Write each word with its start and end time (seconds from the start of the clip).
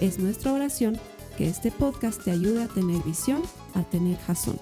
Es 0.00 0.18
nuestra 0.18 0.52
oración 0.52 1.00
que 1.38 1.48
este 1.48 1.70
podcast 1.70 2.22
te 2.22 2.30
ayude 2.30 2.64
a 2.64 2.68
tener 2.68 3.02
visión, 3.02 3.42
a 3.74 3.82
tener 3.82 4.18
jazón. 4.18 4.60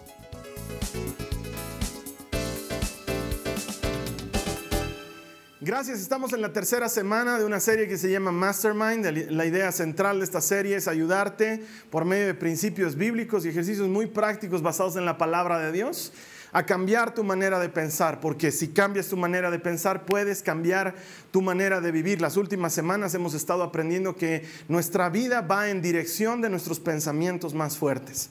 Gracias, 5.60 6.00
estamos 6.00 6.32
en 6.34 6.42
la 6.42 6.52
tercera 6.52 6.88
semana 6.88 7.36
de 7.38 7.44
una 7.44 7.58
serie 7.58 7.88
que 7.88 7.98
se 7.98 8.12
llama 8.12 8.30
Mastermind. 8.30 9.30
La 9.30 9.44
idea 9.44 9.72
central 9.72 10.18
de 10.18 10.24
esta 10.24 10.40
serie 10.40 10.76
es 10.76 10.86
ayudarte 10.86 11.64
por 11.90 12.04
medio 12.04 12.26
de 12.26 12.34
principios 12.34 12.94
bíblicos 12.94 13.44
y 13.44 13.48
ejercicios 13.48 13.88
muy 13.88 14.06
prácticos 14.06 14.62
basados 14.62 14.94
en 14.94 15.04
la 15.04 15.18
palabra 15.18 15.58
de 15.58 15.72
Dios 15.72 16.12
a 16.54 16.64
cambiar 16.64 17.12
tu 17.12 17.24
manera 17.24 17.58
de 17.58 17.68
pensar, 17.68 18.20
porque 18.20 18.52
si 18.52 18.68
cambias 18.68 19.08
tu 19.08 19.16
manera 19.16 19.50
de 19.50 19.58
pensar, 19.58 20.06
puedes 20.06 20.40
cambiar 20.40 20.94
tu 21.32 21.42
manera 21.42 21.80
de 21.80 21.90
vivir. 21.90 22.20
Las 22.20 22.36
últimas 22.36 22.72
semanas 22.72 23.12
hemos 23.14 23.34
estado 23.34 23.64
aprendiendo 23.64 24.14
que 24.14 24.46
nuestra 24.68 25.10
vida 25.10 25.40
va 25.40 25.68
en 25.68 25.82
dirección 25.82 26.40
de 26.40 26.48
nuestros 26.48 26.78
pensamientos 26.78 27.54
más 27.54 27.76
fuertes 27.76 28.30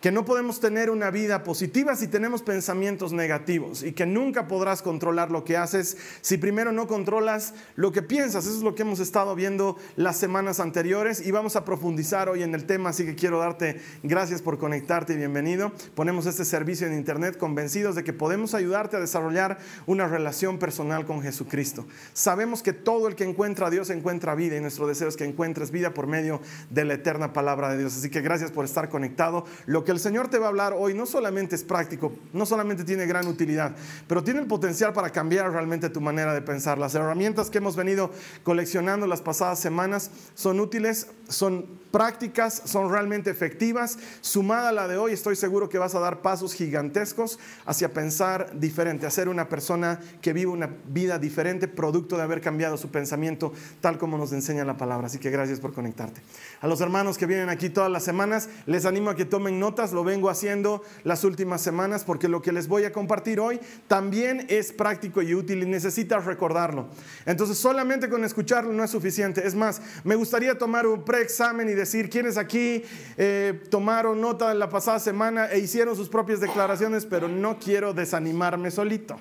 que 0.00 0.10
no 0.10 0.24
podemos 0.24 0.60
tener 0.60 0.90
una 0.90 1.10
vida 1.10 1.44
positiva 1.44 1.94
si 1.94 2.08
tenemos 2.08 2.42
pensamientos 2.42 3.12
negativos 3.12 3.82
y 3.82 3.92
que 3.92 4.06
nunca 4.06 4.48
podrás 4.48 4.80
controlar 4.80 5.30
lo 5.30 5.44
que 5.44 5.58
haces 5.58 5.98
si 6.22 6.38
primero 6.38 6.72
no 6.72 6.86
controlas 6.86 7.54
lo 7.76 7.92
que 7.92 8.02
piensas. 8.02 8.46
Eso 8.46 8.56
es 8.56 8.62
lo 8.62 8.74
que 8.74 8.82
hemos 8.82 8.98
estado 8.98 9.34
viendo 9.34 9.76
las 9.96 10.16
semanas 10.16 10.58
anteriores 10.58 11.24
y 11.24 11.30
vamos 11.30 11.54
a 11.56 11.64
profundizar 11.64 12.28
hoy 12.28 12.42
en 12.42 12.54
el 12.54 12.64
tema, 12.64 12.90
así 12.90 13.04
que 13.04 13.14
quiero 13.14 13.38
darte 13.38 13.80
gracias 14.02 14.40
por 14.40 14.58
conectarte 14.58 15.12
y 15.12 15.16
bienvenido. 15.16 15.72
Ponemos 15.94 16.24
este 16.26 16.44
servicio 16.46 16.86
en 16.86 16.94
internet 16.94 17.36
convencidos 17.36 17.94
de 17.94 18.04
que 18.04 18.14
podemos 18.14 18.54
ayudarte 18.54 18.96
a 18.96 19.00
desarrollar 19.00 19.58
una 19.86 20.08
relación 20.08 20.58
personal 20.58 21.04
con 21.04 21.22
Jesucristo. 21.22 21.86
Sabemos 22.14 22.62
que 22.62 22.72
todo 22.72 23.06
el 23.06 23.16
que 23.16 23.24
encuentra 23.24 23.66
a 23.66 23.70
Dios 23.70 23.90
encuentra 23.90 24.34
vida 24.34 24.56
y 24.56 24.60
nuestro 24.60 24.86
deseo 24.86 25.08
es 25.08 25.16
que 25.16 25.24
encuentres 25.24 25.70
vida 25.70 25.92
por 25.92 26.06
medio 26.06 26.40
de 26.70 26.86
la 26.86 26.94
eterna 26.94 27.34
palabra 27.34 27.70
de 27.70 27.78
Dios. 27.78 27.96
Así 27.96 28.08
que 28.08 28.22
gracias 28.22 28.50
por 28.50 28.64
estar 28.64 28.88
conectado. 28.88 29.44
Lo 29.66 29.84
el 29.92 30.00
Señor 30.00 30.28
te 30.28 30.38
va 30.38 30.46
a 30.46 30.48
hablar 30.48 30.74
hoy 30.76 30.94
no 30.94 31.06
solamente 31.06 31.54
es 31.54 31.64
práctico, 31.64 32.12
no 32.32 32.46
solamente 32.46 32.84
tiene 32.84 33.06
gran 33.06 33.26
utilidad, 33.26 33.74
pero 34.06 34.22
tiene 34.22 34.40
el 34.40 34.46
potencial 34.46 34.92
para 34.92 35.10
cambiar 35.10 35.50
realmente 35.50 35.88
tu 35.90 36.00
manera 36.00 36.34
de 36.34 36.42
pensar. 36.42 36.78
Las 36.78 36.94
herramientas 36.94 37.50
que 37.50 37.58
hemos 37.58 37.76
venido 37.76 38.10
coleccionando 38.42 39.06
las 39.06 39.22
pasadas 39.22 39.58
semanas 39.58 40.10
son 40.34 40.60
útiles, 40.60 41.08
son 41.28 41.80
prácticas, 41.90 42.62
son 42.64 42.90
realmente 42.90 43.30
efectivas. 43.30 43.98
Sumada 44.20 44.68
a 44.68 44.72
la 44.72 44.88
de 44.88 44.96
hoy, 44.96 45.12
estoy 45.12 45.36
seguro 45.36 45.68
que 45.68 45.78
vas 45.78 45.94
a 45.94 46.00
dar 46.00 46.22
pasos 46.22 46.54
gigantescos 46.54 47.38
hacia 47.66 47.92
pensar 47.92 48.58
diferente, 48.58 49.06
a 49.06 49.10
ser 49.10 49.28
una 49.28 49.48
persona 49.48 50.00
que 50.20 50.32
vive 50.32 50.50
una 50.50 50.70
vida 50.86 51.18
diferente, 51.18 51.68
producto 51.68 52.16
de 52.16 52.22
haber 52.22 52.40
cambiado 52.40 52.76
su 52.76 52.90
pensamiento, 52.90 53.52
tal 53.80 53.98
como 53.98 54.18
nos 54.18 54.32
enseña 54.32 54.64
la 54.64 54.76
palabra. 54.76 55.06
Así 55.06 55.18
que 55.18 55.30
gracias 55.30 55.60
por 55.60 55.72
conectarte. 55.72 56.20
A 56.60 56.68
los 56.68 56.80
hermanos 56.80 57.18
que 57.18 57.26
vienen 57.26 57.48
aquí 57.48 57.70
todas 57.70 57.90
las 57.90 58.04
semanas, 58.04 58.48
les 58.66 58.84
animo 58.84 59.10
a 59.10 59.16
que 59.16 59.24
tomen 59.24 59.58
nota 59.58 59.79
lo 59.92 60.04
vengo 60.04 60.28
haciendo 60.28 60.82
las 61.04 61.24
últimas 61.24 61.62
semanas 61.62 62.04
porque 62.04 62.28
lo 62.28 62.42
que 62.42 62.52
les 62.52 62.68
voy 62.68 62.84
a 62.84 62.92
compartir 62.92 63.40
hoy 63.40 63.58
también 63.88 64.46
es 64.48 64.72
práctico 64.72 65.22
y 65.22 65.34
útil 65.34 65.62
y 65.62 65.66
necesitas 65.66 66.26
recordarlo. 66.26 66.88
Entonces 67.24 67.56
solamente 67.56 68.08
con 68.10 68.22
escucharlo 68.24 68.72
no 68.72 68.84
es 68.84 68.90
suficiente. 68.90 69.46
Es 69.46 69.54
más, 69.54 69.80
me 70.04 70.14
gustaría 70.14 70.58
tomar 70.58 70.86
un 70.86 71.02
preexamen 71.04 71.68
y 71.68 71.72
decir 71.72 72.10
quiénes 72.10 72.36
aquí 72.36 72.84
eh, 73.16 73.62
tomaron 73.70 74.20
nota 74.20 74.52
la 74.52 74.68
pasada 74.68 74.98
semana 74.98 75.46
e 75.46 75.58
hicieron 75.58 75.96
sus 75.96 76.08
propias 76.08 76.40
declaraciones, 76.40 77.06
pero 77.06 77.28
no 77.28 77.58
quiero 77.58 77.94
desanimarme 77.94 78.70
solito. 78.70 79.18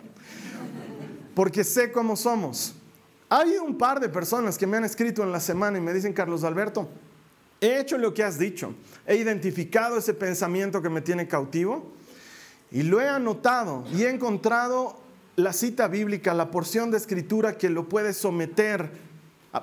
Porque 1.34 1.64
sé 1.64 1.92
cómo 1.92 2.16
somos. 2.16 2.76
Hay 3.30 3.58
un 3.58 3.78
par 3.78 4.00
de 4.00 4.10
personas 4.10 4.58
que 4.58 4.66
me 4.66 4.78
han 4.78 4.84
escrito 4.84 5.24
en 5.24 5.32
la 5.32 5.40
semana 5.40 5.78
y 5.78 5.82
me 5.82 5.94
dicen, 5.94 6.14
Carlos 6.14 6.44
Alberto, 6.44 6.90
He 7.62 7.80
hecho 7.80 7.98
lo 7.98 8.14
que 8.14 8.24
has 8.24 8.40
dicho. 8.40 8.74
He 9.06 9.18
identificado 9.18 9.98
ese 9.98 10.14
pensamiento 10.14 10.82
que 10.82 10.90
me 10.90 11.02
tiene 11.02 11.28
cautivo 11.28 11.92
y 12.72 12.84
lo 12.84 13.02
he 13.02 13.08
anotado 13.08 13.84
y 13.94 14.04
he 14.04 14.10
encontrado 14.10 14.98
la 15.36 15.54
cita 15.54 15.88
bíblica, 15.88 16.34
la 16.34 16.52
porción 16.52 16.92
de 16.92 16.98
escritura 16.98 17.58
que 17.58 17.70
lo 17.70 17.90
puede 17.90 18.14
someter 18.14 18.90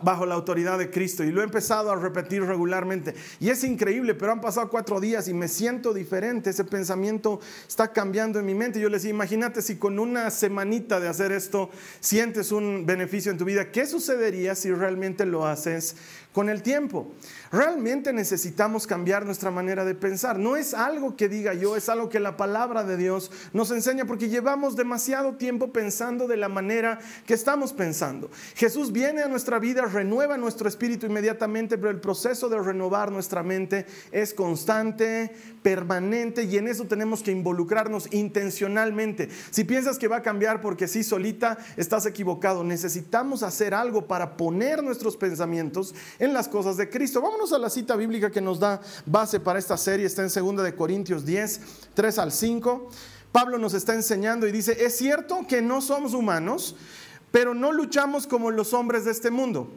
bajo 0.03 0.27
la 0.27 0.35
autoridad 0.35 0.79
de 0.79 0.91
Cristo 0.91 1.23
y 1.23 1.31
lo 1.31 1.41
he 1.41 1.45
empezado 1.45 1.93
a 1.93 1.97
repetir 1.97 2.43
regularmente. 2.43 3.15
Y 3.39 3.51
es 3.51 3.63
increíble, 3.63 4.15
pero 4.15 4.33
han 4.33 4.41
pasado 4.41 4.69
cuatro 4.69 5.01
días 5.01 5.29
y 5.29 5.35
me 5.35 5.49
siento 5.49 5.95
diferente. 5.95 6.51
Ese 6.51 6.65
pensamiento 6.65 7.41
está 7.69 7.93
cambiando 7.93 8.41
en 8.41 8.47
mi 8.47 8.55
mente. 8.55 8.81
Yo 8.81 8.89
les 8.89 9.03
digo, 9.03 9.15
imagínate 9.15 9.63
si 9.63 9.77
con 9.77 9.99
una 9.99 10.31
semanita 10.31 10.99
de 10.99 11.09
hacer 11.09 11.31
esto 11.31 11.71
sientes 12.01 12.51
un 12.51 12.85
beneficio 12.85 13.31
en 13.31 13.39
tu 13.39 13.45
vida. 13.45 13.71
¿Qué 13.71 13.87
sucedería 13.87 14.55
si 14.55 14.73
realmente 14.73 15.25
lo 15.25 15.47
haces 15.47 15.97
con 16.33 16.49
el 16.49 16.63
tiempo? 16.63 17.13
Realmente 17.53 18.13
necesitamos 18.13 18.87
cambiar 18.87 19.25
nuestra 19.25 19.51
manera 19.51 19.85
de 19.85 19.95
pensar. 19.95 20.39
No 20.39 20.57
es 20.57 20.75
algo 20.75 21.17
que 21.17 21.29
diga 21.29 21.55
yo, 21.55 21.77
es 21.77 21.89
algo 21.89 22.09
que 22.09 22.21
la 22.21 22.37
palabra 22.37 22.85
de 22.85 22.97
Dios 22.97 23.31
nos 23.53 23.71
enseña 23.71 24.05
porque 24.05 24.29
llevamos 24.29 24.77
demasiado 24.77 25.35
tiempo 25.37 25.73
pensando 25.73 26.27
de 26.27 26.37
la 26.37 26.49
manera 26.49 26.99
que 27.27 27.35
estamos 27.35 27.73
pensando. 27.73 28.31
Jesús 28.55 28.93
viene 28.93 29.23
a 29.23 29.29
nuestra 29.29 29.59
vida, 29.59 29.83
renueva 29.83 30.37
nuestro 30.37 30.69
espíritu 30.69 31.07
inmediatamente, 31.07 31.79
pero 31.79 31.91
el 31.91 32.01
proceso 32.01 32.49
de 32.49 32.61
renovar 32.61 33.13
nuestra 33.13 33.43
mente 33.43 33.87
es 34.11 34.35
constante, 34.35 35.35
permanente 35.67 36.45
y 36.45 36.59
en 36.59 36.69
eso 36.69 36.85
tenemos 36.85 37.25
que 37.25 37.33
involucrarnos 37.33 38.07
intencionalmente. 38.13 39.29
Si 39.51 39.65
piensas 39.65 39.99
que 39.99 40.07
va 40.07 40.19
a 40.19 40.23
cambiar 40.23 40.61
porque 40.61 40.87
sí 40.87 41.03
solita, 41.03 41.59
estás 41.77 42.07
equivocado. 42.07 42.63
Necesitamos 42.63 43.43
hacer 43.43 43.75
algo 43.75 44.07
para 44.07 44.37
poner 44.37 44.85
nuestros 44.85 45.17
pensamientos 45.17 45.93
en 46.21 46.33
las 46.33 46.47
cosas 46.47 46.77
de 46.77 46.89
Cristo. 46.89 47.21
Vamos 47.21 47.53
a 47.53 47.59
la 47.59 47.69
cita 47.69 47.97
bíblica 47.97 48.31
que 48.31 48.41
nos 48.41 48.61
da 48.61 48.81
base 49.07 49.41
para 49.41 49.59
esta 49.59 49.77
serie, 49.77 50.07
está 50.07 50.23
en 50.23 50.29
2 50.29 50.63
de 50.63 50.73
Corintios 50.77 51.27
10, 51.27 51.61
3 51.95 52.19
al 52.21 52.31
5. 52.31 52.89
Pablo 53.33 53.59
nos 53.59 53.75
está 53.75 53.93
enseñando 53.93 54.47
y 54.47 54.53
dice, 54.53 54.85
es 54.85 54.97
cierto 54.97 55.49
que 55.49 55.63
no 55.63 55.81
somos 55.81 56.15
humanos, 56.15 56.77
pero 57.33 57.55
no 57.55 57.73
luchamos 57.73 58.29
como 58.29 58.53
los 58.53 58.73
hombres 58.73 59.05
de 59.05 59.11
este 59.11 59.33
mundo. 59.33 59.69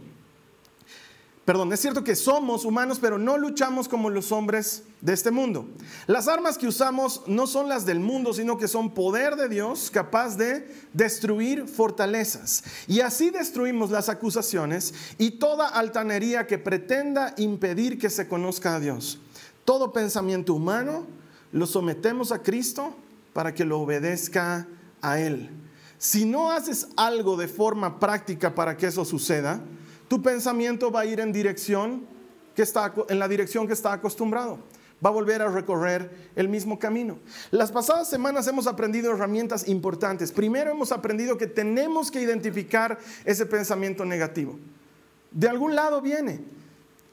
Perdón, 1.49 1.73
es 1.73 1.79
cierto 1.79 2.03
que 2.03 2.15
somos 2.15 2.63
humanos, 2.63 2.99
pero 3.01 3.17
no 3.17 3.35
luchamos 3.35 3.89
como 3.89 4.11
los 4.11 4.31
hombres 4.31 4.83
de 5.01 5.13
este 5.13 5.31
mundo. 5.31 5.67
Las 6.05 6.27
armas 6.27 6.59
que 6.59 6.67
usamos 6.67 7.23
no 7.25 7.47
son 7.47 7.67
las 7.67 7.87
del 7.87 7.99
mundo, 7.99 8.35
sino 8.35 8.59
que 8.59 8.67
son 8.67 8.93
poder 8.93 9.35
de 9.35 9.49
Dios 9.49 9.89
capaz 9.89 10.37
de 10.37 10.71
destruir 10.93 11.67
fortalezas. 11.67 12.63
Y 12.85 12.99
así 12.99 13.31
destruimos 13.31 13.89
las 13.89 14.09
acusaciones 14.09 14.93
y 15.17 15.39
toda 15.39 15.67
altanería 15.67 16.45
que 16.45 16.59
pretenda 16.59 17.33
impedir 17.37 17.97
que 17.97 18.11
se 18.11 18.27
conozca 18.27 18.75
a 18.75 18.79
Dios. 18.79 19.17
Todo 19.65 19.91
pensamiento 19.91 20.53
humano 20.53 21.07
lo 21.51 21.65
sometemos 21.65 22.31
a 22.31 22.43
Cristo 22.43 22.93
para 23.33 23.55
que 23.55 23.65
lo 23.65 23.79
obedezca 23.79 24.67
a 25.01 25.19
Él. 25.19 25.49
Si 25.97 26.25
no 26.25 26.51
haces 26.51 26.89
algo 26.95 27.37
de 27.37 27.47
forma 27.47 27.99
práctica 27.99 28.53
para 28.53 28.77
que 28.77 28.85
eso 28.85 29.03
suceda, 29.03 29.59
tu 30.09 30.21
pensamiento 30.21 30.91
va 30.91 31.01
a 31.01 31.05
ir 31.05 31.21
en 31.21 31.31
dirección 31.31 32.05
que 32.55 32.63
está 32.63 32.93
en 33.07 33.19
la 33.19 33.29
dirección 33.29 33.67
que 33.67 33.73
está 33.73 33.93
acostumbrado. 33.93 34.59
Va 35.05 35.11
a 35.11 35.13
volver 35.13 35.41
a 35.41 35.47
recorrer 35.47 36.29
el 36.35 36.49
mismo 36.49 36.77
camino. 36.77 37.17
Las 37.51 37.71
pasadas 37.71 38.09
semanas 38.09 38.47
hemos 38.47 38.67
aprendido 38.67 39.13
herramientas 39.13 39.69
importantes. 39.69 40.33
Primero 40.33 40.71
hemos 40.71 40.91
aprendido 40.91 41.37
que 41.37 41.47
tenemos 41.47 42.11
que 42.11 42.19
identificar 42.19 42.99
ese 43.23 43.45
pensamiento 43.45 44.03
negativo. 44.03 44.59
De 45.31 45.47
algún 45.47 45.73
lado 45.73 46.01
viene. 46.01 46.41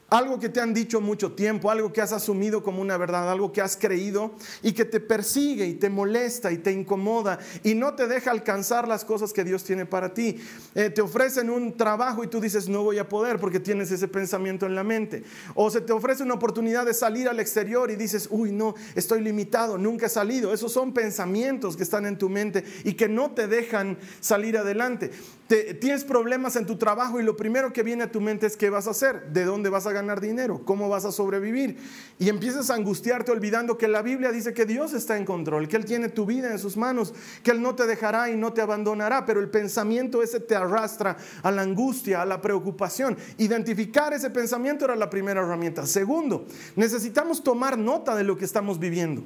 Algo 0.08 0.38
que 0.38 0.48
te 0.48 0.60
han 0.60 0.72
dicho 0.72 1.00
mucho 1.00 1.32
tiempo, 1.32 1.68
algo 1.68 1.92
que 1.92 2.00
has 2.00 2.12
asumido 2.12 2.62
como 2.62 2.80
una 2.80 2.96
verdad, 2.96 3.28
algo 3.28 3.50
que 3.50 3.60
has 3.60 3.76
creído 3.76 4.36
y 4.62 4.70
que 4.70 4.84
te 4.84 5.00
persigue 5.00 5.66
y 5.66 5.74
te 5.74 5.90
molesta 5.90 6.52
y 6.52 6.58
te 6.58 6.70
incomoda 6.70 7.40
y 7.64 7.74
no 7.74 7.94
te 7.94 8.06
deja 8.06 8.30
alcanzar 8.30 8.86
las 8.86 9.04
cosas 9.04 9.32
que 9.32 9.42
Dios 9.42 9.64
tiene 9.64 9.84
para 9.84 10.14
ti. 10.14 10.38
Eh, 10.76 10.90
te 10.90 11.02
ofrecen 11.02 11.50
un 11.50 11.76
trabajo 11.76 12.22
y 12.22 12.28
tú 12.28 12.40
dices 12.40 12.68
no 12.68 12.84
voy 12.84 12.98
a 12.98 13.08
poder 13.08 13.40
porque 13.40 13.58
tienes 13.58 13.90
ese 13.90 14.06
pensamiento 14.06 14.64
en 14.64 14.76
la 14.76 14.84
mente. 14.84 15.24
O 15.56 15.70
se 15.70 15.80
te 15.80 15.92
ofrece 15.92 16.22
una 16.22 16.34
oportunidad 16.34 16.86
de 16.86 16.94
salir 16.94 17.28
al 17.28 17.40
exterior 17.40 17.90
y 17.90 17.96
dices, 17.96 18.28
uy 18.30 18.52
no, 18.52 18.76
estoy 18.94 19.20
limitado, 19.22 19.76
nunca 19.76 20.06
he 20.06 20.08
salido. 20.08 20.54
Esos 20.54 20.72
son 20.72 20.94
pensamientos 20.94 21.76
que 21.76 21.82
están 21.82 22.06
en 22.06 22.16
tu 22.16 22.28
mente 22.28 22.62
y 22.84 22.94
que 22.94 23.08
no 23.08 23.32
te 23.32 23.48
dejan 23.48 23.98
salir 24.20 24.56
adelante. 24.56 25.10
Tienes 25.46 26.02
problemas 26.02 26.56
en 26.56 26.66
tu 26.66 26.76
trabajo 26.76 27.20
y 27.20 27.22
lo 27.22 27.36
primero 27.36 27.72
que 27.72 27.84
viene 27.84 28.02
a 28.02 28.10
tu 28.10 28.20
mente 28.20 28.46
es 28.46 28.56
qué 28.56 28.68
vas 28.68 28.88
a 28.88 28.90
hacer, 28.90 29.30
de 29.30 29.44
dónde 29.44 29.68
vas 29.70 29.86
a 29.86 29.92
ganar 29.92 30.20
dinero? 30.20 30.62
¿Cómo 30.64 30.88
vas 30.88 31.04
a 31.04 31.12
sobrevivir? 31.12 31.76
Y 32.18 32.28
empiezas 32.28 32.68
a 32.68 32.74
angustiarte 32.74 33.30
olvidando 33.30 33.78
que 33.78 33.86
la 33.86 34.02
Biblia 34.02 34.32
dice 34.32 34.52
que 34.52 34.66
Dios 34.66 34.92
está 34.92 35.16
en 35.16 35.24
control, 35.24 35.68
que 35.68 35.76
Él 35.76 35.84
tiene 35.84 36.08
tu 36.08 36.26
vida 36.26 36.50
en 36.50 36.58
sus 36.58 36.76
manos, 36.76 37.14
que 37.44 37.52
Él 37.52 37.62
no 37.62 37.76
te 37.76 37.86
dejará 37.86 38.28
y 38.28 38.36
no 38.36 38.52
te 38.52 38.60
abandonará, 38.60 39.24
pero 39.24 39.40
el 39.40 39.48
pensamiento 39.48 40.22
ese 40.22 40.40
te 40.40 40.56
arrastra 40.56 41.16
a 41.42 41.50
la 41.52 41.62
angustia, 41.62 42.22
a 42.22 42.26
la 42.26 42.40
preocupación. 42.40 43.16
Identificar 43.38 44.12
ese 44.12 44.30
pensamiento 44.30 44.84
era 44.84 44.96
la 44.96 45.10
primera 45.10 45.42
herramienta. 45.42 45.86
Segundo, 45.86 46.46
necesitamos 46.74 47.44
tomar 47.44 47.78
nota 47.78 48.16
de 48.16 48.24
lo 48.24 48.36
que 48.36 48.44
estamos 48.44 48.80
viviendo, 48.80 49.22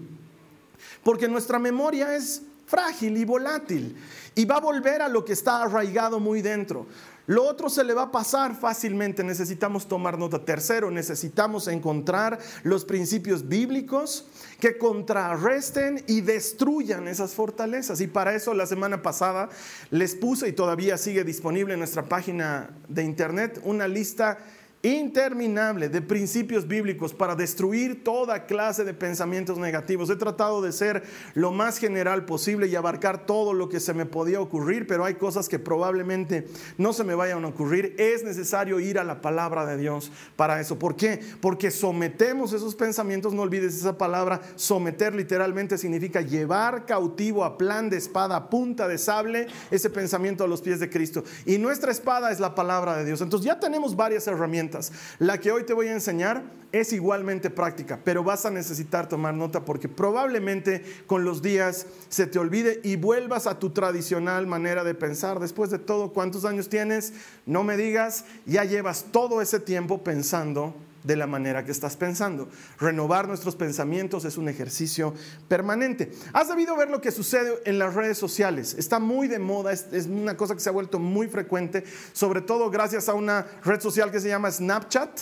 porque 1.03 1.29
nuestra 1.29 1.59
memoria 1.59 2.15
es 2.15 2.43
frágil 2.71 3.17
y 3.17 3.25
volátil 3.25 3.97
y 4.35 4.45
va 4.45 4.57
a 4.57 4.61
volver 4.61 5.03
a 5.03 5.09
lo 5.09 5.25
que 5.25 5.33
está 5.33 5.63
arraigado 5.63 6.21
muy 6.21 6.41
dentro. 6.41 6.87
Lo 7.27 7.45
otro 7.45 7.69
se 7.69 7.85
le 7.85 7.95
va 7.95 8.03
a 8.03 8.11
pasar 8.11 8.57
fácilmente, 8.57 9.23
necesitamos 9.23 9.87
tomar 9.87 10.19
nota. 10.19 10.45
Tercero, 10.45 10.91
necesitamos 10.91 11.69
encontrar 11.69 12.41
los 12.65 12.85
principios 12.85 13.47
bíblicos 13.47 14.27
que 14.59 14.79
contrarresten 14.79 16.03
y 16.09 16.23
destruyan 16.23 17.07
esas 17.07 17.35
fortalezas. 17.35 18.01
Y 18.01 18.09
para 18.09 18.35
eso 18.35 18.53
la 18.53 18.67
semana 18.67 19.03
pasada 19.03 19.49
les 19.91 20.17
puse 20.17 20.49
y 20.49 20.53
todavía 20.53 20.99
sigue 20.99 21.23
disponible 21.23 21.75
en 21.75 21.79
nuestra 21.81 22.09
página 22.09 22.71
de 22.89 23.05
internet 23.05 23.61
una 23.63 23.87
lista 23.87 24.39
interminable 24.82 25.91
de 25.91 26.00
principios 26.00 26.67
bíblicos 26.67 27.12
para 27.12 27.35
destruir 27.35 28.03
toda 28.03 28.47
clase 28.47 28.82
de 28.85 28.94
pensamientos 28.94 29.59
negativos. 29.59 30.09
He 30.09 30.17
tratado 30.17 30.62
de 30.62 30.73
ser 30.73 31.03
lo 31.35 31.53
más 31.53 31.77
general 31.77 32.25
posible 32.25 32.67
y 32.67 32.77
abarcar 32.77 33.27
todo 33.27 33.53
lo 33.53 33.69
que 33.69 33.79
se 33.79 33.93
me 33.93 34.06
podía 34.06 34.41
ocurrir, 34.41 34.87
pero 34.87 35.05
hay 35.05 35.15
cosas 35.15 35.49
que 35.49 35.59
probablemente 35.59 36.47
no 36.79 36.94
se 36.94 37.05
me 37.05 37.15
vayan 37.15 37.44
a 37.44 37.49
ocurrir. 37.49 37.94
Es 37.99 38.25
necesario 38.25 38.81
ir 38.81 38.99
a 38.99 39.05
la 39.05 39.21
palabra 39.21 39.67
de 39.67 39.77
Dios 39.77 40.11
para 40.37 40.61
eso. 40.61 40.79
¿Por 40.79 40.97
qué? 40.97 41.21
Porque 41.41 41.71
sometemos 41.71 42.55
esos 42.55 42.75
pensamientos, 42.75 43.35
no 43.35 43.43
olvides 43.43 43.76
esa 43.76 43.99
palabra, 43.99 44.41
someter 44.56 45.15
literalmente 45.15 45.76
significa 45.76 46.23
llevar 46.23 46.87
cautivo 46.87 47.44
a 47.44 47.59
plan 47.59 47.91
de 47.91 47.99
espada, 47.99 48.37
a 48.37 48.49
punta 48.49 48.88
de 48.88 48.97
sable, 48.97 49.47
ese 49.71 49.91
pensamiento 49.91 50.43
a 50.44 50.49
los 50.49 50.62
pies 50.62 50.81
de 50.81 50.88
Cristo. 50.88 51.23
Y 51.44 51.59
nuestra 51.59 51.93
espada 51.93 52.33
es 52.33 52.41
la 52.41 52.55
palabra 52.55 52.97
de 52.97 53.05
Dios. 53.05 53.21
Entonces 53.21 53.44
ya 53.44 53.61
tenemos 53.61 53.94
varias 53.94 54.26
herramientas 54.26 54.70
la 55.19 55.39
que 55.39 55.53
hoy 55.53 55.65
te 55.65 55.73
voy 55.73 55.89
a 55.89 55.93
enseñar 55.93 56.43
es 56.73 56.93
igualmente 56.93 57.51
práctica, 57.51 57.99
pero 58.05 58.23
vas 58.23 58.47
a 58.47 58.51
necesitar 58.51 59.09
tomar 59.09 59.35
nota 59.35 59.65
porque 59.65 59.89
probablemente 59.89 60.85
con 61.07 61.25
los 61.25 61.43
días 61.43 61.87
se 62.09 62.27
te 62.27 62.39
olvide 62.39 62.81
y 62.85 62.97
vuelvas 62.97 63.47
a 63.47 63.59
tu 63.59 63.71
tradicional 63.71 64.47
manera 64.47 64.85
de 64.85 64.95
pensar. 64.95 65.41
Después 65.41 65.71
de 65.71 65.79
todo, 65.79 66.13
¿cuántos 66.13 66.45
años 66.45 66.69
tienes? 66.69 67.13
No 67.47 67.65
me 67.65 67.77
digas, 67.77 68.25
ya 68.47 68.65
llevas 68.65 69.07
todo 69.11 69.43
ese 69.43 69.59
tiempo 69.59 70.05
pensando 70.05 70.75
de 71.02 71.17
la 71.17 71.26
manera 71.26 71.64
que 71.64 71.73
estás 71.73 71.97
pensando. 71.97 72.49
Renovar 72.79 73.29
nuestros 73.29 73.56
pensamientos 73.56 74.25
es 74.25 74.37
un 74.37 74.49
ejercicio 74.49 75.14
permanente. 75.49 76.12
Has 76.32 76.49
debido 76.49 76.76
ver 76.76 76.91
lo 76.91 77.00
que 77.00 77.11
sucede 77.11 77.61
en 77.64 77.79
las 77.79 77.94
redes 77.94 78.19
sociales. 78.19 78.75
Está 78.79 78.99
muy 78.99 79.29
de 79.29 79.38
moda, 79.38 79.73
es, 79.73 80.06
una 80.06 80.37
cosa 80.37 80.55
que 80.55 80.61
se 80.61 80.69
ha 80.69 80.73
vuelto 80.73 80.99
muy 80.99 81.29
frecuente, 81.29 81.85
sobre 82.12 82.41
todo 82.41 82.70
gracias 82.70 83.08
a 83.08 83.14
una 83.14 83.47
red 83.64 83.81
social 83.81 84.11
que 84.11 84.20
se 84.20 84.29
llama 84.29 84.50
Snapchat, 84.50 85.20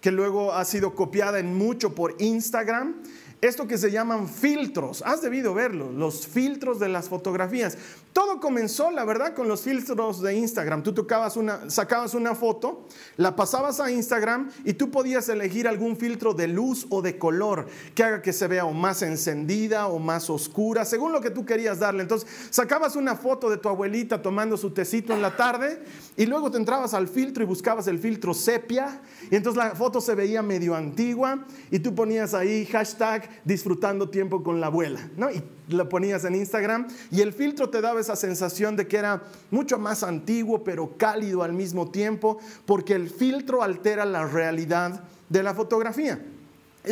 que 0.00 0.12
luego 0.12 0.52
ha 0.52 0.64
sido 0.64 0.94
copiada 0.94 1.38
en 1.38 1.54
mucho 1.56 1.94
por 1.94 2.14
Instagram 2.18 3.02
esto 3.40 3.66
que 3.66 3.78
se 3.78 3.90
llaman 3.90 4.28
filtros. 4.28 5.02
Has 5.06 5.22
debido 5.22 5.54
verlo, 5.54 5.92
los 5.92 6.26
filtros 6.26 6.78
de 6.78 6.88
las 6.88 7.08
fotografías. 7.08 7.78
Todo 8.12 8.40
comenzó, 8.40 8.90
la 8.90 9.04
verdad, 9.04 9.34
con 9.34 9.46
los 9.46 9.62
filtros 9.62 10.20
de 10.22 10.34
Instagram. 10.34 10.82
Tú 10.82 10.92
tocabas 10.92 11.36
una, 11.36 11.70
sacabas 11.70 12.14
una 12.14 12.34
foto, 12.34 12.86
la 13.16 13.36
pasabas 13.36 13.78
a 13.80 13.90
Instagram 13.90 14.50
y 14.64 14.72
tú 14.72 14.90
podías 14.90 15.28
elegir 15.28 15.68
algún 15.68 15.96
filtro 15.96 16.34
de 16.34 16.48
luz 16.48 16.86
o 16.90 17.00
de 17.00 17.18
color 17.18 17.66
que 17.94 18.02
haga 18.02 18.22
que 18.22 18.32
se 18.32 18.48
vea 18.48 18.64
o 18.64 18.72
más 18.72 19.02
encendida 19.02 19.86
o 19.86 19.98
más 19.98 20.30
oscura, 20.30 20.84
según 20.84 21.12
lo 21.12 21.20
que 21.20 21.30
tú 21.30 21.44
querías 21.44 21.78
darle. 21.78 22.02
Entonces, 22.02 22.28
sacabas 22.50 22.96
una 22.96 23.14
foto 23.14 23.48
de 23.50 23.58
tu 23.58 23.68
abuelita 23.68 24.20
tomando 24.20 24.56
su 24.56 24.70
tecito 24.70 25.12
en 25.12 25.22
la 25.22 25.36
tarde 25.36 25.82
y 26.16 26.26
luego 26.26 26.50
te 26.50 26.58
entrabas 26.58 26.94
al 26.94 27.06
filtro 27.06 27.44
y 27.44 27.46
buscabas 27.46 27.86
el 27.86 27.98
filtro 27.98 28.34
sepia 28.34 29.00
y 29.30 29.36
entonces 29.36 29.62
la 29.62 29.74
foto 29.74 30.00
se 30.00 30.14
veía 30.14 30.42
medio 30.42 30.74
antigua 30.74 31.44
y 31.70 31.78
tú 31.78 31.94
ponías 31.94 32.34
ahí 32.34 32.66
hashtag 32.66 33.28
disfrutando 33.44 34.08
tiempo 34.08 34.42
con 34.42 34.60
la 34.60 34.66
abuela, 34.68 35.10
¿no? 35.16 35.30
Y 35.30 35.42
lo 35.68 35.88
ponías 35.88 36.24
en 36.24 36.34
Instagram 36.34 36.88
y 37.10 37.20
el 37.20 37.32
filtro 37.32 37.68
te 37.68 37.80
daba 37.80 38.00
esa 38.00 38.16
sensación 38.16 38.76
de 38.76 38.86
que 38.86 38.96
era 38.96 39.22
mucho 39.50 39.78
más 39.78 40.02
antiguo 40.02 40.64
pero 40.64 40.96
cálido 40.96 41.42
al 41.42 41.52
mismo 41.52 41.90
tiempo 41.90 42.38
porque 42.66 42.94
el 42.94 43.10
filtro 43.10 43.62
altera 43.62 44.04
la 44.04 44.26
realidad 44.26 45.04
de 45.28 45.42
la 45.42 45.54
fotografía. 45.54 46.20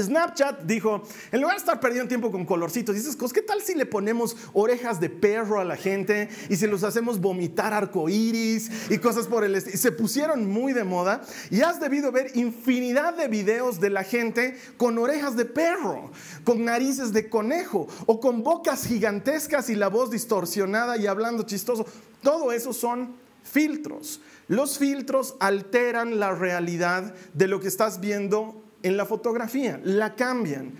Snapchat 0.02 0.62
dijo, 0.62 1.02
en 1.32 1.40
lugar 1.40 1.56
de 1.56 1.60
estar 1.60 1.80
perdiendo 1.80 2.08
tiempo 2.08 2.30
con 2.30 2.44
colorcitos 2.44 2.96
y 2.96 3.32
¿qué 3.32 3.42
tal 3.42 3.62
si 3.62 3.74
le 3.74 3.86
ponemos 3.86 4.36
orejas 4.52 5.00
de 5.00 5.10
perro 5.10 5.60
a 5.60 5.64
la 5.64 5.76
gente 5.76 6.28
y 6.48 6.56
si 6.56 6.66
los 6.66 6.84
hacemos 6.84 7.20
vomitar 7.20 7.72
arcoíris 7.72 8.70
y 8.90 8.98
cosas 8.98 9.26
por 9.26 9.44
el 9.44 9.54
estilo? 9.54 9.76
Se 9.76 9.92
pusieron 9.92 10.50
muy 10.50 10.72
de 10.72 10.84
moda 10.84 11.22
y 11.50 11.62
has 11.62 11.80
debido 11.80 12.12
ver 12.12 12.36
infinidad 12.36 13.14
de 13.14 13.28
videos 13.28 13.80
de 13.80 13.90
la 13.90 14.04
gente 14.04 14.58
con 14.76 14.98
orejas 14.98 15.36
de 15.36 15.44
perro, 15.44 16.10
con 16.44 16.64
narices 16.64 17.12
de 17.12 17.28
conejo 17.28 17.88
o 18.06 18.20
con 18.20 18.42
bocas 18.42 18.86
gigantescas 18.86 19.70
y 19.70 19.74
la 19.74 19.88
voz 19.88 20.10
distorsionada 20.10 20.96
y 20.96 21.06
hablando 21.06 21.44
chistoso. 21.44 21.86
Todo 22.22 22.52
eso 22.52 22.72
son 22.72 23.14
filtros. 23.42 24.20
Los 24.48 24.78
filtros 24.78 25.36
alteran 25.40 26.18
la 26.18 26.32
realidad 26.32 27.14
de 27.34 27.48
lo 27.48 27.60
que 27.60 27.68
estás 27.68 28.00
viendo 28.00 28.62
en 28.86 28.96
la 28.96 29.04
fotografía, 29.04 29.80
la 29.82 30.14
cambian. 30.14 30.72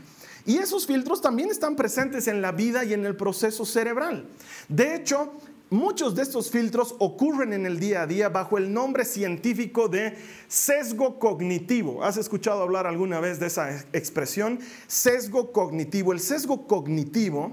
Y 0.44 0.58
esos 0.58 0.86
filtros 0.86 1.20
también 1.20 1.50
están 1.50 1.74
presentes 1.74 2.28
en 2.28 2.40
la 2.40 2.52
vida 2.52 2.84
y 2.84 2.92
en 2.92 3.04
el 3.04 3.16
proceso 3.16 3.66
cerebral. 3.66 4.28
De 4.68 4.94
hecho, 4.94 5.32
muchos 5.70 6.14
de 6.14 6.22
estos 6.22 6.52
filtros 6.52 6.94
ocurren 7.00 7.52
en 7.52 7.66
el 7.66 7.80
día 7.80 8.02
a 8.02 8.06
día 8.06 8.28
bajo 8.28 8.56
el 8.56 8.72
nombre 8.72 9.04
científico 9.04 9.88
de 9.88 10.16
sesgo 10.46 11.18
cognitivo. 11.18 12.04
¿Has 12.04 12.16
escuchado 12.16 12.62
hablar 12.62 12.86
alguna 12.86 13.18
vez 13.18 13.40
de 13.40 13.46
esa 13.46 13.76
expresión? 13.92 14.60
Sesgo 14.86 15.50
cognitivo. 15.50 16.12
El 16.12 16.20
sesgo 16.20 16.68
cognitivo 16.68 17.50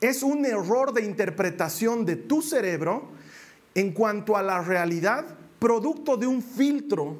es 0.00 0.22
un 0.22 0.46
error 0.46 0.92
de 0.92 1.04
interpretación 1.04 2.04
de 2.06 2.14
tu 2.14 2.42
cerebro 2.42 3.08
en 3.74 3.90
cuanto 3.92 4.36
a 4.36 4.42
la 4.42 4.62
realidad 4.62 5.26
producto 5.58 6.16
de 6.16 6.28
un 6.28 6.42
filtro 6.42 7.18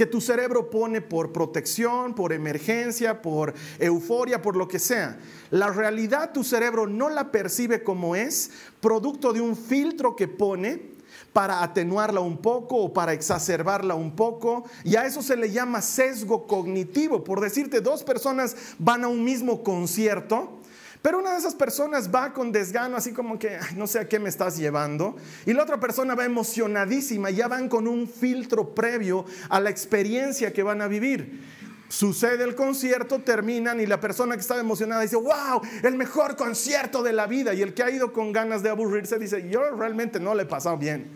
que 0.00 0.06
tu 0.06 0.22
cerebro 0.22 0.70
pone 0.70 1.02
por 1.02 1.30
protección, 1.30 2.14
por 2.14 2.32
emergencia, 2.32 3.20
por 3.20 3.52
euforia, 3.78 4.40
por 4.40 4.56
lo 4.56 4.66
que 4.66 4.78
sea. 4.78 5.18
La 5.50 5.68
realidad 5.68 6.32
tu 6.32 6.42
cerebro 6.42 6.86
no 6.86 7.10
la 7.10 7.30
percibe 7.30 7.82
como 7.84 8.16
es, 8.16 8.50
producto 8.80 9.34
de 9.34 9.42
un 9.42 9.54
filtro 9.54 10.16
que 10.16 10.26
pone 10.26 10.92
para 11.34 11.62
atenuarla 11.62 12.20
un 12.20 12.38
poco 12.38 12.76
o 12.76 12.94
para 12.94 13.12
exacerbarla 13.12 13.94
un 13.94 14.16
poco. 14.16 14.64
Y 14.84 14.96
a 14.96 15.04
eso 15.04 15.20
se 15.20 15.36
le 15.36 15.50
llama 15.50 15.82
sesgo 15.82 16.46
cognitivo. 16.46 17.22
Por 17.22 17.42
decirte, 17.42 17.82
dos 17.82 18.02
personas 18.02 18.56
van 18.78 19.04
a 19.04 19.08
un 19.08 19.22
mismo 19.22 19.62
concierto 19.62 20.59
pero 21.02 21.18
una 21.18 21.32
de 21.32 21.38
esas 21.38 21.54
personas 21.54 22.10
va 22.14 22.32
con 22.32 22.52
desgano, 22.52 22.96
así 22.96 23.12
como 23.12 23.38
que 23.38 23.58
no 23.76 23.86
sé 23.86 24.00
a 24.00 24.08
qué 24.08 24.18
me 24.18 24.28
estás 24.28 24.58
llevando. 24.58 25.16
Y 25.46 25.54
la 25.54 25.62
otra 25.62 25.80
persona 25.80 26.14
va 26.14 26.26
emocionadísima, 26.26 27.30
ya 27.30 27.48
van 27.48 27.68
con 27.68 27.88
un 27.88 28.06
filtro 28.06 28.74
previo 28.74 29.24
a 29.48 29.60
la 29.60 29.70
experiencia 29.70 30.52
que 30.52 30.62
van 30.62 30.82
a 30.82 30.88
vivir. 30.88 31.40
Sucede 31.88 32.44
el 32.44 32.54
concierto, 32.54 33.20
terminan 33.20 33.80
y 33.80 33.86
la 33.86 33.98
persona 33.98 34.36
que 34.36 34.42
estaba 34.42 34.60
emocionada 34.60 35.00
dice, 35.00 35.16
wow, 35.16 35.60
el 35.82 35.96
mejor 35.96 36.36
concierto 36.36 37.02
de 37.02 37.12
la 37.12 37.26
vida. 37.26 37.54
Y 37.54 37.62
el 37.62 37.74
que 37.74 37.82
ha 37.82 37.90
ido 37.90 38.12
con 38.12 38.32
ganas 38.32 38.62
de 38.62 38.68
aburrirse 38.68 39.18
dice, 39.18 39.48
yo 39.48 39.70
realmente 39.70 40.20
no 40.20 40.34
le 40.34 40.44
he 40.44 40.46
pasado 40.46 40.76
bien. 40.76 41.10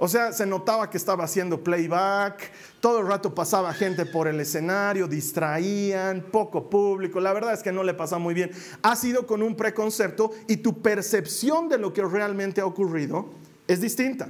O 0.00 0.06
sea, 0.06 0.32
se 0.32 0.46
notaba 0.46 0.88
que 0.88 0.96
estaba 0.96 1.24
haciendo 1.24 1.62
playback, 1.64 2.52
todo 2.80 3.00
el 3.00 3.08
rato 3.08 3.34
pasaba 3.34 3.74
gente 3.74 4.06
por 4.06 4.28
el 4.28 4.38
escenario, 4.38 5.08
distraían, 5.08 6.26
poco 6.30 6.70
público. 6.70 7.18
La 7.18 7.32
verdad 7.32 7.52
es 7.52 7.64
que 7.64 7.72
no 7.72 7.82
le 7.82 7.94
pasa 7.94 8.18
muy 8.18 8.32
bien. 8.32 8.52
Ha 8.82 8.94
sido 8.94 9.26
con 9.26 9.42
un 9.42 9.56
preconcepto 9.56 10.30
y 10.46 10.58
tu 10.58 10.82
percepción 10.82 11.68
de 11.68 11.78
lo 11.78 11.92
que 11.92 12.02
realmente 12.02 12.60
ha 12.60 12.66
ocurrido 12.66 13.26
es 13.66 13.80
distinta. 13.80 14.28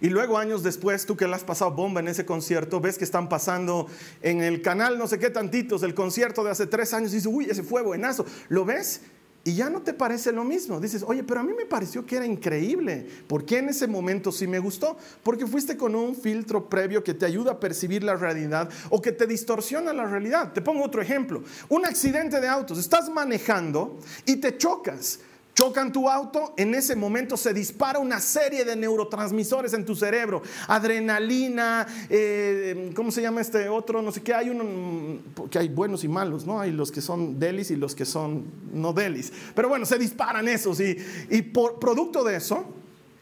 Y 0.00 0.08
luego 0.08 0.36
años 0.38 0.62
después, 0.62 1.06
tú 1.06 1.16
que 1.16 1.28
le 1.28 1.34
has 1.34 1.44
pasado 1.44 1.70
bomba 1.72 2.00
en 2.00 2.08
ese 2.08 2.24
concierto, 2.26 2.80
ves 2.80 2.98
que 2.98 3.04
están 3.04 3.28
pasando 3.28 3.86
en 4.22 4.42
el 4.42 4.62
canal 4.62 4.98
no 4.98 5.06
sé 5.06 5.18
qué 5.18 5.30
tantitos 5.30 5.82
el 5.82 5.94
concierto 5.94 6.42
de 6.42 6.50
hace 6.50 6.66
tres 6.66 6.92
años 6.94 7.12
y 7.12 7.16
dices, 7.16 7.30
uy, 7.32 7.46
ese 7.48 7.62
fue 7.62 7.82
buenazo. 7.82 8.24
¿Lo 8.48 8.64
ves? 8.64 9.02
Y 9.42 9.54
ya 9.54 9.70
no 9.70 9.80
te 9.80 9.94
parece 9.94 10.32
lo 10.32 10.44
mismo. 10.44 10.80
Dices, 10.80 11.02
oye, 11.06 11.24
pero 11.24 11.40
a 11.40 11.42
mí 11.42 11.52
me 11.56 11.64
pareció 11.64 12.04
que 12.04 12.16
era 12.16 12.26
increíble. 12.26 13.08
¿Por 13.26 13.44
qué 13.46 13.58
en 13.58 13.70
ese 13.70 13.86
momento 13.86 14.30
sí 14.32 14.46
me 14.46 14.58
gustó? 14.58 14.98
Porque 15.22 15.46
fuiste 15.46 15.76
con 15.78 15.94
un 15.94 16.14
filtro 16.14 16.68
previo 16.68 17.02
que 17.02 17.14
te 17.14 17.24
ayuda 17.24 17.52
a 17.52 17.60
percibir 17.60 18.04
la 18.04 18.16
realidad 18.16 18.68
o 18.90 19.00
que 19.00 19.12
te 19.12 19.26
distorsiona 19.26 19.94
la 19.94 20.04
realidad. 20.04 20.52
Te 20.52 20.60
pongo 20.60 20.84
otro 20.84 21.00
ejemplo. 21.00 21.42
Un 21.70 21.86
accidente 21.86 22.38
de 22.40 22.48
autos. 22.48 22.78
Estás 22.78 23.08
manejando 23.08 23.98
y 24.26 24.36
te 24.36 24.58
chocas 24.58 25.20
chocan 25.60 25.92
tu 25.92 26.08
auto, 26.08 26.54
en 26.56 26.74
ese 26.74 26.96
momento 26.96 27.36
se 27.36 27.52
dispara 27.52 27.98
una 27.98 28.18
serie 28.18 28.64
de 28.64 28.74
neurotransmisores 28.76 29.74
en 29.74 29.84
tu 29.84 29.94
cerebro. 29.94 30.40
Adrenalina, 30.66 31.86
eh, 32.08 32.90
¿cómo 32.96 33.10
se 33.10 33.20
llama 33.20 33.42
este 33.42 33.68
otro? 33.68 34.00
No 34.00 34.10
sé 34.10 34.22
qué, 34.22 34.32
hay 34.32 34.48
uno, 34.48 35.20
que 35.50 35.58
hay 35.58 35.68
buenos 35.68 36.02
y 36.02 36.08
malos, 36.08 36.46
¿no? 36.46 36.58
Hay 36.60 36.72
los 36.72 36.90
que 36.90 37.02
son 37.02 37.38
delis 37.38 37.70
y 37.70 37.76
los 37.76 37.94
que 37.94 38.06
son 38.06 38.44
no 38.72 38.94
delis. 38.94 39.34
Pero 39.54 39.68
bueno, 39.68 39.84
se 39.84 39.98
disparan 39.98 40.48
esos 40.48 40.80
y, 40.80 40.96
y 41.28 41.42
por 41.42 41.78
producto 41.78 42.24
de 42.24 42.36
eso, 42.36 42.64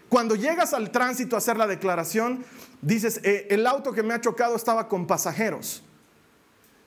cuando 0.08 0.36
llegas 0.36 0.72
al 0.74 0.92
tránsito 0.92 1.34
a 1.34 1.38
hacer 1.38 1.56
la 1.56 1.66
declaración, 1.66 2.44
dices, 2.80 3.20
eh, 3.24 3.48
el 3.50 3.66
auto 3.66 3.90
que 3.90 4.04
me 4.04 4.14
ha 4.14 4.20
chocado 4.20 4.54
estaba 4.54 4.86
con 4.86 5.08
pasajeros. 5.08 5.82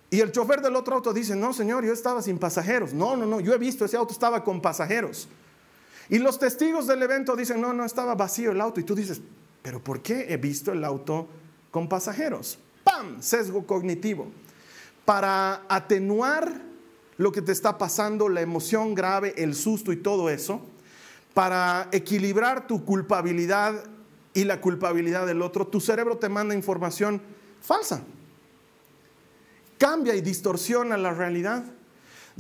Y 0.10 0.22
el 0.22 0.32
chofer 0.32 0.62
del 0.62 0.78
otro 0.78 0.96
auto 0.96 1.12
dice, 1.12 1.36
no, 1.36 1.52
señor, 1.52 1.84
yo 1.84 1.92
estaba 1.92 2.22
sin 2.22 2.38
pasajeros. 2.38 2.94
No, 2.94 3.18
no, 3.18 3.26
no, 3.26 3.42
yo 3.42 3.54
he 3.54 3.58
visto, 3.58 3.84
ese 3.84 3.98
auto 3.98 4.14
estaba 4.14 4.46
con 4.46 4.62
pasajeros. 4.62 5.28
Y 6.10 6.20
los 6.20 6.40
testigos 6.40 6.88
del 6.88 7.02
evento 7.04 7.36
dicen, 7.36 7.62
no, 7.62 7.74
no, 7.74 7.86
estaba 7.86 8.16
vacío 8.16 8.52
el 8.52 8.62
auto. 8.62 8.80
Y 8.80 8.84
tú 8.84 8.96
dices, 8.96 9.22
pero 9.62 9.84
¿por 9.84 10.02
qué 10.02 10.28
he 10.30 10.38
visto 10.38 10.72
el 10.72 10.84
auto 10.84 11.28
con 11.72 11.88
pasajeros? 11.88 12.60
¡Pam! 12.84 13.22
Sesgo 13.22 13.66
cognitivo. 13.66 14.28
Para 15.06 15.64
atenuar 15.70 16.62
lo 17.18 17.32
que 17.32 17.42
te 17.42 17.52
está 17.52 17.78
pasando, 17.78 18.30
la 18.30 18.42
emoción 18.42 18.96
grave, 18.96 19.34
el 19.38 19.56
susto 19.56 19.92
y 19.92 19.98
todo 19.98 20.30
eso, 20.30 20.62
para 21.34 21.88
equilibrar 21.92 22.68
tu 22.68 22.84
culpabilidad 22.84 23.84
y 24.34 24.44
la 24.44 24.60
culpabilidad 24.62 25.26
del 25.26 25.42
otro, 25.42 25.68
tu 25.68 25.80
cerebro 25.80 26.18
te 26.18 26.30
manda 26.30 26.56
información 26.56 27.22
falsa 27.62 28.04
cambia 29.82 30.14
y 30.14 30.22
distorsiona 30.22 30.96
la 30.96 31.12
realidad. 31.12 31.64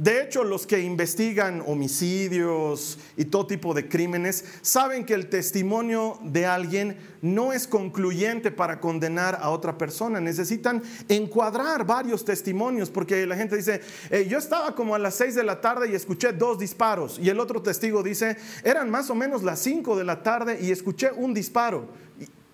De 0.01 0.23
hecho, 0.23 0.43
los 0.43 0.65
que 0.65 0.81
investigan 0.81 1.61
homicidios 1.67 2.97
y 3.17 3.25
todo 3.25 3.45
tipo 3.45 3.75
de 3.75 3.87
crímenes 3.87 4.43
saben 4.63 5.05
que 5.05 5.13
el 5.13 5.29
testimonio 5.29 6.17
de 6.23 6.47
alguien 6.47 6.97
no 7.21 7.53
es 7.53 7.67
concluyente 7.67 8.49
para 8.49 8.79
condenar 8.79 9.37
a 9.39 9.51
otra 9.51 9.77
persona. 9.77 10.19
Necesitan 10.19 10.81
encuadrar 11.07 11.85
varios 11.85 12.25
testimonios 12.25 12.89
porque 12.89 13.27
la 13.27 13.35
gente 13.35 13.55
dice, 13.55 13.81
eh, 14.09 14.25
yo 14.27 14.39
estaba 14.39 14.73
como 14.73 14.95
a 14.95 14.97
las 14.97 15.13
6 15.13 15.35
de 15.35 15.43
la 15.43 15.61
tarde 15.61 15.91
y 15.91 15.93
escuché 15.93 16.33
dos 16.33 16.57
disparos. 16.57 17.19
Y 17.19 17.29
el 17.29 17.39
otro 17.39 17.61
testigo 17.61 18.01
dice, 18.01 18.37
eran 18.63 18.89
más 18.89 19.11
o 19.11 19.13
menos 19.13 19.43
las 19.43 19.59
5 19.59 19.95
de 19.95 20.03
la 20.03 20.23
tarde 20.23 20.57
y 20.63 20.71
escuché 20.71 21.11
un 21.11 21.35
disparo. 21.35 21.85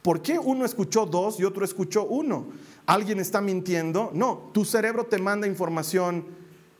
¿Por 0.01 0.21
qué 0.21 0.37
uno 0.37 0.65
escuchó 0.65 1.05
dos 1.05 1.39
y 1.39 1.45
otro 1.45 1.63
escuchó 1.63 2.03
uno? 2.03 2.47
¿Alguien 2.85 3.21
está 3.21 3.39
mintiendo? 3.39 4.11
No, 4.13 4.51
tu 4.53 4.65
cerebro 4.65 5.05
te 5.05 5.17
manda 5.17 5.47
información 5.47 6.36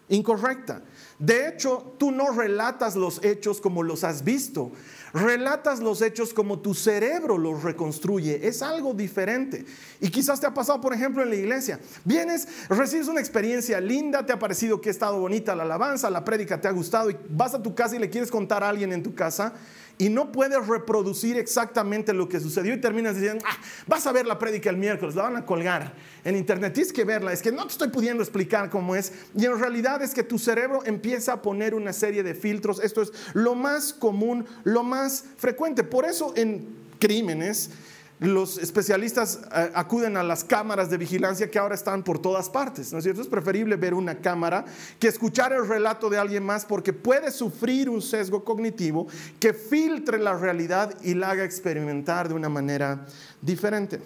incorrecta. 0.10 0.82
De 1.20 1.48
hecho, 1.48 1.96
tú 1.98 2.12
no 2.12 2.32
relatas 2.32 2.96
los 2.96 3.24
hechos 3.24 3.60
como 3.60 3.84
los 3.84 4.04
has 4.04 4.24
visto. 4.24 4.72
Relatas 5.14 5.80
los 5.80 6.02
hechos 6.02 6.34
como 6.34 6.60
tu 6.60 6.74
cerebro 6.74 7.38
los 7.38 7.64
reconstruye. 7.64 8.48
Es 8.48 8.62
algo 8.62 8.94
diferente. 8.94 9.66
Y 10.00 10.10
quizás 10.10 10.40
te 10.40 10.48
ha 10.48 10.54
pasado, 10.54 10.80
por 10.80 10.94
ejemplo, 10.94 11.24
en 11.24 11.30
la 11.30 11.36
iglesia. 11.36 11.80
Vienes, 12.06 12.48
recibes 12.70 13.08
una 13.08 13.20
experiencia 13.20 13.80
linda, 13.80 14.26
te 14.26 14.34
ha 14.34 14.40
parecido 14.40 14.80
que 14.80 14.90
ha 14.90 14.92
estado 14.92 15.20
bonita 15.20 15.56
la 15.56 15.64
alabanza, 15.64 16.10
la 16.10 16.24
prédica 16.24 16.62
te 16.62 16.68
ha 16.68 16.72
gustado 16.72 17.10
y 17.10 17.18
vas 17.30 17.54
a 17.54 17.64
tu 17.64 17.74
casa 17.74 17.96
y 17.96 18.00
le 18.00 18.10
quieres 18.10 18.30
contar 18.30 18.64
a 18.64 18.70
alguien 18.70 18.94
en 18.94 19.02
tu 19.02 19.16
casa 19.16 19.54
y 19.98 20.10
no 20.10 20.32
puedes 20.32 20.66
reproducir 20.68 21.38
exactamente 21.38 22.14
lo 22.14 22.30
que 22.30 22.40
sucedió 22.40 22.74
y 22.74 22.82
terminas 22.82 23.16
diciendo, 23.16 23.44
ah, 23.48 23.58
vas 23.88 24.06
a 24.06 24.12
ver 24.12 24.26
la 24.26 24.38
prédica 24.38 24.70
el 24.70 24.78
miércoles, 24.78 25.16
la 25.16 25.24
van 25.24 25.38
a 25.38 25.46
colgar 25.46 25.94
en 26.24 26.36
internet, 26.36 26.74
tienes 26.74 26.94
que 26.94 27.04
verla, 27.04 27.34
es 27.34 27.42
que 27.42 27.52
no 27.52 27.64
te 27.66 27.72
estoy 27.72 27.90
pudiendo 27.90 28.22
explicar 28.22 28.70
cómo 28.70 28.96
es 28.96 29.12
y 29.36 29.46
en 29.46 29.60
realidad 29.60 30.02
es 30.02 30.14
que 30.14 30.24
tu 30.24 30.38
cerebro 30.38 30.82
empieza 30.86 31.34
a 31.34 31.42
poner 31.42 31.74
una 31.74 31.94
serie 31.94 32.24
de 32.24 32.36
filtros, 32.36 32.80
esto 32.84 33.02
es 33.02 33.12
lo 33.34 33.56
más 33.56 33.94
común, 33.94 34.46
lo 34.64 34.84
más 34.84 35.26
frecuente, 35.38 35.84
por 35.84 36.06
eso 36.06 36.34
en 36.36 36.68
crímenes 37.00 37.72
los 38.20 38.58
especialistas 38.58 39.42
eh, 39.54 39.72
acuden 39.76 40.18
a 40.18 40.24
las 40.24 40.44
cámaras 40.44 40.90
de 40.90 40.98
vigilancia 40.98 41.52
que 41.52 41.60
ahora 41.60 41.76
están 41.76 42.04
por 42.04 42.20
todas 42.20 42.50
partes, 42.50 42.92
¿no 42.92 42.98
es 42.98 43.04
cierto? 43.04 43.22
Es 43.22 43.28
preferible 43.28 43.76
ver 43.76 43.94
una 43.94 44.20
cámara 44.20 44.66
que 45.00 45.08
escuchar 45.08 45.54
el 45.54 45.68
relato 45.68 46.10
de 46.10 46.18
alguien 46.18 46.44
más 46.44 46.66
porque 46.66 46.94
puede 46.94 47.32
sufrir 47.32 47.90
un 47.90 48.02
sesgo 48.02 48.44
cognitivo 48.44 49.08
que 49.40 49.54
filtre 49.54 50.18
la 50.18 50.36
realidad 50.36 50.96
y 51.04 51.14
la 51.14 51.32
haga 51.32 51.44
experimentar 51.44 52.28
de 52.28 52.34
una 52.34 52.50
manera 52.50 53.06
diferente. 53.42 54.02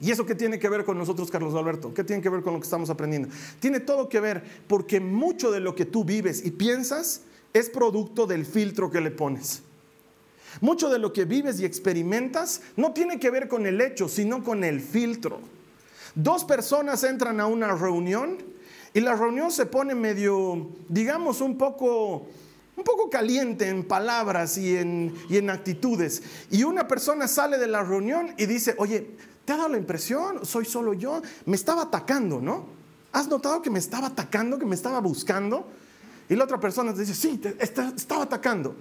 ¿Y 0.00 0.10
eso 0.10 0.26
qué 0.26 0.34
tiene 0.34 0.58
que 0.58 0.68
ver 0.68 0.84
con 0.84 0.98
nosotros, 0.98 1.30
Carlos 1.30 1.54
Alberto? 1.54 1.94
¿Qué 1.94 2.02
tiene 2.02 2.20
que 2.20 2.28
ver 2.28 2.42
con 2.42 2.52
lo 2.52 2.58
que 2.58 2.64
estamos 2.64 2.90
aprendiendo? 2.90 3.28
Tiene 3.60 3.78
todo 3.78 4.08
que 4.08 4.18
ver 4.18 4.42
porque 4.66 4.98
mucho 4.98 5.52
de 5.52 5.60
lo 5.60 5.76
que 5.76 5.84
tú 5.84 6.04
vives 6.04 6.44
y 6.44 6.50
piensas 6.50 7.22
es 7.52 7.70
producto 7.70 8.26
del 8.26 8.44
filtro 8.44 8.90
que 8.90 9.00
le 9.00 9.12
pones. 9.12 9.62
Mucho 10.60 10.90
de 10.90 10.98
lo 10.98 11.12
que 11.12 11.24
vives 11.24 11.60
y 11.60 11.64
experimentas 11.64 12.62
no 12.76 12.92
tiene 12.92 13.18
que 13.18 13.30
ver 13.30 13.48
con 13.48 13.66
el 13.66 13.80
hecho, 13.80 14.08
sino 14.08 14.42
con 14.42 14.64
el 14.64 14.80
filtro. 14.80 15.40
Dos 16.14 16.44
personas 16.44 17.02
entran 17.04 17.40
a 17.40 17.46
una 17.46 17.74
reunión 17.74 18.38
y 18.92 19.00
la 19.00 19.14
reunión 19.16 19.50
se 19.50 19.66
pone 19.66 19.94
medio, 19.94 20.68
digamos, 20.88 21.40
un 21.40 21.58
poco, 21.58 22.28
un 22.76 22.84
poco 22.84 23.10
caliente 23.10 23.68
en 23.68 23.82
palabras 23.82 24.56
y 24.56 24.76
en, 24.76 25.14
y 25.28 25.36
en 25.36 25.50
actitudes. 25.50 26.22
Y 26.50 26.62
una 26.62 26.86
persona 26.86 27.26
sale 27.26 27.58
de 27.58 27.66
la 27.66 27.82
reunión 27.82 28.32
y 28.38 28.46
dice, 28.46 28.76
oye, 28.78 29.10
¿te 29.44 29.52
ha 29.52 29.56
dado 29.56 29.70
la 29.70 29.78
impresión? 29.78 30.46
¿Soy 30.46 30.64
solo 30.64 30.94
yo? 30.94 31.20
Me 31.46 31.56
estaba 31.56 31.82
atacando, 31.82 32.40
¿no? 32.40 32.66
¿Has 33.12 33.26
notado 33.28 33.60
que 33.62 33.70
me 33.70 33.80
estaba 33.80 34.08
atacando, 34.08 34.58
que 34.58 34.66
me 34.66 34.74
estaba 34.76 35.00
buscando? 35.00 35.66
Y 36.28 36.36
la 36.36 36.44
otra 36.44 36.58
persona 36.58 36.94
te 36.94 37.00
dice, 37.00 37.14
sí, 37.14 37.38
te, 37.38 37.56
estaba 37.60 38.22
atacando. 38.22 38.76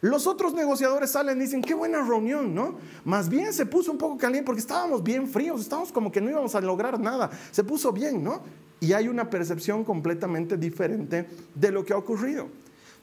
Los 0.00 0.28
otros 0.28 0.54
negociadores 0.54 1.10
salen 1.10 1.38
y 1.38 1.42
dicen, 1.42 1.60
qué 1.60 1.74
buena 1.74 2.00
reunión, 2.02 2.54
¿no? 2.54 2.78
Más 3.04 3.28
bien 3.28 3.52
se 3.52 3.66
puso 3.66 3.90
un 3.90 3.98
poco 3.98 4.16
caliente 4.16 4.46
porque 4.46 4.60
estábamos 4.60 5.02
bien 5.02 5.26
fríos, 5.26 5.60
estábamos 5.60 5.90
como 5.90 6.12
que 6.12 6.20
no 6.20 6.30
íbamos 6.30 6.54
a 6.54 6.60
lograr 6.60 7.00
nada. 7.00 7.30
Se 7.50 7.64
puso 7.64 7.92
bien, 7.92 8.22
¿no? 8.22 8.42
Y 8.78 8.92
hay 8.92 9.08
una 9.08 9.28
percepción 9.28 9.84
completamente 9.84 10.56
diferente 10.56 11.26
de 11.52 11.72
lo 11.72 11.84
que 11.84 11.92
ha 11.92 11.96
ocurrido. 11.96 12.48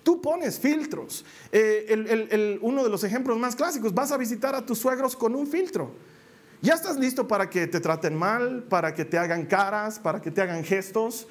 Tú 0.04 0.22
pones 0.22 0.58
filtros. 0.58 1.25
Eh, 1.52 2.60
uno 2.62 2.84
de 2.84 2.90
los 2.90 3.04
ejemplos 3.04 3.38
más 3.38 3.56
clásicos, 3.56 3.94
vas 3.94 4.14
a 4.14 4.18
visitar 4.18 4.56
a 4.56 4.66
tus 4.66 4.78
suegros 4.78 5.18
con 5.18 5.36
un 5.36 5.48
filtro. 5.48 5.92
Ya 6.62 6.75
estás 6.75 6.98
listo 6.98 7.28
para 7.28 7.50
que 7.50 7.68
te 7.68 7.82
traten 7.82 8.16
mal, 8.16 8.64
para 8.70 8.94
que 8.94 9.04
te 9.04 9.18
hagan 9.18 9.46
caras, 9.46 10.00
para 10.00 10.22
que 10.22 10.32
te 10.32 10.42
hagan 10.42 10.64
gestos. 10.64 11.28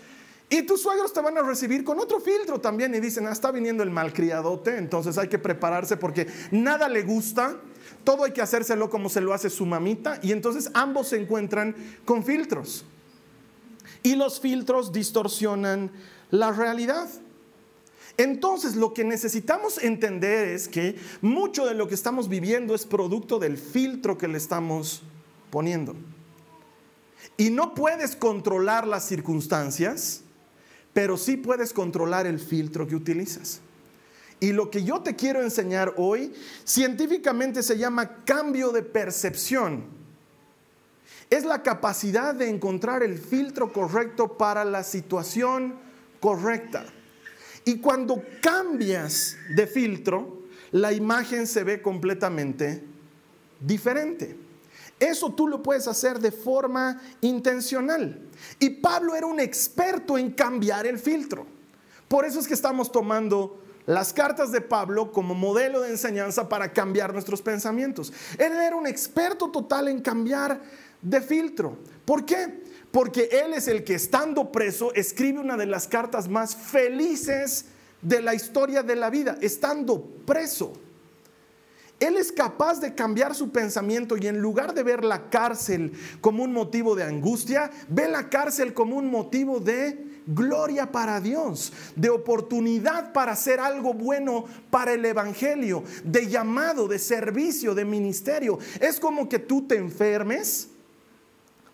Y 0.55 0.63
tus 0.63 0.83
suegros 0.83 1.13
te 1.13 1.21
van 1.21 1.37
a 1.37 1.43
recibir 1.43 1.83
con 1.83 1.99
otro 1.99 2.21
filtro 2.21 2.61
también 2.61 2.95
y 2.95 3.01
dicen, 3.01 3.27
ah, 3.27 3.33
está 3.33 3.51
viniendo 3.51 3.83
el 3.83 3.91
malcriadote, 3.91 4.79
entonces 4.79 5.19
hay 5.19 5.27
que 5.27 5.41
prepararse 5.41 5.97
porque 5.97 6.29
nada 6.53 6.89
le 6.89 7.03
gusta, 7.03 7.57
todo 8.05 8.23
hay 8.23 8.31
que 8.31 8.41
hacérselo 8.41 8.89
como 8.89 9.09
se 9.09 9.21
lo 9.21 9.35
hace 9.35 9.51
su 9.51 9.67
mamita 9.67 10.21
y 10.23 10.31
entonces 10.31 10.71
ambos 10.73 11.09
se 11.09 11.21
encuentran 11.21 11.75
con 12.05 12.23
filtros. 12.23 12.85
Y 14.05 14.15
los 14.15 14.39
filtros 14.39 14.93
distorsionan 14.93 15.91
la 16.31 16.53
realidad. 16.53 17.09
Entonces 18.17 18.77
lo 18.77 18.95
que 18.95 19.03
necesitamos 19.03 19.83
entender 19.83 20.51
es 20.51 20.69
que 20.69 20.95
mucho 21.21 21.67
de 21.67 21.75
lo 21.75 21.89
que 21.89 21.97
estamos 21.97 22.29
viviendo 22.29 22.77
es 22.77 22.87
producto 22.87 23.41
del 23.41 23.59
filtro 23.59 24.17
que 24.17 24.29
le 24.29 24.39
estamos 24.39 25.03
poniendo. 25.51 25.97
Y 27.37 27.51
no 27.51 27.75
puedes 27.75 28.15
controlar 28.15 28.87
las 28.87 29.05
circunstancias, 29.05 30.24
pero 30.95 31.19
sí 31.19 31.37
puedes 31.37 31.75
controlar 31.75 32.27
el 32.27 32.39
filtro 32.39 32.87
que 32.87 32.95
utilizas. 32.95 33.61
Y 34.41 34.53
lo 34.53 34.71
que 34.71 34.85
yo 34.85 35.03
te 35.03 35.17
quiero 35.17 35.43
enseñar 35.43 35.95
hoy, 35.97 36.33
científicamente 36.65 37.63
se 37.63 37.77
llama 37.77 38.25
cambio 38.25 38.71
de 38.71 38.83
percepción. 38.83 39.85
Es 41.31 41.45
la 41.45 41.63
capacidad 41.63 42.35
de 42.35 42.49
encontrar 42.49 43.03
el 43.03 43.19
filtro 43.19 43.73
correcto 43.73 44.39
para 44.39 44.65
la 44.65 44.85
situación 44.85 45.75
correcta. 46.21 46.87
Y 47.65 47.79
cuando 47.79 48.23
cambias 48.41 49.37
de 49.57 49.67
filtro, 49.67 50.43
la 50.71 50.93
imagen 50.93 51.47
se 51.47 51.65
ve 51.65 51.81
completamente 51.81 52.85
diferente. 53.61 54.37
Eso 55.01 55.33
tú 55.33 55.49
lo 55.49 55.63
puedes 55.63 55.89
hacer 55.89 56.19
de 56.19 56.33
forma 56.33 57.01
intencional. 57.21 58.21
Y 58.59 58.71
Pablo 58.71 59.15
era 59.15 59.27
un 59.27 59.41
experto 59.41 60.17
en 60.17 60.31
cambiar 60.33 60.87
el 60.87 60.99
filtro. 60.99 61.47
Por 62.09 62.25
eso 62.25 62.39
es 62.39 62.47
que 62.47 62.55
estamos 62.55 62.93
tomando 62.93 63.61
las 63.87 64.13
cartas 64.13 64.51
de 64.51 64.61
Pablo 64.61 65.13
como 65.13 65.35
modelo 65.35 65.81
de 65.81 65.91
enseñanza 65.91 66.49
para 66.49 66.73
cambiar 66.73 67.13
nuestros 67.13 67.43
pensamientos. 67.43 68.13
Él 68.39 68.53
era 68.53 68.77
un 68.77 68.87
experto 68.87 69.51
total 69.51 69.89
en 69.89 70.01
cambiar 70.01 70.61
de 71.03 71.21
filtro. 71.21 71.77
¿Por 72.05 72.25
qué? 72.25 72.63
Porque 72.91 73.29
él 73.45 73.53
es 73.53 73.69
el 73.69 73.85
que 73.85 73.95
estando 73.95 74.53
preso 74.53 74.95
escribe 74.95 75.41
una 75.41 75.57
de 75.57 75.67
las 75.67 75.89
cartas 75.89 76.29
más 76.29 76.55
felices 76.55 77.67
de 78.01 78.23
la 78.23 78.35
historia 78.35 78.83
de 78.83 78.97
la 78.97 79.11
vida, 79.11 79.37
estando 79.41 80.03
preso. 80.25 80.73
Él 82.01 82.17
es 82.17 82.33
capaz 82.33 82.81
de 82.81 82.95
cambiar 82.95 83.35
su 83.35 83.51
pensamiento 83.51 84.17
y 84.17 84.27
en 84.27 84.39
lugar 84.39 84.75
de 84.75 84.83
ver 84.83 85.05
la 85.05 85.31
cárcel 85.31 85.93
como 86.21 86.43
un 86.43 86.53
motivo 86.53 86.95
de 86.95 87.05
angustia, 87.05 87.71
ve 87.89 88.09
la 88.09 88.29
cárcel 88.29 88.75
como 88.75 88.97
un 88.97 89.11
motivo 89.11 89.61
de 89.61 90.15
gloria 90.27 90.91
para 90.91 91.21
Dios, 91.21 91.73
de 91.95 92.11
oportunidad 92.11 93.13
para 93.13 93.33
hacer 93.33 93.61
algo 93.61 93.95
bueno 93.95 94.45
para 94.71 94.93
el 94.93 95.05
Evangelio, 95.05 95.85
de 96.03 96.29
llamado, 96.29 96.89
de 96.89 96.99
servicio, 96.99 97.75
de 97.75 97.85
ministerio. 97.85 98.59
Es 98.81 98.99
como 98.99 99.29
que 99.29 99.39
tú 99.39 99.67
te 99.67 99.77
enfermes, 99.77 100.69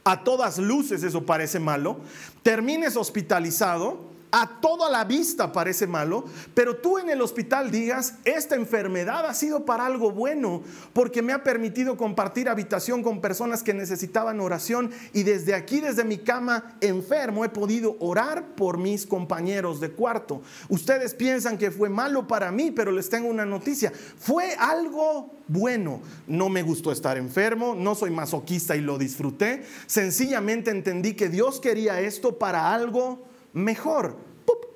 a 0.05 0.23
todas 0.25 0.59
luces 0.59 1.03
eso 1.03 1.25
parece 1.25 1.59
malo, 1.59 1.99
termines 2.43 2.97
hospitalizado 2.97 4.10
a 4.33 4.61
toda 4.61 4.89
la 4.91 5.05
vista 5.05 5.53
parece 5.53 5.87
malo, 5.87 6.25
pero 6.55 6.77
tú 6.77 6.99
en 6.99 7.11
el 7.11 7.21
hospital 7.21 7.71
digas, 7.71 8.15
esta 8.25 8.55
enfermedad 8.55 9.27
ha 9.27 9.35
sido 9.35 9.65
para 9.65 9.87
algo 9.87 10.13
bueno, 10.13 10.63
porque 10.93 11.23
me 11.23 11.33
ha 11.33 11.43
permitido 11.43 11.97
compartir 11.97 12.49
habitación 12.49 13.03
con 13.03 13.21
personas 13.21 13.63
que 13.63 13.75
necesitaban 13.75 14.41
oración 14.41 14.91
y 15.13 15.23
desde 15.23 15.55
aquí, 15.55 15.81
desde 15.81 16.05
mi 16.05 16.19
cama 16.19 16.77
enfermo, 16.81 17.45
he 17.45 17.49
podido 17.49 17.97
orar 18.01 18.55
por 18.55 18.79
mis 18.79 19.07
compañeros 19.07 19.81
de 19.81 19.91
cuarto. 19.91 20.43
Ustedes 20.69 21.15
piensan 21.15 21.59
que 21.59 21.71
fue 21.71 21.89
malo 21.89 22.27
para 22.27 22.51
mí, 22.53 22.71
pero 22.71 22.93
les 22.93 23.09
tengo 23.09 23.29
una 23.29 23.45
noticia, 23.45 23.93
fue 24.19 24.55
algo 24.59 25.35
bueno. 25.49 26.01
No 26.27 26.49
me 26.49 26.63
gustó 26.63 26.93
estar 26.93 27.17
enfermo, 27.17 27.75
no 27.75 27.95
soy 27.95 28.11
masoquista 28.11 28.77
y 28.77 28.81
lo 28.81 28.99
disfruté, 28.99 29.65
sencillamente 29.87 30.71
entendí 30.71 31.15
que 31.15 31.29
Dios 31.29 31.61
quería 31.61 32.01
esto 32.01 32.39
para 32.39 32.73
algo 32.73 33.30
mejor. 33.53 34.17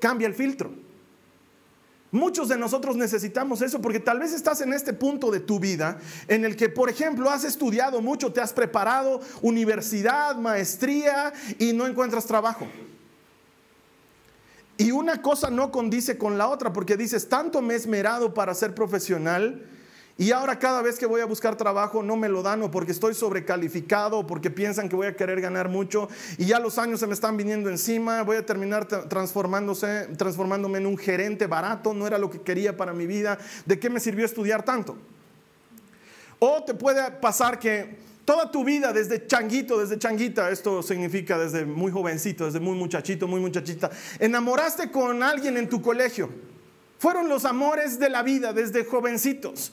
Cambia 0.00 0.28
el 0.28 0.35
filtro. 0.35 0.71
Muchos 2.14 2.49
de 2.49 2.57
nosotros 2.57 2.95
necesitamos 2.97 3.61
eso 3.61 3.81
porque 3.81 3.99
tal 3.99 4.21
vez 4.21 4.33
estás 4.33 4.61
en 4.61 4.73
este 4.73 4.93
punto 4.93 5.33
de 5.33 5.40
tu 5.40 5.59
vida 5.59 5.99
en 6.28 6.45
el 6.45 6.54
que, 6.54 6.69
por 6.69 6.88
ejemplo, 6.88 7.28
has 7.28 7.43
estudiado 7.43 8.00
mucho, 8.00 8.33
te 8.33 8.40
has 8.40 8.52
preparado, 8.52 9.21
universidad, 9.43 10.37
maestría 10.37 11.33
y 11.59 11.73
no 11.73 11.88
encuentras 11.88 12.25
trabajo. 12.25 12.69
Y 14.76 14.93
una 14.93 15.23
cosa 15.23 15.50
no 15.50 15.73
condice 15.73 16.16
con 16.16 16.38
la 16.38 16.49
otra 16.49 16.73
porque 16.73 16.97
dices, 16.97 17.28
tanto 17.28 17.62
me 17.62 17.75
he 17.75 17.76
esmerado 17.76 18.33
para 18.33 18.54
ser 18.54 18.76
profesional 18.76 19.66
y 20.16 20.30
ahora 20.30 20.61
cada 20.61 20.80
vez 20.80 20.97
que 20.97 21.06
voy 21.06 21.21
a 21.21 21.25
buscar 21.25 21.56
trabajo 21.56 22.00
no 22.02 22.16
me 22.16 22.28
lo 22.28 22.42
dan 22.42 22.62
o 22.62 22.71
porque 22.71 22.92
estoy 22.92 23.14
sobrecalificado 23.14 24.18
o 24.18 24.26
porque 24.26 24.49
piensan 24.49 24.88
que 24.88 24.94
voy 24.94 25.09
a 25.09 25.16
querer 25.16 25.40
ganar 25.40 25.68
mucho 25.68 26.09
y 26.38 26.47
ya 26.47 26.61
los 26.61 26.78
años 26.78 27.00
se 27.00 27.09
me 27.09 27.14
están 27.14 27.37
viniendo 27.37 27.68
encima, 27.68 28.23
voy 28.23 28.37
a 28.37 28.47
terminar 28.47 28.87
transformándose, 28.87 30.09
transformándome 30.16 30.78
en 30.78 30.87
un 30.87 30.97
gerente 30.97 31.49
barato, 31.49 31.94
no 31.94 32.06
era 32.06 32.18
lo 32.18 32.30
que 32.30 32.40
quería 32.40 32.76
para 32.76 32.92
mi 32.92 33.06
vida, 33.06 33.38
¿de 33.66 33.78
qué 33.80 33.90
me 33.90 33.99
sirvió 33.99 34.25
estudiar 34.25 34.64
tanto? 34.64 34.97
O 36.38 36.62
te 36.62 36.75
puede 36.75 37.11
pasar 37.11 37.59
que 37.59 37.97
toda 38.25 38.52
tu 38.52 38.62
vida 38.62 38.92
desde 38.92 39.26
changuito, 39.26 39.80
desde 39.80 39.99
changuita, 39.99 40.50
esto 40.50 40.80
significa 40.83 41.38
desde 41.38 41.64
muy 41.64 41.90
jovencito, 41.90 42.44
desde 42.47 42.61
muy 42.61 42.76
muchachito, 42.76 43.26
muy 43.26 43.40
muchachita, 43.40 43.90
enamoraste 44.21 44.92
con 44.92 45.25
alguien 45.25 45.56
en 45.56 45.68
tu 45.68 45.83
colegio. 45.83 46.30
Fueron 47.00 47.28
los 47.28 47.44
amores 47.44 47.99
de 47.99 48.09
la 48.09 48.23
vida 48.23 48.52
desde 48.52 48.85
jovencitos. 48.85 49.73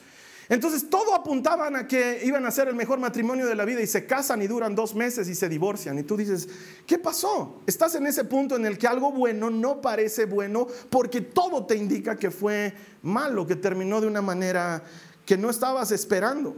Entonces 0.52 0.90
todo 0.90 1.14
apuntaban 1.14 1.76
a 1.76 1.88
que 1.88 2.20
iban 2.26 2.44
a 2.44 2.50
ser 2.50 2.68
el 2.68 2.74
mejor 2.74 2.98
matrimonio 3.00 3.46
de 3.46 3.54
la 3.54 3.64
vida 3.64 3.80
y 3.80 3.86
se 3.86 4.04
casan 4.04 4.42
y 4.42 4.46
duran 4.46 4.74
dos 4.74 4.94
meses 4.94 5.26
y 5.26 5.34
se 5.34 5.48
divorcian. 5.48 5.98
Y 5.98 6.02
tú 6.02 6.14
dices, 6.14 6.46
¿qué 6.86 6.98
pasó? 6.98 7.62
Estás 7.66 7.94
en 7.94 8.06
ese 8.06 8.24
punto 8.24 8.56
en 8.56 8.66
el 8.66 8.76
que 8.76 8.86
algo 8.86 9.12
bueno 9.12 9.48
no 9.48 9.80
parece 9.80 10.26
bueno 10.26 10.66
porque 10.90 11.22
todo 11.22 11.64
te 11.64 11.74
indica 11.74 12.16
que 12.16 12.30
fue 12.30 12.74
malo, 13.00 13.46
que 13.46 13.56
terminó 13.56 13.98
de 14.02 14.08
una 14.08 14.20
manera 14.20 14.84
que 15.24 15.38
no 15.38 15.48
estabas 15.48 15.90
esperando. 15.90 16.54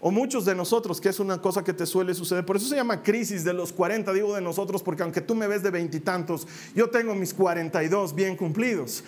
O 0.00 0.10
muchos 0.10 0.46
de 0.46 0.54
nosotros, 0.54 0.98
que 0.98 1.10
es 1.10 1.20
una 1.20 1.42
cosa 1.42 1.62
que 1.62 1.74
te 1.74 1.84
suele 1.84 2.14
suceder. 2.14 2.46
Por 2.46 2.56
eso 2.56 2.66
se 2.66 2.76
llama 2.76 3.02
crisis 3.02 3.44
de 3.44 3.52
los 3.52 3.74
40, 3.74 4.10
digo 4.14 4.34
de 4.34 4.40
nosotros, 4.40 4.82
porque 4.82 5.02
aunque 5.02 5.20
tú 5.20 5.34
me 5.34 5.46
ves 5.46 5.62
de 5.62 5.70
veintitantos, 5.70 6.48
yo 6.74 6.88
tengo 6.88 7.14
mis 7.14 7.34
42 7.34 8.14
bien 8.14 8.36
cumplidos. 8.38 9.04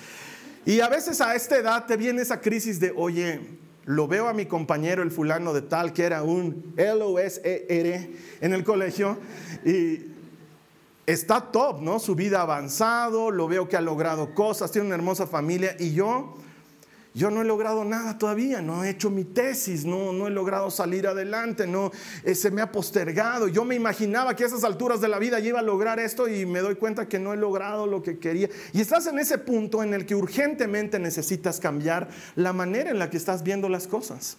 Y 0.67 0.81
a 0.81 0.91
veces 0.91 1.23
a 1.23 1.35
esta 1.35 1.57
edad 1.57 1.87
te 1.87 1.97
viene 1.97 2.21
esa 2.21 2.39
crisis 2.39 2.79
de, 2.79 2.93
oye, 2.95 3.70
lo 3.90 4.06
veo 4.06 4.28
a 4.28 4.32
mi 4.32 4.47
compañero, 4.47 5.02
el 5.02 5.11
fulano 5.11 5.52
de 5.52 5.62
tal, 5.62 5.92
que 5.92 6.04
era 6.04 6.23
un 6.23 6.75
L-O-S-E-R 6.76 8.11
en 8.40 8.52
el 8.52 8.62
colegio, 8.62 9.19
y 9.65 10.12
está 11.06 11.50
top, 11.50 11.80
¿no? 11.82 11.99
Su 11.99 12.15
vida 12.15 12.41
avanzado, 12.41 13.32
lo 13.32 13.49
veo 13.49 13.69
que 13.69 13.76
ha 13.76 13.80
logrado 13.80 14.32
cosas, 14.32 14.71
tiene 14.71 14.86
una 14.86 14.95
hermosa 14.95 15.26
familia, 15.26 15.75
y 15.76 15.93
yo 15.93 16.36
yo 17.12 17.28
no 17.30 17.42
he 17.42 17.44
logrado 17.44 17.84
nada 17.84 18.18
todavía, 18.18 18.62
no 18.62 18.84
he 18.84 18.90
hecho 18.90 19.10
mi 19.10 19.25
tesis, 19.25 19.84
no, 19.84 20.12
no 20.12 20.28
he 20.28 20.30
logrado 20.30 20.70
salir 20.70 21.08
adelante, 21.08 21.66
no, 21.66 21.90
eh, 22.23 22.36
se 22.36 22.52
me 22.52 22.62
ha 22.62 22.70
postergado. 22.70 23.49
Yo 23.49 23.64
me 23.64 23.75
imaginaba 23.75 24.36
que 24.36 24.44
a 24.44 24.46
esas 24.46 24.62
alturas 24.62 25.00
de 25.00 25.08
la 25.08 25.18
vida 25.18 25.40
iba 25.40 25.58
a 25.58 25.62
lograr 25.62 25.99
esto 25.99 26.28
y 26.28 26.46
me 26.46 26.60
doy 26.60 26.76
cuenta 26.76 27.08
que 27.08 27.18
no 27.18 27.32
he 27.32 27.36
logrado 27.36 27.88
lo 27.88 28.02
que 28.02 28.20
quería. 28.20 28.49
Y 28.73 28.80
estás 28.80 29.08
en 29.08 29.18
ese 29.18 29.38
punto 29.38 29.82
en 29.82 29.92
el 29.92 30.06
que 30.06 30.14
urgentemente 30.14 31.00
necesitas 31.00 31.58
cambiar 31.58 32.08
la 32.36 32.52
manera 32.52 32.90
en 32.90 33.00
la 33.00 33.10
que 33.10 33.16
estás 33.16 33.42
viendo 33.42 33.68
las 33.68 33.88
cosas. 33.88 34.36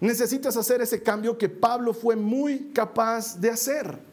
Necesitas 0.00 0.56
hacer 0.56 0.80
ese 0.80 1.02
cambio 1.02 1.36
que 1.36 1.50
Pablo 1.50 1.92
fue 1.92 2.16
muy 2.16 2.70
capaz 2.72 3.38
de 3.40 3.50
hacer. 3.50 4.11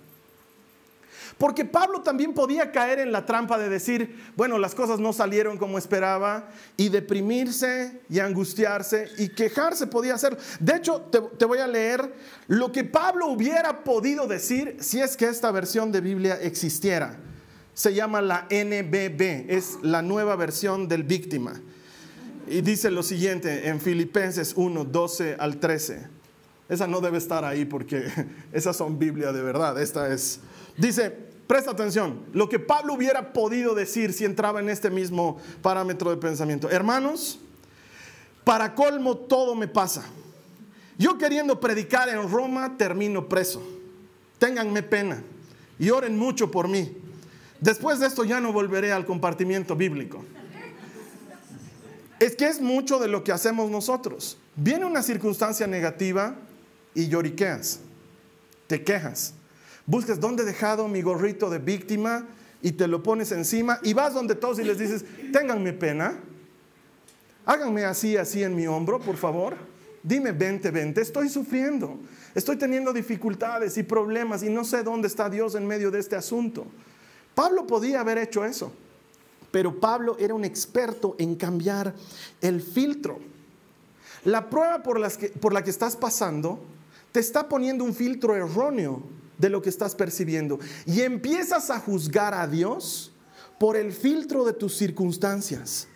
Porque 1.40 1.64
Pablo 1.64 2.02
también 2.02 2.34
podía 2.34 2.70
caer 2.74 3.00
en 3.00 3.14
la 3.14 3.26
trampa 3.26 3.58
de 3.58 3.70
decir, 3.70 4.14
bueno, 4.36 4.60
las 4.60 4.76
cosas 4.76 5.00
no 5.00 5.14
salieron 5.14 5.58
como 5.58 5.78
esperaba, 5.78 6.50
y 6.76 6.90
deprimirse 6.90 8.02
y 8.10 8.20
angustiarse 8.20 9.08
y 9.18 9.30
quejarse 9.30 9.88
podía 9.88 10.16
hacer. 10.16 10.38
De 10.60 10.76
hecho, 10.76 11.02
te, 11.02 11.46
voy 11.46 11.60
a 11.60 11.68
leer 11.68 12.14
lo 12.48 12.74
que 12.74 12.84
Pablo 12.84 13.28
hubiera 13.28 13.86
podido 13.86 14.28
decir 14.28 14.76
si 14.82 15.00
es 15.00 15.16
que 15.16 15.28
esta 15.28 15.50
versión 15.52 15.94
de 15.94 16.02
Biblia 16.02 16.38
existiera. 16.42 17.18
Se 17.74 17.94
llama 17.94 18.22
la 18.22 18.46
NBB, 18.52 19.46
es 19.48 19.78
la 19.82 20.02
nueva 20.02 20.36
versión 20.36 20.90
del 20.90 21.04
víctima. 21.04 21.62
Y 22.50 22.60
dice 22.60 22.92
lo 22.92 23.02
siguiente 23.02 23.70
en 23.70 23.80
Filipenses 23.80 24.54
1, 24.58 24.84
12 24.84 25.38
al 25.40 25.58
13. 25.58 26.20
Esa 26.68 26.86
no 26.86 27.00
debe 27.00 27.18
estar 27.18 27.46
ahí 27.46 27.64
porque 27.64 28.08
esas 28.52 28.76
son 28.76 29.00
Biblia 29.00 29.32
de 29.32 29.42
verdad. 29.42 29.82
Esta 29.82 30.14
es, 30.14 30.42
dice, 30.76 31.29
Presta 31.50 31.72
atención, 31.72 32.28
lo 32.32 32.48
que 32.48 32.60
Pablo 32.60 32.94
hubiera 32.94 33.34
podido 33.34 33.74
decir 33.74 34.14
si 34.14 34.24
entraba 34.24 34.60
en 34.60 34.70
este 34.70 34.92
mismo 34.92 35.40
parámetro 35.64 36.12
de 36.12 36.18
pensamiento. 36.18 36.70
Hermanos, 36.70 37.40
para 38.44 38.76
colmo 38.76 39.18
todo 39.18 39.56
me 39.56 39.68
pasa. 39.68 40.06
Yo 41.00 41.18
queriendo 41.18 41.60
predicar 41.60 42.08
en 42.08 42.30
Roma 42.30 42.78
termino 42.78 43.28
preso. 43.28 43.64
Ténganme 44.38 44.84
pena 44.84 45.24
y 45.80 45.90
oren 45.90 46.20
mucho 46.20 46.52
por 46.52 46.68
mí. 46.68 46.96
Después 47.60 48.00
de 48.00 48.06
esto 48.06 48.24
ya 48.24 48.40
no 48.40 48.54
volveré 48.54 48.92
al 48.92 49.08
compartimiento 49.08 49.76
bíblico. 49.76 50.24
Es 52.20 52.36
que 52.36 52.46
es 52.46 52.62
mucho 52.62 53.00
de 53.00 53.08
lo 53.08 53.24
que 53.24 53.32
hacemos 53.32 53.72
nosotros. 53.72 54.38
Viene 54.56 54.86
una 54.86 55.02
circunstancia 55.02 55.66
negativa 55.66 56.36
y 56.94 57.08
lloriqueas, 57.08 57.80
te 58.68 58.84
quejas 58.84 59.34
buscas 59.90 60.20
dónde 60.20 60.44
he 60.44 60.46
dejado 60.46 60.88
mi 60.88 61.02
gorrito 61.02 61.50
de 61.50 61.58
víctima 61.58 62.28
y 62.62 62.74
te 62.74 62.88
lo 62.88 63.02
pones 63.02 63.32
encima 63.32 63.80
y 63.82 63.94
vas 63.94 64.14
donde 64.14 64.36
todos 64.36 64.60
y 64.60 64.64
les 64.64 64.78
dices, 64.78 65.04
ténganme 65.34 65.74
pena, 65.74 66.20
háganme 67.44 67.86
así, 67.86 68.16
así 68.16 68.44
en 68.44 68.56
mi 68.56 68.68
hombro, 68.68 69.00
por 69.00 69.18
favor. 69.18 69.58
Dime, 70.04 70.32
vente, 70.32 70.70
vente, 70.70 71.02
estoy 71.02 71.28
sufriendo, 71.28 72.00
estoy 72.36 72.56
teniendo 72.56 72.94
dificultades 72.94 73.78
y 73.78 73.84
problemas 73.84 74.44
y 74.44 74.50
no 74.50 74.64
sé 74.64 74.84
dónde 74.84 75.08
está 75.08 75.28
Dios 75.28 75.56
en 75.56 75.66
medio 75.66 75.90
de 75.90 76.00
este 76.00 76.16
asunto. 76.16 76.68
Pablo 77.34 77.66
podía 77.66 78.02
haber 78.02 78.20
hecho 78.20 78.46
eso, 78.46 78.72
pero 79.50 79.80
Pablo 79.80 80.18
era 80.20 80.36
un 80.36 80.46
experto 80.46 81.16
en 81.18 81.36
cambiar 81.36 81.96
el 82.42 82.62
filtro. 82.62 83.20
La 84.24 84.50
prueba 84.50 84.84
por, 84.84 85.02
por 85.42 85.52
la 85.52 85.64
que 85.64 85.70
estás 85.72 85.96
pasando 85.96 86.64
te 87.12 87.20
está 87.20 87.50
poniendo 87.50 87.84
un 87.84 87.96
filtro 87.96 88.36
erróneo 88.36 89.19
de 89.40 89.50
lo 89.50 89.64
que 89.64 89.70
estás 89.70 89.96
percibiendo. 89.96 90.60
Y 90.86 91.02
empiezas 91.02 91.72
a 91.72 91.80
juzgar 91.80 92.36
a 92.36 92.46
Dios 92.46 93.12
por 93.60 93.76
el 93.76 93.92
filtro 93.92 94.46
de 94.46 94.54
tus 94.54 94.76
circunstancias. 94.76 95.88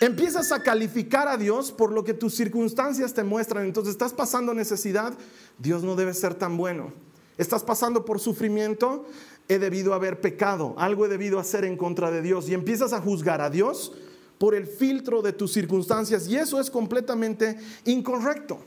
Empiezas 0.00 0.52
a 0.52 0.62
calificar 0.62 1.26
a 1.26 1.38
Dios 1.38 1.72
por 1.72 1.90
lo 1.90 2.04
que 2.04 2.14
tus 2.14 2.34
circunstancias 2.34 3.14
te 3.14 3.24
muestran. 3.24 3.64
Entonces 3.64 3.92
estás 3.92 4.12
pasando 4.12 4.52
necesidad, 4.52 5.14
Dios 5.58 5.82
no 5.82 5.96
debe 5.96 6.14
ser 6.14 6.34
tan 6.34 6.56
bueno. 6.56 6.92
Estás 7.38 7.64
pasando 7.64 8.04
por 8.04 8.20
sufrimiento, 8.20 9.06
he 9.48 9.58
debido 9.58 9.94
haber 9.94 10.20
pecado, 10.20 10.74
algo 10.78 11.06
he 11.06 11.08
debido 11.08 11.38
hacer 11.38 11.64
en 11.64 11.76
contra 11.76 12.10
de 12.10 12.22
Dios. 12.22 12.48
Y 12.48 12.54
empiezas 12.54 12.92
a 12.92 13.00
juzgar 13.00 13.40
a 13.40 13.50
Dios 13.50 13.92
por 14.38 14.54
el 14.54 14.66
filtro 14.66 15.22
de 15.22 15.32
tus 15.32 15.52
circunstancias. 15.52 16.28
Y 16.28 16.36
eso 16.36 16.60
es 16.60 16.70
completamente 16.70 17.58
incorrecto. 17.86 18.58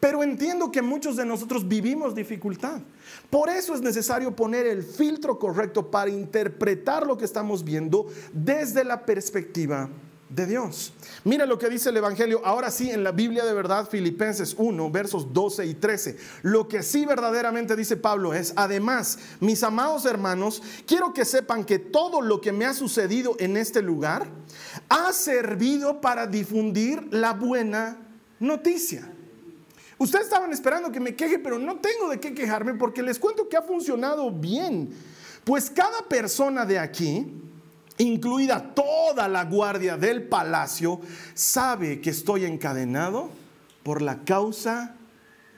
Pero 0.00 0.22
entiendo 0.22 0.72
que 0.72 0.80
muchos 0.80 1.16
de 1.16 1.26
nosotros 1.26 1.68
vivimos 1.68 2.14
dificultad. 2.14 2.80
Por 3.28 3.50
eso 3.50 3.74
es 3.74 3.82
necesario 3.82 4.34
poner 4.34 4.66
el 4.66 4.82
filtro 4.82 5.38
correcto 5.38 5.90
para 5.90 6.10
interpretar 6.10 7.06
lo 7.06 7.18
que 7.18 7.26
estamos 7.26 7.62
viendo 7.62 8.06
desde 8.32 8.82
la 8.82 9.04
perspectiva 9.04 9.90
de 10.30 10.46
Dios. 10.46 10.92
Mira 11.24 11.44
lo 11.44 11.58
que 11.58 11.68
dice 11.68 11.90
el 11.90 11.96
Evangelio, 11.96 12.40
ahora 12.44 12.70
sí 12.70 12.90
en 12.90 13.02
la 13.04 13.12
Biblia 13.12 13.44
de 13.44 13.52
verdad, 13.52 13.88
Filipenses 13.88 14.54
1, 14.56 14.90
versos 14.90 15.32
12 15.32 15.66
y 15.66 15.74
13. 15.74 16.16
Lo 16.42 16.68
que 16.68 16.82
sí 16.82 17.04
verdaderamente 17.04 17.76
dice 17.76 17.96
Pablo 17.96 18.32
es, 18.32 18.52
además, 18.56 19.18
mis 19.40 19.62
amados 19.62 20.06
hermanos, 20.06 20.62
quiero 20.86 21.12
que 21.12 21.24
sepan 21.24 21.64
que 21.64 21.78
todo 21.78 22.22
lo 22.22 22.40
que 22.40 22.52
me 22.52 22.64
ha 22.64 22.74
sucedido 22.74 23.36
en 23.38 23.56
este 23.56 23.82
lugar 23.82 24.28
ha 24.88 25.12
servido 25.12 26.00
para 26.00 26.26
difundir 26.26 27.08
la 27.10 27.32
buena 27.34 27.98
noticia. 28.38 29.12
Ustedes 30.00 30.24
estaban 30.24 30.50
esperando 30.50 30.90
que 30.90 30.98
me 30.98 31.14
queje, 31.14 31.38
pero 31.38 31.58
no 31.58 31.76
tengo 31.76 32.08
de 32.08 32.18
qué 32.18 32.32
quejarme 32.32 32.72
porque 32.72 33.02
les 33.02 33.18
cuento 33.18 33.50
que 33.50 33.58
ha 33.58 33.62
funcionado 33.62 34.30
bien. 34.30 34.88
Pues 35.44 35.68
cada 35.68 36.08
persona 36.08 36.64
de 36.64 36.78
aquí, 36.78 37.30
incluida 37.98 38.72
toda 38.74 39.28
la 39.28 39.44
guardia 39.44 39.98
del 39.98 40.22
palacio, 40.22 41.02
sabe 41.34 42.00
que 42.00 42.08
estoy 42.08 42.46
encadenado 42.46 43.28
por 43.82 44.00
la 44.00 44.24
causa 44.24 44.96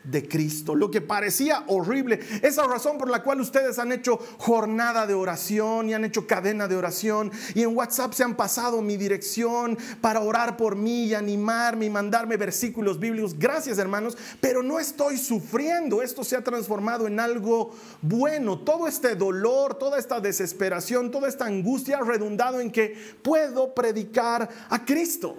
de 0.04 0.28
Cristo, 0.28 0.74
lo 0.74 0.90
que 0.90 1.00
parecía 1.00 1.64
horrible. 1.68 2.20
Esa 2.42 2.66
razón 2.66 2.98
por 2.98 3.08
la 3.08 3.22
cual 3.22 3.40
ustedes 3.40 3.78
han 3.78 3.92
hecho 3.92 4.18
jornada 4.38 5.06
de 5.06 5.14
oración 5.14 5.88
y 5.88 5.94
han 5.94 6.04
hecho 6.04 6.26
cadena 6.26 6.68
de 6.68 6.76
oración 6.76 7.30
y 7.54 7.62
en 7.62 7.76
WhatsApp 7.76 8.12
se 8.12 8.24
han 8.24 8.36
pasado 8.36 8.82
mi 8.82 8.96
dirección 8.96 9.78
para 10.00 10.20
orar 10.20 10.56
por 10.56 10.76
mí 10.76 11.04
y 11.04 11.14
animarme 11.14 11.86
y 11.86 11.90
mandarme 11.90 12.36
versículos 12.36 12.98
bíblicos. 12.98 13.38
Gracias 13.38 13.78
hermanos, 13.78 14.16
pero 14.40 14.62
no 14.62 14.78
estoy 14.78 15.18
sufriendo. 15.18 16.02
Esto 16.02 16.24
se 16.24 16.36
ha 16.36 16.44
transformado 16.44 17.06
en 17.06 17.20
algo 17.20 17.72
bueno. 18.00 18.58
Todo 18.58 18.88
este 18.88 19.14
dolor, 19.14 19.74
toda 19.74 19.98
esta 19.98 20.20
desesperación, 20.20 21.10
toda 21.10 21.28
esta 21.28 21.46
angustia 21.46 21.98
ha 21.98 22.04
redundado 22.04 22.60
en 22.60 22.70
que 22.70 22.96
puedo 23.22 23.74
predicar 23.74 24.48
a 24.68 24.84
Cristo. 24.84 25.36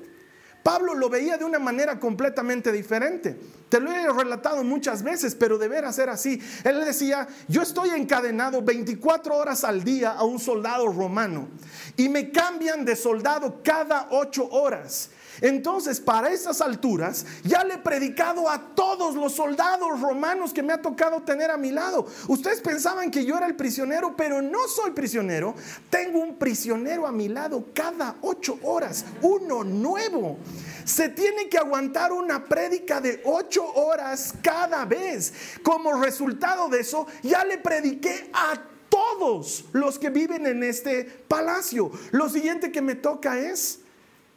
Pablo 0.63 0.95
lo 0.95 1.09
veía 1.09 1.37
de 1.37 1.43
una 1.43 1.59
manera 1.59 1.99
completamente 1.99 2.71
diferente. 2.71 3.37
Te 3.67 3.81
lo 3.81 3.91
he 3.91 4.07
relatado 4.07 4.63
muchas 4.63 5.03
veces, 5.03 5.35
pero 5.35 5.57
de 5.57 5.67
veras 5.67 5.99
era 5.99 6.13
así. 6.13 6.41
Él 6.63 6.85
decía, 6.85 7.27
yo 7.49 7.61
estoy 7.61 7.89
encadenado 7.89 8.61
24 8.61 9.35
horas 9.35 9.65
al 9.65 9.83
día 9.83 10.11
a 10.11 10.23
un 10.23 10.39
soldado 10.39 10.87
romano 10.87 11.49
y 11.97 12.07
me 12.07 12.31
cambian 12.31 12.85
de 12.85 12.95
soldado 12.95 13.59
cada 13.61 14.07
8 14.11 14.47
horas. 14.51 15.09
Entonces, 15.41 15.99
para 15.99 16.31
esas 16.31 16.61
alturas, 16.61 17.25
ya 17.43 17.63
le 17.63 17.75
he 17.75 17.77
predicado 17.77 18.49
a 18.49 18.59
todos 18.75 19.15
los 19.15 19.33
soldados 19.33 19.99
romanos 20.01 20.53
que 20.53 20.63
me 20.63 20.73
ha 20.73 20.81
tocado 20.81 21.21
tener 21.21 21.51
a 21.51 21.57
mi 21.57 21.71
lado. 21.71 22.05
Ustedes 22.27 22.61
pensaban 22.61 23.11
que 23.11 23.25
yo 23.25 23.37
era 23.37 23.47
el 23.47 23.55
prisionero, 23.55 24.15
pero 24.15 24.41
no 24.41 24.67
soy 24.67 24.91
prisionero. 24.91 25.55
Tengo 25.89 26.19
un 26.19 26.37
prisionero 26.37 27.07
a 27.07 27.11
mi 27.11 27.27
lado 27.29 27.65
cada 27.73 28.15
ocho 28.21 28.59
horas, 28.63 29.05
uno 29.21 29.63
nuevo. 29.63 30.37
Se 30.85 31.09
tiene 31.09 31.49
que 31.49 31.57
aguantar 31.57 32.11
una 32.11 32.43
prédica 32.43 32.99
de 32.99 33.21
ocho 33.25 33.65
horas 33.73 34.33
cada 34.41 34.85
vez. 34.85 35.33
Como 35.63 36.01
resultado 36.01 36.67
de 36.69 36.81
eso, 36.81 37.07
ya 37.21 37.43
le 37.45 37.57
prediqué 37.57 38.29
a 38.33 38.53
todos 38.89 39.65
los 39.71 39.97
que 39.97 40.09
viven 40.09 40.45
en 40.45 40.63
este 40.63 41.05
palacio. 41.27 41.91
Lo 42.11 42.29
siguiente 42.29 42.71
que 42.71 42.81
me 42.81 42.95
toca 42.95 43.39
es 43.39 43.79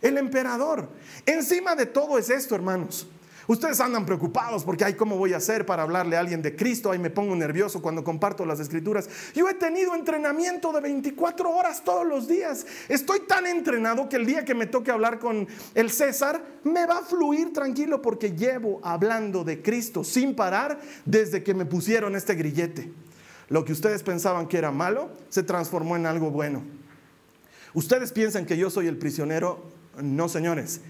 el 0.02 0.18
emperador. 0.18 0.88
Encima 1.24 1.74
de 1.74 1.87
todo 1.87 2.18
es 2.18 2.30
esto, 2.30 2.54
hermanos. 2.54 3.06
Ustedes 3.48 3.78
andan 3.78 4.04
preocupados 4.04 4.64
porque, 4.64 4.85
ay, 4.85 4.94
¿cómo 4.94 5.16
voy 5.16 5.32
a 5.32 5.37
hacer 5.37 5.64
para 5.64 5.85
hablarle 5.85 6.16
a 6.16 6.20
alguien 6.20 6.42
de 6.42 6.56
Cristo? 6.56 6.90
Ay, 6.90 6.98
me 6.98 7.11
pongo 7.11 7.37
nervioso 7.37 7.80
cuando 7.80 8.02
comparto 8.02 8.44
las 8.44 8.59
escrituras. 8.59 9.09
Yo 9.35 9.48
he 9.48 9.54
tenido 9.54 9.94
entrenamiento 9.94 10.72
de 10.72 10.80
24 10.80 11.48
horas 11.48 11.85
todos 11.85 12.04
los 12.04 12.26
días. 12.26 12.66
Estoy 12.88 13.20
tan 13.20 13.46
entrenado 13.46 14.09
que 14.09 14.16
el 14.16 14.26
día 14.26 14.44
que 14.44 14.56
me 14.56 14.66
toque 14.66 14.90
hablar 14.90 15.20
con 15.20 15.46
el 15.74 15.90
César, 15.90 16.44
me 16.64 16.87
va 16.87 16.98
a 16.98 17.02
fluir 17.02 17.52
tranquilo 17.52 18.02
porque 18.02 18.32
llevo 18.32 18.80
hablando 18.82 19.44
de 19.44 19.62
Cristo 19.62 20.02
sin 20.02 20.35
parar 20.35 20.80
desde 21.04 21.44
que 21.44 21.54
me 21.54 21.66
pusieron 21.66 22.16
este 22.16 22.35
grillete. 22.35 22.90
Lo 23.48 23.64
que 23.64 23.72
ustedes 23.72 24.02
pensaban 24.02 24.48
que 24.48 24.59
era 24.59 24.72
malo 24.72 25.11
se 25.28 25.44
transformó 25.44 25.94
en 25.94 26.06
algo 26.06 26.32
bueno. 26.32 26.64
Ustedes 27.74 28.11
piensan 28.11 28.44
que 28.44 28.56
yo 28.56 28.70
soy 28.70 28.88
el 28.88 28.98
prisionero 28.98 29.75
no, 30.02 30.28
señores, 30.28 30.80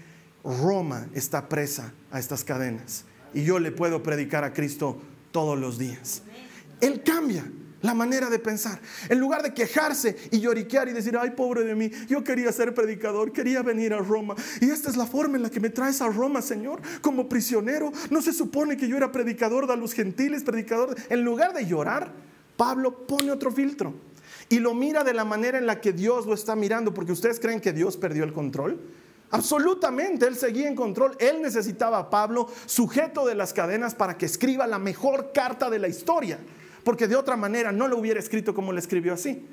Roma 0.43 1.07
está 1.13 1.49
presa 1.49 1.93
a 2.11 2.19
estas 2.19 2.43
cadenas 2.43 3.05
y 3.33 3.43
yo 3.43 3.59
le 3.59 3.71
puedo 3.71 4.03
predicar 4.03 4.43
a 4.43 4.53
Cristo 4.53 5.01
todos 5.31 5.57
los 5.57 5.77
días. 5.77 6.23
Él 6.79 7.03
cambia 7.03 7.45
la 7.81 7.93
manera 7.93 8.29
de 8.29 8.39
pensar. 8.39 8.79
En 9.09 9.19
lugar 9.19 9.43
de 9.43 9.53
quejarse 9.53 10.15
y 10.31 10.39
lloriquear 10.39 10.89
y 10.89 10.93
decir, 10.93 11.17
ay, 11.17 11.31
pobre 11.31 11.63
de 11.63 11.75
mí, 11.75 11.91
yo 12.07 12.23
quería 12.23 12.51
ser 12.51 12.73
predicador, 12.73 13.31
quería 13.31 13.61
venir 13.61 13.93
a 13.93 13.99
Roma. 13.99 14.35
Y 14.61 14.69
esta 14.69 14.89
es 14.89 14.97
la 14.97 15.05
forma 15.05 15.37
en 15.37 15.43
la 15.43 15.49
que 15.49 15.59
me 15.59 15.69
traes 15.69 16.01
a 16.01 16.07
Roma, 16.07 16.41
Señor, 16.41 16.81
como 17.01 17.29
prisionero. 17.29 17.91
No 18.09 18.21
se 18.21 18.33
supone 18.33 18.77
que 18.77 18.87
yo 18.87 18.97
era 18.97 19.11
predicador 19.11 19.67
de 19.67 19.77
los 19.77 19.93
gentiles, 19.93 20.43
predicador. 20.43 20.95
En 21.09 21.23
lugar 21.23 21.53
de 21.53 21.65
llorar, 21.65 22.11
Pablo 22.55 23.05
pone 23.05 23.31
otro 23.31 23.51
filtro 23.51 23.93
y 24.49 24.59
lo 24.59 24.73
mira 24.73 25.03
de 25.03 25.13
la 25.13 25.25
manera 25.25 25.57
en 25.57 25.65
la 25.65 25.81
que 25.81 25.93
Dios 25.93 26.25
lo 26.25 26.33
está 26.33 26.55
mirando, 26.55 26.93
porque 26.93 27.11
ustedes 27.11 27.39
creen 27.39 27.59
que 27.59 27.73
Dios 27.73 27.97
perdió 27.97 28.23
el 28.23 28.33
control. 28.33 28.79
Absolutamente, 29.31 30.25
él 30.25 30.37
seguía 30.37 30.69
en 30.69 30.75
control. 30.75 31.15
Él 31.19 31.41
necesitaba 31.41 31.97
a 31.97 32.09
Pablo 32.09 32.47
sujeto 32.65 33.25
de 33.25 33.35
las 33.35 33.51
cadenas 33.51 33.93
para 33.93 34.17
que 34.17 34.25
escriba 34.25 34.65
la 34.67 34.79
mejor 34.79 35.31
carta 35.33 35.69
de 35.69 35.79
la 35.79 35.89
historia, 35.89 36.39
porque 36.83 37.07
de 37.07 37.17
otra 37.17 37.35
manera 37.35 37.71
no 37.73 37.87
lo 37.89 37.97
hubiera 37.97 38.19
escrito 38.19 38.53
como 38.53 38.71
le 38.71 38.79
escribió 38.79 39.13
así. 39.13 39.45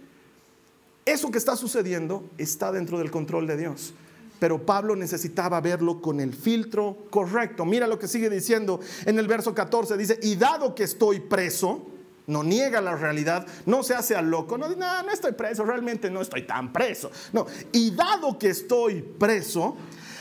Eso 1.04 1.30
que 1.30 1.38
está 1.38 1.56
sucediendo 1.56 2.30
está 2.38 2.70
dentro 2.70 2.98
del 2.98 3.10
control 3.10 3.46
de 3.46 3.56
Dios. 3.56 3.94
Pero 4.38 4.64
Pablo 4.64 4.94
necesitaba 4.94 5.60
verlo 5.60 6.00
con 6.00 6.20
el 6.20 6.34
filtro 6.34 7.06
correcto. 7.10 7.64
Mira 7.64 7.86
lo 7.86 7.98
que 7.98 8.08
sigue 8.08 8.30
diciendo 8.30 8.80
en 9.04 9.18
el 9.18 9.26
verso 9.26 9.54
14. 9.54 9.96
Dice, 9.96 10.18
y 10.22 10.36
dado 10.36 10.74
que 10.74 10.84
estoy 10.84 11.20
preso, 11.20 11.86
no 12.26 12.42
niega 12.42 12.80
la 12.80 12.96
realidad, 12.96 13.46
no 13.66 13.82
se 13.82 13.94
hace 13.94 14.16
al 14.16 14.30
loco, 14.30 14.56
no 14.56 14.68
dice, 14.68 14.80
no, 14.80 15.02
no 15.02 15.12
estoy 15.12 15.32
preso, 15.32 15.64
realmente 15.64 16.10
no 16.10 16.22
estoy 16.22 16.42
tan 16.42 16.72
preso. 16.72 17.10
No, 17.32 17.46
y 17.72 17.90
dado 17.90 18.38
que 18.38 18.50
estoy 18.50 19.02
preso, 19.02 19.76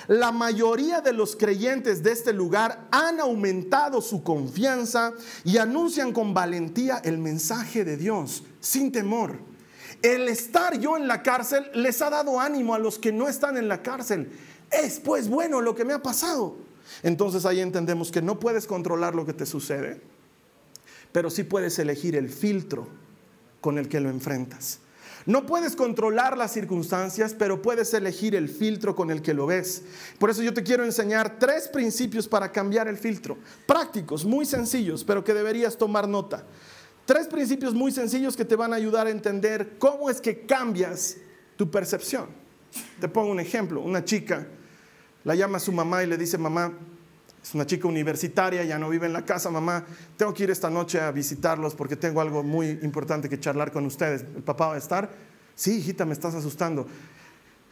la 0.07 0.31
mayoría 0.31 0.99
de 0.99 1.13
los 1.13 1.35
creyentes 1.35 2.03
de 2.03 2.11
este 2.11 2.33
lugar 2.33 2.87
han 2.91 3.21
aumentado 3.21 4.01
su 4.01 4.21
confianza 4.21 5.13
y 5.45 5.57
anuncian 5.57 6.11
con 6.11 6.33
valentía 6.33 6.97
el 7.03 7.17
mensaje 7.17 7.85
de 7.85 7.95
Dios, 7.95 8.43
sin 8.59 8.91
temor. 8.91 9.39
El 10.01 10.27
estar 10.27 10.77
yo 10.77 10.97
en 10.97 11.07
la 11.07 11.23
cárcel 11.23 11.69
les 11.73 12.01
ha 12.01 12.09
dado 12.09 12.39
ánimo 12.39 12.75
a 12.75 12.79
los 12.79 12.99
que 12.99 13.13
no 13.13 13.29
están 13.29 13.55
en 13.55 13.69
la 13.69 13.81
cárcel. 13.81 14.29
Es 14.69 14.99
pues 14.99 15.29
bueno 15.29 15.61
lo 15.61 15.73
que 15.75 15.85
me 15.85 15.93
ha 15.93 16.01
pasado. 16.01 16.57
Entonces 17.03 17.45
ahí 17.45 17.61
entendemos 17.61 18.11
que 18.11 18.21
no 18.21 18.39
puedes 18.39 18.67
controlar 18.67 19.15
lo 19.15 19.25
que 19.25 19.33
te 19.33 19.45
sucede 19.45 20.12
pero 21.13 21.29
sí 21.29 21.43
puedes 21.43 21.79
elegir 21.79 22.17
el 22.17 22.27
filtro 22.27 22.89
con 23.61 23.77
el 23.77 23.87
que 23.87 24.01
lo 24.01 24.09
enfrentas. 24.09 24.79
No 25.25 25.45
puedes 25.45 25.77
controlar 25.77 26.37
las 26.37 26.51
circunstancias, 26.51 27.33
pero 27.33 27.61
puedes 27.61 27.93
elegir 27.93 28.35
el 28.35 28.49
filtro 28.49 28.93
con 28.93 29.09
el 29.09 29.21
que 29.21 29.33
lo 29.33 29.45
ves. 29.45 29.83
Por 30.19 30.29
eso 30.29 30.43
yo 30.43 30.53
te 30.53 30.63
quiero 30.63 30.83
enseñar 30.83 31.39
tres 31.39 31.69
principios 31.69 32.27
para 32.27 32.51
cambiar 32.51 32.89
el 32.89 32.97
filtro. 32.97 33.37
Prácticos, 33.65 34.25
muy 34.25 34.45
sencillos, 34.45 35.05
pero 35.05 35.23
que 35.23 35.33
deberías 35.33 35.77
tomar 35.77 36.09
nota. 36.09 36.45
Tres 37.05 37.27
principios 37.27 37.73
muy 37.73 37.93
sencillos 37.93 38.35
que 38.35 38.43
te 38.43 38.57
van 38.57 38.73
a 38.73 38.75
ayudar 38.75 39.07
a 39.07 39.11
entender 39.11 39.77
cómo 39.77 40.09
es 40.09 40.19
que 40.19 40.45
cambias 40.45 41.17
tu 41.55 41.71
percepción. 41.71 42.27
Te 42.99 43.07
pongo 43.07 43.31
un 43.31 43.39
ejemplo. 43.39 43.79
Una 43.79 44.03
chica 44.03 44.45
la 45.23 45.35
llama 45.35 45.57
a 45.57 45.61
su 45.61 45.71
mamá 45.71 46.03
y 46.03 46.07
le 46.07 46.17
dice, 46.17 46.37
mamá, 46.37 46.73
es 47.43 47.53
una 47.53 47.65
chica 47.65 47.89
universitaria, 47.89 48.63
ya 48.63 48.79
no 48.79 48.89
vive 48.89 49.05
en 49.05 49.13
la 49.13 49.25
casa, 49.25 49.49
mamá, 49.51 49.83
tengo 50.15 50.33
que 50.33 50.43
ir 50.43 50.49
esta 50.49 50.69
noche 50.69 51.01
a 51.01 51.11
visitarlos 51.11 51.75
porque 51.75 51.97
tengo 51.97 52.21
algo 52.21 52.41
muy 52.41 52.79
importante 52.81 53.27
que 53.27 53.37
charlar 53.37 53.71
con 53.73 53.85
ustedes. 53.85 54.21
¿El 54.35 54.43
papá 54.43 54.67
va 54.67 54.75
a 54.75 54.77
estar? 54.77 55.11
Sí, 55.53 55.77
hijita, 55.79 56.05
me 56.05 56.13
estás 56.13 56.33
asustando. 56.35 56.87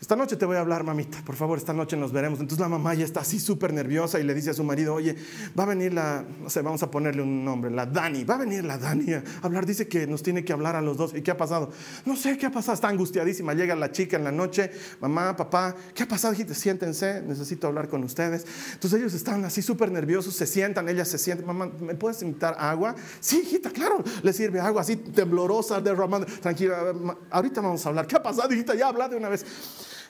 Esta 0.02 0.16
noche 0.16 0.36
te 0.36 0.48
voy 0.48 0.58
a 0.58 0.62
hablar, 0.62 0.84
mamita, 0.84 1.20
por 1.24 1.36
favor, 1.36 1.60
esta 1.60 1.74
noche 1.74 1.96
nos 1.96 2.12
veremos. 2.12 2.40
Entonces 2.40 2.60
la 2.60 2.68
mamá 2.68 2.96
ya 2.96 3.06
está 3.06 3.20
así 3.20 3.40
súper 3.40 3.72
nerviosa 3.72 4.20
y 4.20 4.24
le 4.24 4.34
dice 4.34 4.50
a 4.50 4.54
su 4.56 4.64
marido, 4.64 4.96
oye, 4.96 5.16
va 5.58 5.62
a 5.62 5.68
venir 5.68 5.94
la, 5.94 6.26
no 6.42 6.50
sé, 6.50 6.64
vamos 6.64 6.82
a 6.82 6.90
ponerle 6.90 7.22
un 7.22 7.46
nombre, 7.46 7.70
la 7.70 7.86
Dani, 7.86 8.24
va 8.24 8.34
a 8.34 8.38
venir 8.40 8.66
la 8.66 8.80
Dani 8.80 9.14
a 9.14 9.24
hablar, 9.44 9.64
dice 9.68 9.88
que 9.88 10.08
nos 10.08 10.24
tiene 10.24 10.44
que 10.44 10.54
hablar 10.54 10.76
a 10.76 10.82
los 10.82 10.98
dos. 10.98 11.14
¿Y 11.14 11.22
qué 11.22 11.30
ha 11.30 11.38
pasado? 11.38 11.72
No 12.04 12.16
sé 12.16 12.36
qué 12.40 12.48
ha 12.48 12.52
pasado, 12.52 12.74
está 12.74 12.88
angustiadísima. 12.88 13.54
Llega 13.54 13.76
la 13.76 13.92
chica 13.92 14.18
en 14.18 14.24
la 14.24 14.32
noche, 14.32 14.72
mamá, 15.00 15.36
papá, 15.38 15.76
¿qué 15.94 16.02
ha 16.02 16.08
pasado? 16.08 16.34
Hijita, 16.34 16.56
siéntense, 16.56 17.22
necesito 17.22 17.68
hablar 17.68 17.88
con 17.88 18.04
ustedes. 18.04 18.48
Entonces 18.74 19.00
ellos 19.00 19.14
están 19.14 19.46
así 19.46 19.62
súper 19.62 19.92
nerviosos, 19.92 20.34
se 20.34 20.48
sientan, 20.48 20.90
ella 20.90 21.06
se 21.06 21.20
siente, 21.20 21.46
mamá, 21.46 21.70
¿me 21.80 21.94
puedes 21.94 22.24
invitar 22.24 22.56
agua? 22.58 22.96
Sí, 23.20 23.44
hijita, 23.46 23.70
claro, 23.70 24.04
le 24.24 24.34
sirve 24.34 24.60
agua 24.62 24.82
así 24.82 24.96
temblorosa, 24.96 25.80
derramando. 25.80 26.26
Tranquila, 26.42 26.92
ahorita 27.30 27.62
vamos 27.62 27.86
a 27.86 27.90
hablar. 27.90 28.08
¿Qué 28.08 28.16
ha 28.16 28.24
pasado, 28.24 28.52
hijita? 28.52 28.74
Ya 28.74 28.88
habla 28.88 29.08
de 29.08 29.16
una 29.16 29.30
vez. 29.30 29.46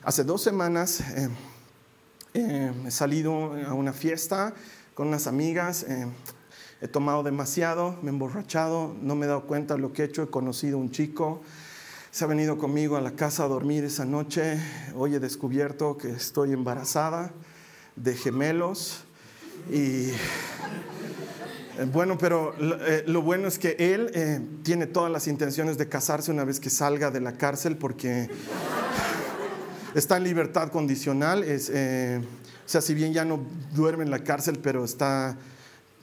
Hace 0.04 0.24
dos 0.24 0.42
semanas 0.42 1.00
eh, 1.00 1.30
eh, 2.34 2.74
he 2.88 2.90
salido 2.90 3.54
a 3.68 3.76
una 3.76 3.94
fiesta 3.94 4.56
con 4.96 5.10
unas 5.10 5.28
amigas, 5.28 5.84
eh, 5.84 6.08
he 6.82 6.88
tomado 6.88 7.22
demasiado, 7.22 8.00
me 8.02 8.10
he 8.10 8.14
emborrachado, 8.14 8.96
no 9.00 9.14
me 9.14 9.28
he 9.28 9.30
dado 9.30 9.46
cuenta 9.46 9.76
de 9.76 9.80
lo 9.82 9.94
que 9.94 10.02
he 10.02 10.06
hecho, 10.06 10.24
he 10.24 10.28
conocido 10.32 10.80
a 10.80 10.82
un 10.82 10.90
chico, 10.90 11.44
se 12.10 12.24
ha 12.24 12.28
venido 12.28 12.58
conmigo 12.58 12.98
a 12.98 13.02
la 13.02 13.12
casa 13.12 13.44
a 13.44 13.48
dormir 13.48 13.84
esa 13.84 14.04
noche. 14.04 14.60
Hoy 14.96 15.14
he 15.14 15.20
descubierto 15.20 16.00
que 16.00 16.10
estoy 16.10 16.52
embarazada 16.52 17.32
de 17.96 18.16
gemelos 18.16 19.04
y 19.72 20.08
bueno, 21.94 22.18
pero 22.18 22.56
lo 23.06 23.22
bueno 23.22 23.48
es 23.48 23.60
que 23.60 23.76
él 23.78 24.62
tiene 24.64 24.88
todas 24.88 25.12
las 25.12 25.28
intenciones 25.28 25.78
de 25.78 25.88
casarse 25.88 26.32
una 26.32 26.44
vez 26.44 26.60
que 26.60 26.72
salga 26.72 27.12
de 27.12 27.22
la 27.22 27.34
cárcel 27.34 27.78
porque 27.78 28.30
está 29.96 30.18
en 30.18 30.24
libertad 30.24 30.70
condicional. 30.70 31.44
Es, 31.44 31.70
o 31.70 32.70
sea, 32.70 32.82
si 32.82 32.94
bien 32.94 33.14
ya 33.14 33.26
no 33.26 33.40
duerme 33.74 34.04
en 34.04 34.12
la 34.12 34.24
cárcel, 34.24 34.60
pero 34.62 34.86
está 34.86 35.38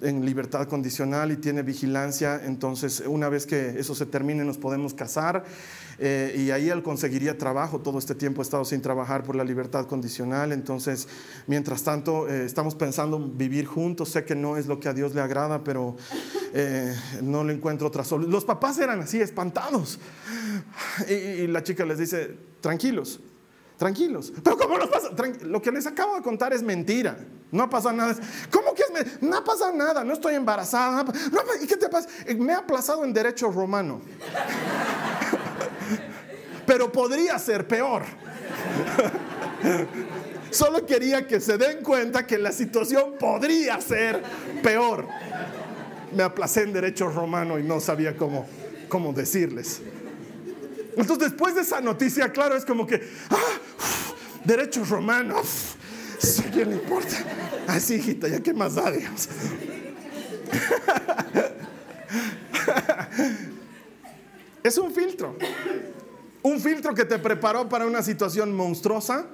en 0.00 0.24
libertad 0.24 0.68
condicional 0.68 1.32
y 1.32 1.36
tiene 1.36 1.62
vigilancia, 1.62 2.40
entonces 2.44 3.02
una 3.06 3.28
vez 3.28 3.46
que 3.46 3.80
eso 3.80 3.94
se 3.94 4.06
termine 4.06 4.44
nos 4.44 4.58
podemos 4.58 4.94
casar 4.94 5.44
eh, 5.98 6.34
y 6.38 6.50
ahí 6.50 6.68
él 6.68 6.82
conseguiría 6.82 7.36
trabajo, 7.36 7.80
todo 7.80 7.98
este 7.98 8.14
tiempo 8.14 8.40
ha 8.40 8.44
estado 8.44 8.64
sin 8.64 8.80
trabajar 8.80 9.24
por 9.24 9.34
la 9.34 9.44
libertad 9.44 9.86
condicional, 9.86 10.52
entonces 10.52 11.08
mientras 11.46 11.82
tanto 11.82 12.28
eh, 12.28 12.44
estamos 12.44 12.74
pensando 12.74 13.18
vivir 13.18 13.66
juntos, 13.66 14.10
sé 14.10 14.24
que 14.24 14.36
no 14.36 14.56
es 14.56 14.66
lo 14.66 14.78
que 14.78 14.88
a 14.88 14.94
Dios 14.94 15.14
le 15.14 15.20
agrada, 15.20 15.64
pero 15.64 15.96
eh, 16.54 16.94
no 17.22 17.42
le 17.42 17.54
encuentro 17.54 17.88
otra 17.88 18.04
solución. 18.04 18.32
Los 18.32 18.44
papás 18.44 18.78
eran 18.78 19.00
así, 19.00 19.20
espantados, 19.20 19.98
y 21.08 21.46
la 21.48 21.62
chica 21.62 21.84
les 21.84 21.98
dice, 21.98 22.36
tranquilos, 22.60 23.20
Tranquilos. 23.78 24.32
Pero 24.42 24.58
¿cómo 24.58 24.76
nos 24.76 24.90
pasa? 24.90 25.10
Lo 25.42 25.62
que 25.62 25.70
les 25.70 25.86
acabo 25.86 26.16
de 26.16 26.22
contar 26.22 26.52
es 26.52 26.62
mentira. 26.62 27.16
No 27.52 27.62
ha 27.62 27.70
pasado 27.70 27.94
nada. 27.94 28.16
¿Cómo 28.50 28.74
que 28.74 28.82
es? 28.82 29.22
No 29.22 29.36
ha 29.36 29.44
pasado 29.44 29.72
nada. 29.72 30.02
No 30.02 30.14
estoy 30.14 30.34
embarazada. 30.34 31.04
¿Y 31.62 31.66
qué 31.66 31.76
te 31.76 31.88
pasa? 31.88 32.08
Eh, 32.26 32.34
me 32.34 32.52
ha 32.52 32.58
aplazado 32.58 33.04
en 33.04 33.12
derecho 33.12 33.52
romano. 33.52 34.00
Pero 36.66 36.90
podría 36.90 37.38
ser 37.38 37.68
peor. 37.68 38.02
Solo 40.50 40.84
quería 40.84 41.24
que 41.24 41.40
se 41.40 41.56
den 41.56 41.84
cuenta 41.84 42.26
que 42.26 42.36
la 42.36 42.50
situación 42.50 43.14
podría 43.18 43.80
ser 43.80 44.20
peor. 44.60 45.06
Me 46.12 46.24
aplacé 46.24 46.62
en 46.62 46.72
derecho 46.72 47.08
romano 47.08 47.60
y 47.60 47.62
no 47.62 47.78
sabía 47.78 48.16
cómo, 48.16 48.44
cómo 48.88 49.12
decirles. 49.12 49.82
Entonces, 50.96 51.30
después 51.30 51.54
de 51.54 51.60
esa 51.60 51.80
noticia, 51.80 52.32
claro, 52.32 52.56
es 52.56 52.64
como 52.64 52.84
que, 52.84 53.00
ah, 53.30 53.36
derechos 54.48 54.88
romanos, 54.88 55.76
¿a 56.40 56.50
quién 56.50 56.70
le 56.70 56.76
importa? 56.76 57.16
Así, 57.66 57.96
hijita, 57.96 58.28
ya 58.28 58.40
qué 58.40 58.54
más 58.54 58.74
da. 58.76 58.90
Es 64.62 64.78
un 64.78 64.90
filtro. 64.90 65.36
Un 66.42 66.58
filtro 66.60 66.94
que 66.94 67.04
te 67.04 67.18
preparó 67.18 67.68
para 67.68 67.84
una 67.86 68.02
situación 68.02 68.56
monstruosa 68.56 69.26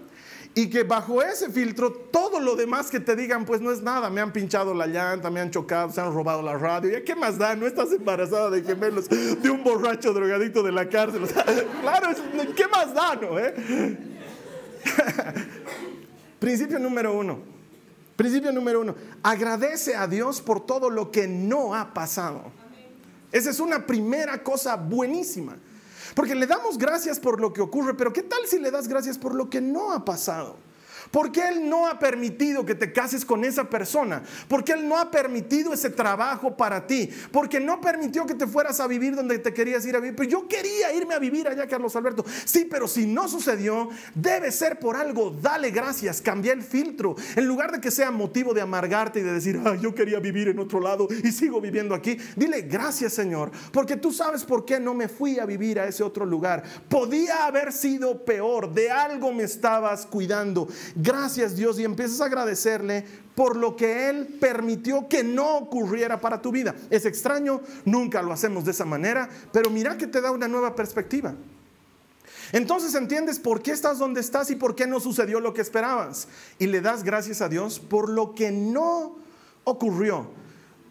y 0.55 0.69
que 0.69 0.83
bajo 0.83 1.23
ese 1.23 1.49
filtro 1.51 1.93
todo 1.93 2.41
lo 2.41 2.57
demás 2.57 2.91
que 2.91 2.99
te 2.99 3.15
digan 3.15 3.45
pues 3.45 3.61
no 3.61 3.71
es 3.71 3.83
nada, 3.83 4.11
me 4.11 4.21
han 4.21 4.33
pinchado 4.33 4.75
la 4.75 4.87
llanta, 4.87 5.31
me 5.31 5.41
han 5.41 5.51
chocado, 5.51 5.93
se 5.93 6.01
han 6.01 6.13
robado 6.13 6.43
la 6.43 6.59
radio, 6.59 6.97
¿y 6.97 7.05
qué 7.05 7.15
más 7.15 7.39
da? 7.39 7.55
No 7.55 7.67
estás 7.67 7.93
embarazada 7.93 8.51
de 8.51 8.63
gemelos 8.63 9.09
de 9.09 9.51
un 9.51 9.63
borracho 9.63 10.13
drogadito 10.13 10.63
de 10.63 10.73
la 10.73 10.89
cárcel, 10.89 11.23
claro, 11.81 12.09
¿qué 12.57 12.67
más 12.69 12.95
da? 12.95 13.15
No, 13.17 13.39
eh? 13.39 14.14
Principio 16.39 16.79
número 16.79 17.17
uno, 17.17 17.39
principio 18.17 18.53
número 18.53 18.81
uno, 18.83 18.95
agradece 19.23 19.97
a 19.97 20.07
Dios 20.07 20.43
por 20.43 20.67
todo 20.67 20.91
lo 20.91 21.11
que 21.11 21.27
no 21.27 21.75
ha 21.75 21.95
pasado. 21.95 22.53
Esa 23.33 23.51
es 23.51 23.61
una 23.61 23.87
primera 23.87 24.43
cosa 24.43 24.77
buenísima. 24.77 25.57
Porque 26.15 26.35
le 26.35 26.47
damos 26.47 26.79
gracias 26.79 27.19
por 27.19 27.41
lo 27.41 27.53
que 27.53 27.61
ocurre, 27.61 27.95
pero 27.95 28.13
¿qué 28.13 28.23
tal 28.23 28.47
si 28.47 28.59
le 28.59 28.71
das 28.71 28.87
gracias 28.87 29.19
por 29.19 29.35
lo 29.35 29.51
que 29.51 29.61
no 29.61 29.93
ha 29.93 30.05
pasado? 30.05 30.57
Porque 31.15 31.47
Él 31.47 31.71
no 31.71 31.87
ha 31.87 31.97
permitido 31.97 32.67
que 32.67 32.75
te 32.75 32.93
cases 32.93 33.25
con 33.25 33.45
esa 33.45 33.71
persona. 33.71 34.25
Porque 34.49 34.73
Él 34.73 34.89
no 34.89 34.99
ha 34.99 35.13
permitido 35.13 35.73
ese 35.73 35.89
trabajo 35.89 36.57
para 36.57 36.89
ti. 36.89 37.09
Porque 37.31 37.61
no 37.61 37.81
permitió 37.81 38.27
que 38.27 38.35
te 38.35 38.49
fueras 38.49 38.81
a 38.81 38.89
vivir 38.89 39.15
donde 39.15 39.39
te 39.39 39.55
querías 39.55 39.87
ir 39.87 39.95
a 39.95 40.01
vivir. 40.01 40.17
Pero 40.17 40.29
yo 40.29 40.49
quería 40.49 40.93
irme 40.93 41.15
a 41.15 41.21
vivir 41.21 41.47
allá, 41.47 41.69
Carlos 41.69 41.95
Alberto. 41.95 42.25
Sí, 42.45 42.67
pero 42.69 42.89
si 42.89 43.07
no 43.07 43.29
sucedió, 43.29 43.91
debe 44.13 44.51
ser 44.51 44.81
por 44.81 44.97
algo. 44.97 45.31
Dale 45.31 45.71
gracias, 45.71 46.21
cambia 46.21 46.53
el 46.53 46.65
filtro. 46.65 47.15
En 47.37 47.47
lugar 47.47 47.71
de 47.71 47.81
que 47.81 47.93
sea 47.93 48.11
motivo 48.11 48.53
de 48.53 48.63
amargarte 48.63 49.21
y 49.21 49.23
de 49.23 49.35
decir, 49.35 49.61
yo 49.81 49.95
quería 49.95 50.19
vivir 50.19 50.49
en 50.49 50.59
otro 50.59 50.81
lado 50.81 51.07
y 51.23 51.31
sigo 51.31 51.61
viviendo 51.61 51.95
aquí. 51.95 52.19
Dile 52.35 52.63
gracias, 52.63 53.13
Señor. 53.13 53.53
Porque 53.71 53.97
tú 53.97 54.13
sabes 54.13 54.43
por 54.43 54.65
qué 54.65 54.81
no 54.81 54.95
me 54.95 55.07
fui 55.07 55.39
a 55.39 55.47
vivir 55.47 55.79
a 55.79 55.87
ese 55.87 56.03
otro 56.03 56.27
lugar. 56.27 56.65
Podía 56.89 57.47
haber 57.47 57.73
sido 57.73 58.25
peor. 58.25 58.75
De 58.75 58.91
algo 58.91 59.33
me 59.33 59.45
estabas 59.45 60.07
cuidando 60.07 60.67
gracias 61.05 61.55
Dios 61.55 61.79
y 61.79 61.85
empiezas 61.85 62.21
a 62.21 62.25
agradecerle 62.25 63.05
por 63.35 63.57
lo 63.57 63.77
que 63.77 64.09
Él 64.09 64.39
permitió 64.41 65.09
que 65.09 65.23
no 65.23 65.59
ocurriera 65.59 66.21
para 66.21 66.41
tu 66.41 66.51
vida. 66.51 66.75
Es 66.91 67.05
extraño, 67.05 67.61
nunca 67.85 68.23
lo 68.23 68.33
hacemos 68.33 68.65
de 68.65 68.71
esa 68.71 68.85
manera, 68.85 69.29
pero 69.53 69.71
mira 69.71 69.99
que 69.99 70.07
te 70.07 70.21
da 70.21 70.31
una 70.31 70.49
nueva 70.49 70.75
perspectiva. 70.75 71.35
Entonces 72.53 72.95
entiendes 72.95 73.39
por 73.39 73.63
qué 73.63 73.73
estás 73.73 73.99
donde 73.99 74.21
estás 74.21 74.51
y 74.51 74.57
por 74.57 74.75
qué 74.75 74.87
no 74.87 75.01
sucedió 75.01 75.41
lo 75.41 75.53
que 75.55 75.61
esperabas. 75.61 76.29
Y 76.59 76.67
le 76.67 76.81
das 76.81 77.03
gracias 77.03 77.41
a 77.41 77.49
Dios 77.49 77.81
por 77.81 78.09
lo 78.09 78.35
que 78.35 78.51
no 78.51 79.17
ocurrió. 79.65 80.29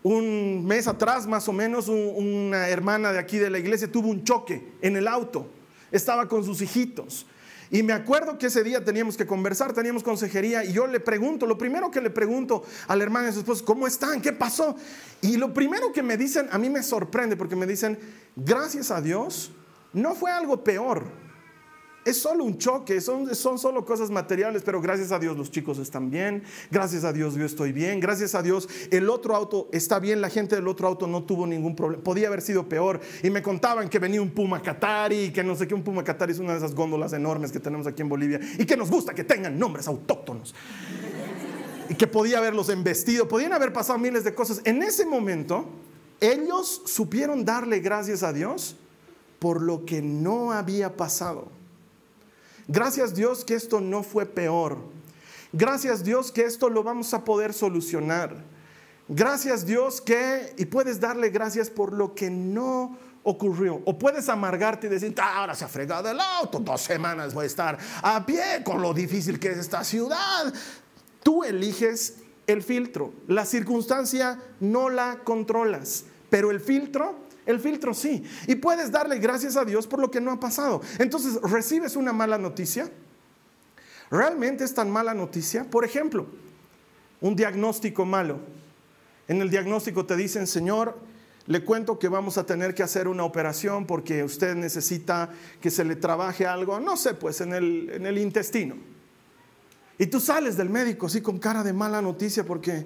Un 0.04 0.66
mes 0.66 0.88
atrás, 0.88 1.26
más 1.26 1.48
o 1.48 1.54
menos, 1.54 1.88
una 1.88 2.68
hermana 2.68 3.14
de 3.14 3.20
aquí 3.20 3.38
de 3.38 3.50
la 3.50 3.60
iglesia 3.60 3.90
tuvo 3.90 4.10
un 4.10 4.26
choque 4.26 4.74
en 4.82 4.98
el 4.98 5.08
auto. 5.08 5.48
Estaba 5.92 6.28
con 6.28 6.44
sus 6.44 6.62
hijitos. 6.62 7.26
Y 7.74 7.82
me 7.82 7.94
acuerdo 7.94 8.38
que 8.38 8.46
ese 8.46 8.64
día 8.64 8.86
teníamos 8.86 9.18
que 9.18 9.26
conversar, 9.26 9.74
teníamos 9.74 10.04
consejería 10.04 10.64
y 10.64 10.74
yo 10.74 10.86
le 10.86 11.00
pregunto, 11.00 11.48
lo 11.48 11.58
primero 11.58 11.90
que 11.90 12.02
le 12.02 12.12
pregunto 12.12 12.64
al 12.88 13.02
hermano 13.02 13.26
y 13.26 13.30
a 13.30 13.34
su 13.34 13.40
esposo, 13.40 13.66
¿cómo 13.66 13.88
están? 13.88 14.22
¿Qué 14.22 14.32
pasó? 14.32 14.76
Y 15.22 15.38
lo 15.38 15.56
primero 15.56 15.92
que 15.92 16.04
me 16.04 16.16
dicen, 16.16 16.48
a 16.52 16.60
mí 16.60 16.70
me 16.70 16.84
sorprende 16.84 17.36
porque 17.36 17.56
me 17.56 17.66
dicen, 17.66 17.98
gracias 18.36 18.92
a 18.92 19.02
Dios, 19.02 19.52
no 19.92 20.14
fue 20.14 20.30
algo 20.30 20.64
peor 20.64 21.23
es 22.06 22.18
solo 22.18 22.44
un 22.44 22.58
choque, 22.58 23.02
son, 23.02 23.34
son 23.36 23.58
solo 23.58 23.86
cosas 23.86 24.10
materiales, 24.10 24.64
pero 24.64 24.82
gracias 24.82 25.12
a 25.12 25.20
Dios 25.20 25.38
los 25.38 25.52
chicos 25.52 25.78
están 25.78 26.10
bien, 26.10 26.44
gracias 26.72 27.04
a 27.04 27.14
Dios 27.14 27.36
yo 27.36 27.46
estoy 27.46 27.72
bien, 27.72 28.00
gracias 28.00 28.36
a 28.36 28.42
Dios 28.42 28.68
el 28.92 29.10
otro 29.10 29.36
auto 29.36 29.70
está 29.72 30.00
bien, 30.00 30.22
la 30.22 30.30
gente 30.30 30.56
del 30.56 30.68
otro 30.68 30.88
auto 30.88 31.08
no 31.08 31.24
tuvo 31.24 31.48
ningún 31.48 31.76
problema, 31.76 32.04
podía 32.04 32.28
haber 32.28 32.42
sido 32.42 32.68
peor. 32.68 33.00
Y 33.22 33.30
me 33.30 33.42
contaban 33.42 33.90
que 33.90 34.00
venía 34.00 34.22
un 34.22 34.32
Puma 34.32 34.62
Catari, 34.62 35.32
que 35.32 35.44
no 35.44 35.56
sé 35.56 35.68
qué, 35.68 35.74
un 35.74 35.84
Puma 35.84 36.04
Catari 36.04 36.32
es 36.34 36.40
una 36.40 36.52
de 36.52 36.58
esas 36.58 36.76
góndolas 36.76 37.14
enormes 37.14 37.52
que 37.52 37.60
tenemos 37.60 37.88
aquí 37.88 38.02
en 38.02 38.10
Bolivia 38.10 38.40
y 38.58 38.66
que 38.66 38.78
nos 38.78 38.90
gusta 38.90 39.14
que 39.14 39.24
tengan 39.24 39.58
nombres 39.58 39.88
autóctonos. 39.88 40.54
Y 41.90 41.96
que 41.96 42.08
podía 42.08 42.38
haberlos 42.38 42.70
embestido, 42.70 43.28
podían 43.28 43.54
haber 43.54 43.74
pasado 43.74 44.00
miles 44.00 44.24
de 44.24 44.34
cosas. 44.34 44.62
En 44.64 44.82
ese 44.82 45.06
momento, 45.06 45.66
ellos 46.20 46.82
supieron 46.86 47.44
darle 47.44 47.80
gracias 47.80 48.24
a 48.24 48.32
Dios 48.32 48.78
por 49.40 49.62
lo 49.62 49.86
que 49.86 50.02
no 50.02 50.54
había 50.54 50.96
pasado. 50.96 51.63
Gracias 52.68 53.14
Dios 53.14 53.44
que 53.44 53.56
esto 53.56 53.82
no 53.82 54.04
fue 54.04 54.26
peor. 54.26 54.78
Gracias 55.52 56.04
Dios 56.04 56.32
que 56.32 56.46
esto 56.46 56.70
lo 56.70 56.84
vamos 56.84 57.14
a 57.14 57.24
poder 57.24 57.54
solucionar. 57.54 58.44
Gracias 59.08 59.66
Dios 59.66 60.02
que, 60.02 60.54
y 60.58 60.66
puedes 60.66 61.00
darle 61.00 61.30
gracias 61.30 61.70
por 61.70 61.94
lo 61.94 62.16
que 62.16 62.30
no 62.30 62.98
ocurrió. 63.24 63.82
O 63.86 63.98
puedes 63.98 64.30
amargarte 64.30 64.88
y 64.88 64.90
decir, 64.90 65.14
ah, 65.20 65.40
ahora 65.40 65.56
se 65.56 65.66
ha 65.66 65.68
fregado 65.68 66.10
el 66.10 66.20
auto, 66.20 66.60
dos 66.60 66.82
semanas 66.82 67.34
voy 67.34 67.44
a 67.44 67.48
estar 67.48 67.78
a 68.02 68.26
pie 68.26 68.64
con 68.64 68.82
lo 68.82 68.94
difícil 68.94 69.40
que 69.40 69.52
es 69.52 69.58
esta 69.58 69.84
ciudad. 69.84 70.54
Tú 71.22 71.44
eliges 71.44 72.16
el 72.48 72.64
filtro. 72.64 73.14
La 73.28 73.46
circunstancia 73.46 74.40
no 74.60 74.90
la 74.90 75.20
controlas, 75.24 76.06
pero 76.30 76.52
el 76.52 76.60
filtro 76.60 77.16
el 77.46 77.60
filtro 77.60 77.94
sí. 77.94 78.24
Y 78.48 78.56
puedes 78.56 78.92
darle 78.92 79.20
gracias 79.20 79.58
a 79.58 79.66
Dios 79.66 79.88
por 79.88 80.00
lo 80.00 80.12
que 80.12 80.22
no 80.22 80.32
ha 80.32 80.40
pasado. 80.40 80.82
Entonces, 81.00 81.42
recibes 81.42 81.96
una 81.96 82.14
mala 82.14 82.38
noticia. 82.38 82.90
¿Realmente 84.10 84.64
es 84.64 84.74
tan 84.74 84.92
mala 84.92 85.14
noticia? 85.14 85.64
Por 85.64 85.86
ejemplo, 85.86 86.28
un 87.22 87.36
diagnóstico 87.36 88.06
malo. 88.06 88.40
En 89.28 89.42
el 89.42 89.50
diagnóstico 89.50 90.06
te 90.06 90.16
dicen, 90.16 90.46
Señor, 90.46 90.98
le 91.48 91.64
cuento 91.64 92.00
que 92.00 92.08
vamos 92.08 92.38
a 92.38 92.46
tener 92.46 92.74
que 92.74 92.84
hacer 92.84 93.08
una 93.08 93.24
operación 93.24 93.86
porque 93.86 94.24
usted 94.24 94.56
necesita 94.56 95.30
que 95.60 95.72
se 95.72 95.84
le 95.84 95.96
trabaje 95.96 96.46
algo, 96.46 96.80
no 96.80 96.96
sé, 96.96 97.14
pues 97.14 97.42
en 97.42 97.54
el, 97.54 97.90
en 97.94 98.06
el 98.06 98.18
intestino. 98.18 98.76
Y 99.98 100.08
tú 100.08 100.20
sales 100.20 100.58
del 100.58 100.70
médico 100.70 101.08
así 101.08 101.22
con 101.22 101.40
cara 101.40 101.64
de 101.64 101.74
mala 101.74 102.02
noticia 102.02 102.44
porque, 102.46 102.86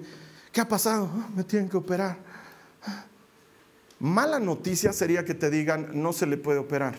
¿qué 0.52 0.60
ha 0.60 0.68
pasado? 0.68 1.10
Ah, 1.14 1.28
me 1.34 1.44
tienen 1.44 1.68
que 1.68 1.76
operar. 1.76 2.18
Mala 4.00 4.38
noticia 4.38 4.92
sería 4.92 5.24
que 5.24 5.34
te 5.34 5.50
digan 5.50 5.90
no 5.94 6.12
se 6.12 6.26
le 6.26 6.36
puede 6.36 6.58
operar. 6.58 6.96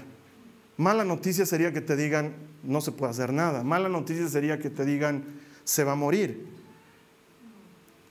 Mala 0.78 1.04
noticia 1.04 1.46
sería 1.46 1.74
que 1.74 1.82
te 1.82 1.96
digan 1.96 2.34
no 2.64 2.82
se 2.82 2.92
puede 2.92 3.12
hacer 3.12 3.32
nada. 3.32 3.64
Mala 3.64 3.90
noticia 3.90 4.28
sería 4.28 4.60
que 4.60 4.70
te 4.70 4.86
digan 4.86 5.24
se 5.64 5.84
va 5.84 5.94
a 5.94 5.96
morir. 5.96 6.48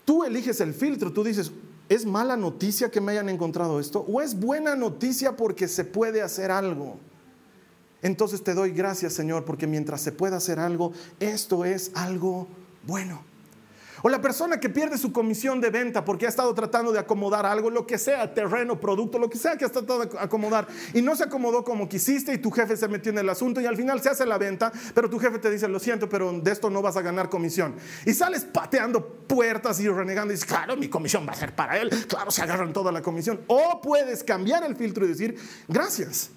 Tú 0.05 0.25
eliges 0.25 0.61
el 0.61 0.73
filtro, 0.73 1.13
tú 1.13 1.23
dices, 1.23 1.53
¿es 1.89 2.07
mala 2.07 2.37
noticia 2.37 2.91
que 2.91 3.01
me 3.01 3.13
hayan 3.13 3.29
encontrado 3.29 3.79
esto? 3.79 4.07
¿O 4.09 4.23
es 4.23 4.39
buena 4.39 4.75
noticia 4.75 5.37
porque 5.37 5.69
se 5.69 5.85
puede 5.85 6.23
hacer 6.23 6.51
algo? 6.51 6.99
entonces 8.01 8.43
te 8.45 8.55
doy 8.55 8.71
gracias, 8.71 9.13
Señor, 9.13 9.45
porque 9.45 9.67
mientras 9.67 10.01
se 10.01 10.13
pueda 10.13 10.37
hacer 10.37 10.61
algo, 10.61 10.93
esto 11.19 11.65
es 11.65 11.91
algo 11.95 12.47
bueno. 12.87 13.28
O 14.03 14.09
la 14.09 14.21
persona 14.21 14.61
que 14.61 14.69
pierde 14.69 14.99
su 14.99 15.13
comisión 15.13 15.61
de 15.61 15.71
venta 15.71 16.05
porque 16.05 16.27
ha 16.27 16.29
estado 16.29 16.55
tratando 16.55 16.93
de 16.93 16.99
acomodar 16.99 17.47
algo, 17.47 17.71
lo 17.71 17.87
que 17.87 17.99
sea, 17.99 18.33
terreno, 18.33 18.79
producto, 18.79 19.19
lo 19.19 19.29
que 19.29 19.39
sea 19.39 19.57
que 19.57 19.65
ha 19.65 19.69
tratado 19.69 20.05
de 20.05 20.19
acomodar 20.19 20.67
y 20.95 21.03
no 21.03 21.17
se 21.17 21.25
acomodó 21.25 21.65
como 21.65 21.89
quisiste 21.89 22.33
y 22.33 22.39
tu 22.39 22.51
jefe 22.51 22.77
se 22.77 22.89
metió 22.89 23.11
en 23.11 23.19
el 23.19 23.29
asunto 23.29 23.61
y 23.61 23.67
al 23.67 23.77
final 23.77 24.01
se 24.01 24.11
hace 24.11 24.27
la 24.27 24.39
venta, 24.39 24.73
pero 24.95 25.11
tu 25.11 25.19
jefe 25.19 25.39
te 25.39 25.51
dice, 25.51 25.69
lo 25.69 25.79
siento, 25.79 26.09
pero 26.09 26.33
de 26.33 26.51
esto 26.51 26.71
no 26.71 26.83
vas 26.83 26.97
a 26.97 27.03
ganar 27.03 27.29
comisión. 27.29 27.75
Y 28.07 28.15
sales 28.15 28.45
pateando 28.45 29.05
puertas 29.07 29.81
y 29.81 29.89
renegando 29.89 30.33
y 30.33 30.37
dices, 30.37 30.49
claro, 30.49 30.77
mi 30.77 30.89
comisión 30.89 31.27
va 31.27 31.33
a 31.33 31.37
ser 31.37 31.55
para 31.55 31.79
él, 31.79 31.91
claro, 32.09 32.31
se 32.31 32.43
agarran 32.43 32.73
toda 32.73 32.93
la 32.93 33.03
comisión. 33.03 33.41
O 33.47 33.81
puedes 33.81 34.23
cambiar 34.25 34.65
el 34.65 34.77
filtro 34.77 35.05
y 35.05 35.09
decir, 35.09 35.39
gracias. 35.67 36.31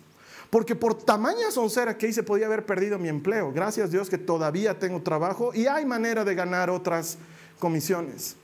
Porque 0.49 0.75
por 0.75 0.95
tamaña 0.95 1.49
soncera 1.49 1.97
que 1.97 2.07
hice 2.07 2.23
podía 2.23 2.45
haber 2.45 2.65
perdido 2.65 2.99
mi 2.99 3.07
empleo. 3.07 3.53
Gracias 3.53 3.89
Dios 3.89 4.09
que 4.09 4.17
todavía 4.17 4.77
tengo 4.77 5.01
trabajo 5.01 5.51
y 5.53 5.67
hay 5.67 5.85
manera 5.85 6.25
de 6.25 6.35
ganar 6.35 6.69
otras 6.69 7.17
comisiones. 7.61 8.35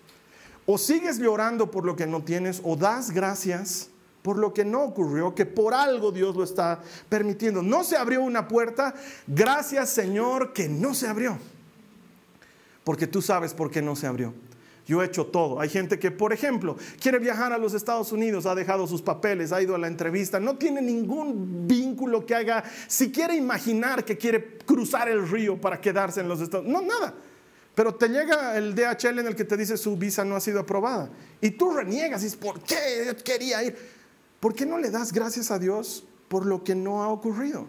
O 0.65 0.77
sigues 0.77 1.17
llorando 1.17 1.71
por 1.71 1.83
lo 1.83 1.95
que 1.97 2.07
no 2.07 2.23
tienes 2.23 2.61
o 2.63 2.77
das 2.77 3.11
gracias 3.11 3.89
por 4.21 4.37
lo 4.37 4.53
que 4.53 4.65
no 4.65 4.83
ocurrió, 4.83 5.33
que 5.33 5.45
por 5.45 5.73
algo 5.73 6.11
Dios 6.11 6.35
lo 6.35 6.43
está 6.43 6.81
permitiendo. 7.09 7.63
No 7.63 7.83
se 7.83 7.97
abrió 7.97 8.21
una 8.21 8.47
puerta, 8.47 8.93
gracias 9.25 9.89
Señor 9.89 10.53
que 10.53 10.67
no 10.67 10.93
se 10.93 11.07
abrió. 11.07 11.37
Porque 12.83 13.07
tú 13.07 13.21
sabes 13.21 13.53
por 13.53 13.71
qué 13.71 13.81
no 13.81 13.95
se 13.95 14.05
abrió. 14.05 14.33
Yo 14.85 15.01
he 15.01 15.05
hecho 15.05 15.25
todo. 15.25 15.59
Hay 15.59 15.69
gente 15.69 15.99
que, 15.99 16.11
por 16.11 16.31
ejemplo, 16.31 16.77
quiere 16.99 17.19
viajar 17.19 17.51
a 17.53 17.57
los 17.57 17.73
Estados 17.73 18.11
Unidos, 18.11 18.45
ha 18.45 18.55
dejado 18.55 18.87
sus 18.87 19.01
papeles, 19.01 19.51
ha 19.51 19.61
ido 19.61 19.75
a 19.75 19.77
la 19.77 19.87
entrevista, 19.87 20.39
no 20.39 20.57
tiene 20.57 20.81
ningún 20.81 21.67
vínculo 21.67 22.25
que 22.25 22.35
haga, 22.35 22.63
si 22.87 23.11
quiere 23.11 23.35
imaginar 23.35 24.05
que 24.05 24.17
quiere 24.17 24.57
cruzar 24.65 25.09
el 25.09 25.27
río 25.27 25.59
para 25.59 25.79
quedarse 25.79 26.21
en 26.21 26.27
los 26.27 26.41
Estados 26.41 26.65
Unidos. 26.65 26.83
No, 26.83 26.99
nada. 26.99 27.13
Pero 27.77 27.93
te 27.93 28.09
llega 28.09 28.57
el 28.57 28.73
DHL 28.73 29.19
en 29.19 29.27
el 29.27 29.35
que 29.35 29.43
te 29.43 29.55
dice 29.55 29.77
su 29.77 29.95
visa 29.97 30.25
no 30.25 30.35
ha 30.35 30.39
sido 30.39 30.59
aprobada. 30.59 31.11
Y 31.39 31.51
tú 31.51 31.71
reniegas 31.71 32.21
y 32.21 32.23
dices, 32.23 32.39
¿por 32.39 32.59
qué 32.61 33.15
quería 33.23 33.63
ir? 33.63 33.77
¿Por 34.39 34.55
qué 34.55 34.65
no 34.65 34.79
le 34.79 34.89
das 34.89 35.13
gracias 35.13 35.51
a 35.51 35.59
Dios 35.59 36.03
por 36.27 36.47
lo 36.47 36.63
que 36.63 36.73
no 36.73 37.03
ha 37.03 37.09
ocurrido? 37.09 37.67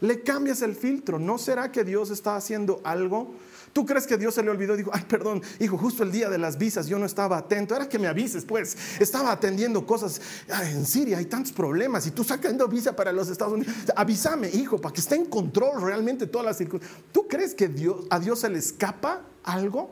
Le 0.00 0.24
cambias 0.24 0.62
el 0.62 0.74
filtro. 0.74 1.20
¿No 1.20 1.38
será 1.38 1.70
que 1.70 1.84
Dios 1.84 2.10
está 2.10 2.34
haciendo 2.34 2.80
algo 2.82 3.36
¿Tú 3.76 3.84
crees 3.84 4.06
que 4.06 4.16
Dios 4.16 4.32
se 4.32 4.42
le 4.42 4.48
olvidó? 4.48 4.74
Dijo, 4.74 4.90
ay, 4.94 5.04
perdón, 5.06 5.42
hijo, 5.60 5.76
justo 5.76 6.02
el 6.02 6.10
día 6.10 6.30
de 6.30 6.38
las 6.38 6.56
visas 6.56 6.86
yo 6.86 6.98
no 6.98 7.04
estaba 7.04 7.36
atento. 7.36 7.76
Era 7.76 7.86
que 7.86 7.98
me 7.98 8.06
avises, 8.06 8.46
pues. 8.46 8.74
Estaba 8.98 9.30
atendiendo 9.30 9.84
cosas. 9.84 10.18
en 10.48 10.86
Siria 10.86 11.18
hay 11.18 11.26
tantos 11.26 11.52
problemas 11.52 12.06
y 12.06 12.10
tú 12.10 12.24
sacando 12.24 12.66
visa 12.68 12.96
para 12.96 13.12
los 13.12 13.28
Estados 13.28 13.52
Unidos. 13.52 13.74
Avísame, 13.94 14.48
hijo, 14.48 14.80
para 14.80 14.94
que 14.94 15.02
esté 15.02 15.16
en 15.16 15.26
control 15.26 15.82
realmente 15.82 16.26
todas 16.26 16.46
las 16.46 16.56
circunstancias. 16.56 17.02
¿Tú 17.12 17.28
crees 17.28 17.54
que 17.54 17.70
a 18.08 18.18
Dios 18.18 18.40
se 18.40 18.48
le 18.48 18.58
escapa 18.58 19.20
algo? 19.44 19.90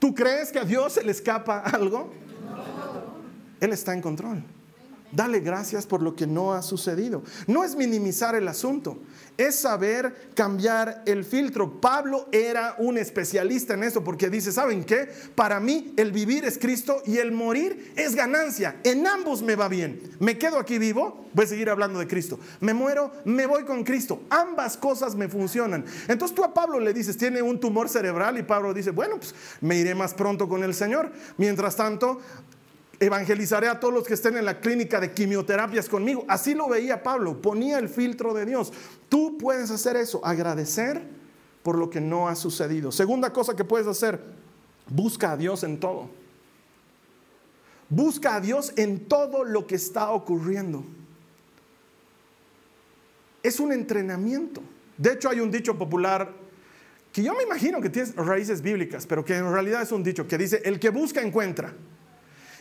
¿Tú 0.00 0.12
crees 0.12 0.50
que 0.50 0.58
a 0.58 0.64
Dios 0.64 0.94
se 0.94 1.04
le 1.04 1.12
escapa 1.12 1.60
algo? 1.60 2.12
Él 3.60 3.72
está 3.72 3.94
en 3.94 4.02
control. 4.02 4.42
Dale 5.12 5.40
gracias 5.40 5.86
por 5.86 6.02
lo 6.02 6.16
que 6.16 6.26
no 6.26 6.54
ha 6.54 6.62
sucedido. 6.62 7.22
No 7.46 7.64
es 7.64 7.76
minimizar 7.76 8.34
el 8.34 8.48
asunto, 8.48 8.98
es 9.36 9.56
saber 9.56 10.30
cambiar 10.34 11.02
el 11.04 11.24
filtro. 11.24 11.82
Pablo 11.82 12.28
era 12.32 12.76
un 12.78 12.96
especialista 12.96 13.74
en 13.74 13.84
eso 13.84 14.02
porque 14.02 14.30
dice, 14.30 14.52
¿saben 14.52 14.84
qué? 14.84 15.10
Para 15.34 15.60
mí 15.60 15.92
el 15.98 16.12
vivir 16.12 16.46
es 16.46 16.58
Cristo 16.58 17.02
y 17.04 17.18
el 17.18 17.30
morir 17.30 17.92
es 17.94 18.14
ganancia. 18.14 18.76
En 18.84 19.06
ambos 19.06 19.42
me 19.42 19.54
va 19.54 19.68
bien. 19.68 20.00
Me 20.18 20.38
quedo 20.38 20.58
aquí 20.58 20.78
vivo, 20.78 21.26
voy 21.34 21.44
a 21.44 21.48
seguir 21.48 21.68
hablando 21.68 21.98
de 21.98 22.08
Cristo. 22.08 22.40
Me 22.60 22.72
muero, 22.72 23.12
me 23.26 23.44
voy 23.44 23.64
con 23.64 23.84
Cristo. 23.84 24.22
Ambas 24.30 24.78
cosas 24.78 25.14
me 25.14 25.28
funcionan. 25.28 25.84
Entonces 26.08 26.34
tú 26.34 26.42
a 26.42 26.54
Pablo 26.54 26.80
le 26.80 26.94
dices, 26.94 27.18
tiene 27.18 27.42
un 27.42 27.60
tumor 27.60 27.90
cerebral 27.90 28.38
y 28.38 28.44
Pablo 28.44 28.72
dice, 28.72 28.92
bueno, 28.92 29.18
pues 29.18 29.34
me 29.60 29.76
iré 29.76 29.94
más 29.94 30.14
pronto 30.14 30.48
con 30.48 30.64
el 30.64 30.72
Señor. 30.72 31.12
Mientras 31.36 31.76
tanto, 31.76 32.20
evangelizaré 33.02 33.66
a 33.68 33.80
todos 33.80 33.92
los 33.92 34.06
que 34.06 34.14
estén 34.14 34.36
en 34.36 34.44
la 34.44 34.60
clínica 34.60 35.00
de 35.00 35.12
quimioterapias 35.12 35.88
conmigo. 35.88 36.24
Así 36.28 36.54
lo 36.54 36.68
veía 36.68 37.02
Pablo, 37.02 37.42
ponía 37.42 37.78
el 37.78 37.88
filtro 37.88 38.32
de 38.32 38.46
Dios. 38.46 38.72
Tú 39.08 39.36
puedes 39.38 39.70
hacer 39.70 39.96
eso, 39.96 40.24
agradecer 40.24 41.02
por 41.64 41.76
lo 41.76 41.90
que 41.90 42.00
no 42.00 42.28
ha 42.28 42.36
sucedido. 42.36 42.92
Segunda 42.92 43.32
cosa 43.32 43.56
que 43.56 43.64
puedes 43.64 43.88
hacer, 43.88 44.20
busca 44.88 45.32
a 45.32 45.36
Dios 45.36 45.64
en 45.64 45.80
todo. 45.80 46.10
Busca 47.88 48.36
a 48.36 48.40
Dios 48.40 48.72
en 48.76 49.06
todo 49.06 49.44
lo 49.44 49.66
que 49.66 49.74
está 49.74 50.10
ocurriendo. 50.10 50.84
Es 53.42 53.58
un 53.58 53.72
entrenamiento. 53.72 54.62
De 54.96 55.12
hecho, 55.12 55.28
hay 55.28 55.40
un 55.40 55.50
dicho 55.50 55.76
popular 55.76 56.32
que 57.12 57.22
yo 57.22 57.34
me 57.34 57.42
imagino 57.42 57.80
que 57.80 57.90
tiene 57.90 58.10
raíces 58.12 58.62
bíblicas, 58.62 59.06
pero 59.06 59.24
que 59.24 59.36
en 59.36 59.52
realidad 59.52 59.82
es 59.82 59.92
un 59.92 60.02
dicho 60.02 60.26
que 60.26 60.38
dice, 60.38 60.62
el 60.64 60.78
que 60.78 60.90
busca 60.90 61.20
encuentra. 61.20 61.74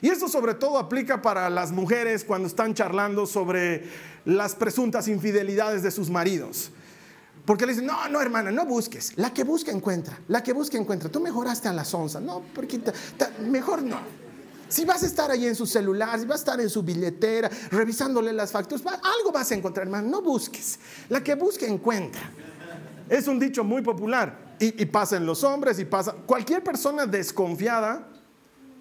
Y 0.01 0.09
esto 0.09 0.27
sobre 0.27 0.55
todo 0.55 0.79
aplica 0.79 1.21
para 1.21 1.49
las 1.49 1.71
mujeres 1.71 2.23
cuando 2.23 2.47
están 2.47 2.73
charlando 2.73 3.27
sobre 3.27 3.87
las 4.25 4.55
presuntas 4.55 5.07
infidelidades 5.07 5.83
de 5.83 5.91
sus 5.91 6.09
maridos. 6.09 6.71
Porque 7.45 7.65
le 7.65 7.73
dicen, 7.73 7.87
no, 7.87 8.07
no, 8.09 8.21
hermana, 8.21 8.51
no 8.51 8.65
busques. 8.65 9.13
La 9.17 9.33
que 9.33 9.43
busca 9.43 9.71
encuentra. 9.71 10.19
La 10.27 10.41
que 10.41 10.53
busca 10.53 10.77
encuentra. 10.77 11.09
Tú 11.09 11.19
mejoraste 11.19 11.67
a 11.67 11.73
las 11.73 11.93
onzas. 11.93 12.21
No, 12.21 12.43
porque 12.53 12.81
mejor 13.47 13.83
no. 13.83 13.99
Si 14.69 14.85
vas 14.85 15.03
a 15.03 15.05
estar 15.05 15.29
ahí 15.29 15.45
en 15.45 15.55
su 15.55 15.65
celular, 15.65 16.19
si 16.19 16.25
vas 16.25 16.37
a 16.37 16.41
estar 16.41 16.61
en 16.61 16.69
su 16.69 16.81
billetera, 16.81 17.49
revisándole 17.71 18.31
las 18.31 18.51
facturas, 18.51 18.85
algo 18.85 19.31
vas 19.31 19.51
a 19.51 19.55
encontrar, 19.55 19.85
hermano. 19.85 20.07
No 20.07 20.21
busques. 20.21 20.79
La 21.09 21.23
que 21.23 21.35
busca 21.35 21.65
encuentra. 21.65 22.21
Es 23.09 23.27
un 23.27 23.37
dicho 23.39 23.63
muy 23.63 23.81
popular. 23.81 24.55
Y 24.59 24.85
pasa 24.85 25.17
en 25.17 25.25
los 25.25 25.43
hombres 25.43 25.79
y 25.79 25.85
pasa. 25.85 26.13
Cualquier 26.13 26.63
persona 26.63 27.05
desconfiada 27.05 28.10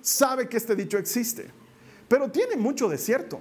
sabe 0.00 0.48
que 0.48 0.56
este 0.56 0.76
dicho 0.76 0.98
existe, 0.98 1.50
pero 2.08 2.30
tiene 2.30 2.56
mucho 2.56 2.88
de 2.88 2.98
cierto. 2.98 3.40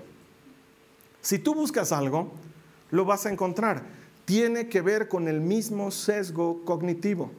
Si 1.21 1.39
tú 1.39 1.53
buscas 1.53 1.91
algo, 1.91 2.31
lo 2.91 3.05
vas 3.05 3.25
a 3.25 3.31
encontrar. 3.31 3.83
Tiene 4.25 4.69
que 4.69 4.81
ver 4.81 5.07
con 5.07 5.27
el 5.27 5.41
mismo 5.41 5.91
sesgo 5.91 6.63
cognitivo. 6.65 7.31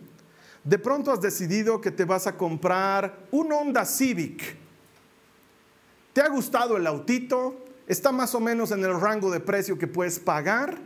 De 0.64 0.78
pronto 0.78 1.12
has 1.12 1.20
decidido 1.20 1.80
que 1.80 1.90
te 1.90 2.04
vas 2.04 2.26
a 2.26 2.36
comprar 2.36 3.26
un 3.30 3.52
Honda 3.52 3.84
Civic. 3.84 4.56
¿Te 6.12 6.20
ha 6.20 6.28
gustado 6.28 6.76
el 6.76 6.86
autito? 6.86 7.64
Está 7.86 8.12
más 8.12 8.34
o 8.34 8.40
menos 8.40 8.70
en 8.72 8.84
el 8.84 9.00
rango 9.00 9.30
de 9.30 9.40
precio 9.40 9.78
que 9.78 9.86
puedes 9.86 10.18
pagar. 10.18 10.78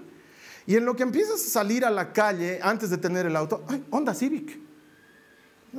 Y 0.67 0.77
en 0.77 0.85
lo 0.85 0.95
que 0.95 1.03
empiezas 1.03 1.45
a 1.45 1.51
salir 1.51 1.85
a 1.85 1.91
la 1.91 2.13
calle 2.13 2.61
antes 2.63 2.91
de 2.91 2.99
tener 2.99 3.27
el 3.27 3.37
auto, 3.37 3.65
¡ay, 3.69 3.85
Honda 3.91 4.15
Civic! 4.15 4.64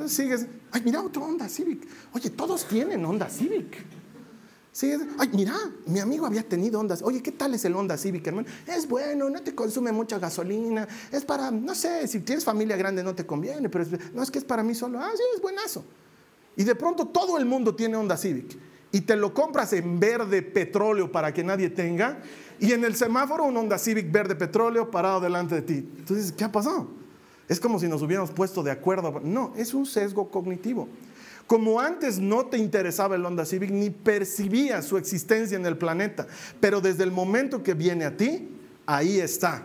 Sigues, 0.08 0.48
ay, 0.72 0.82
mira 0.84 1.02
otro 1.02 1.24
Honda 1.24 1.48
Civic. 1.48 1.88
Oye, 2.14 2.30
todos 2.30 2.68
tienen 2.68 3.04
Honda 3.06 3.30
Civic. 3.30 3.84
Sigues, 4.72 5.02
ay, 5.18 5.30
mira, 5.34 5.54
mi 5.86 6.00
amigo 6.00 6.26
había 6.26 6.44
tenido 6.44 6.80
Honda. 6.80 6.98
Oye, 7.04 7.24
¿qué 7.24 7.32
tal 7.32 7.54
es 7.54 7.64
el 7.64 7.76
Honda 7.76 7.98
Civic, 7.98 8.28
hermano? 8.28 8.48
Es 8.68 8.88
bueno, 8.88 9.30
no 9.30 9.42
te 9.42 9.56
consume 9.56 9.92
mucha 9.94 10.20
gasolina. 10.20 10.88
Es 11.12 11.24
para, 11.24 11.50
no 11.50 11.74
sé, 11.74 12.08
si 12.08 12.20
tienes 12.20 12.44
familia 12.44 12.76
grande 12.76 13.02
no 13.04 13.16
te 13.16 13.26
conviene, 13.26 13.70
pero 13.70 13.86
no 14.14 14.22
es 14.22 14.30
que 14.30 14.40
es 14.40 14.46
para 14.46 14.64
mí 14.64 14.76
solo. 14.76 15.00
Ah, 15.00 15.12
sí, 15.16 15.24
es 15.34 15.42
buenazo. 15.42 15.86
Y 16.58 16.64
de 16.64 16.76
pronto 16.76 17.08
todo 17.08 17.38
el 17.38 17.46
mundo 17.46 17.74
tiene 17.74 17.96
Honda 17.96 18.18
Civic. 18.18 18.58
Y 18.92 19.02
te 19.02 19.16
lo 19.16 19.34
compras 19.34 19.74
en 19.74 20.00
verde 20.00 20.42
petróleo 20.42 21.12
para 21.12 21.34
que 21.34 21.44
nadie 21.44 21.70
tenga. 21.70 22.22
Y 22.60 22.72
en 22.74 22.84
el 22.84 22.96
semáforo 22.96 23.46
un 23.46 23.56
Honda 23.56 23.78
Civic 23.78 24.12
verde 24.12 24.36
petróleo 24.36 24.92
parado 24.92 25.22
delante 25.22 25.56
de 25.56 25.62
ti. 25.62 25.90
Entonces, 25.98 26.32
¿qué 26.32 26.44
ha 26.44 26.52
pasado? 26.52 27.05
Es 27.48 27.60
como 27.60 27.80
si 27.80 27.88
nos 27.88 28.02
hubiéramos 28.02 28.32
puesto 28.32 28.64
de 28.64 28.72
acuerdo. 28.72 29.20
No, 29.24 29.54
es 29.56 29.74
un 29.74 29.86
sesgo 29.86 30.30
cognitivo. 30.30 30.88
Como 31.48 31.80
antes 31.80 32.18
no 32.20 32.48
te 32.48 32.58
interesaba 32.58 33.16
el 33.16 33.26
Honda 33.26 33.46
Civic 33.46 33.70
ni 33.70 33.92
percibías 33.92 34.86
su 34.86 34.98
existencia 34.98 35.56
en 35.56 35.66
el 35.66 35.78
planeta, 35.78 36.26
pero 36.60 36.82
desde 36.82 37.04
el 37.04 37.12
momento 37.12 37.62
que 37.62 37.76
viene 37.76 38.06
a 38.06 38.18
ti, 38.18 38.50
ahí 38.88 39.20
está. 39.20 39.64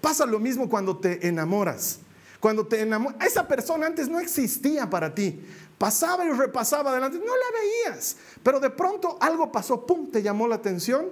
Pasa 0.00 0.26
lo 0.26 0.40
mismo 0.40 0.68
cuando 0.68 0.96
te 0.96 1.28
enamoras. 1.28 2.00
Cuando 2.40 2.66
te 2.66 2.80
enamoras, 2.80 3.24
esa 3.24 3.46
persona 3.46 3.86
antes 3.86 4.08
no 4.08 4.18
existía 4.18 4.90
para 4.90 5.14
ti. 5.14 5.40
Pasaba 5.78 6.24
y 6.24 6.30
repasaba 6.30 6.90
adelante, 6.90 7.18
no 7.18 7.24
la 7.24 7.90
veías, 7.90 8.16
pero 8.42 8.60
de 8.60 8.68
pronto 8.68 9.16
algo 9.20 9.50
pasó, 9.50 9.86
pum, 9.86 10.10
te 10.10 10.22
llamó 10.22 10.46
la 10.46 10.56
atención 10.56 11.06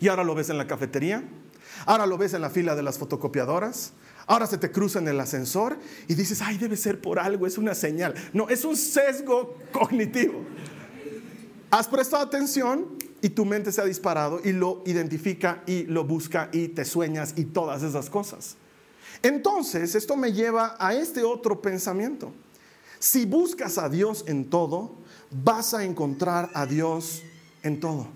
y 0.00 0.08
ahora 0.08 0.24
lo 0.24 0.34
ves 0.34 0.48
en 0.48 0.56
la 0.56 0.66
cafetería, 0.66 1.22
ahora 1.84 2.06
lo 2.06 2.16
ves 2.16 2.32
en 2.32 2.40
la 2.40 2.48
fila 2.48 2.74
de 2.74 2.82
las 2.82 2.98
fotocopiadoras, 2.98 3.92
Ahora 4.28 4.46
se 4.46 4.58
te 4.58 4.70
cruza 4.70 4.98
en 4.98 5.08
el 5.08 5.18
ascensor 5.18 5.78
y 6.06 6.14
dices, 6.14 6.42
ay, 6.42 6.58
debe 6.58 6.76
ser 6.76 7.00
por 7.00 7.18
algo, 7.18 7.46
es 7.46 7.56
una 7.56 7.74
señal. 7.74 8.14
No, 8.34 8.50
es 8.50 8.62
un 8.66 8.76
sesgo 8.76 9.56
cognitivo. 9.72 10.44
Has 11.70 11.88
prestado 11.88 12.24
atención 12.24 12.98
y 13.22 13.30
tu 13.30 13.46
mente 13.46 13.72
se 13.72 13.80
ha 13.80 13.86
disparado 13.86 14.40
y 14.44 14.52
lo 14.52 14.82
identifica 14.84 15.62
y 15.66 15.84
lo 15.84 16.04
busca 16.04 16.50
y 16.52 16.68
te 16.68 16.84
sueñas 16.84 17.32
y 17.36 17.46
todas 17.46 17.82
esas 17.82 18.10
cosas. 18.10 18.56
Entonces, 19.22 19.94
esto 19.94 20.14
me 20.14 20.30
lleva 20.34 20.76
a 20.78 20.92
este 20.92 21.24
otro 21.24 21.62
pensamiento. 21.62 22.30
Si 22.98 23.24
buscas 23.24 23.78
a 23.78 23.88
Dios 23.88 24.24
en 24.26 24.50
todo, 24.50 24.94
vas 25.30 25.72
a 25.72 25.84
encontrar 25.84 26.50
a 26.52 26.66
Dios 26.66 27.22
en 27.62 27.80
todo. 27.80 28.08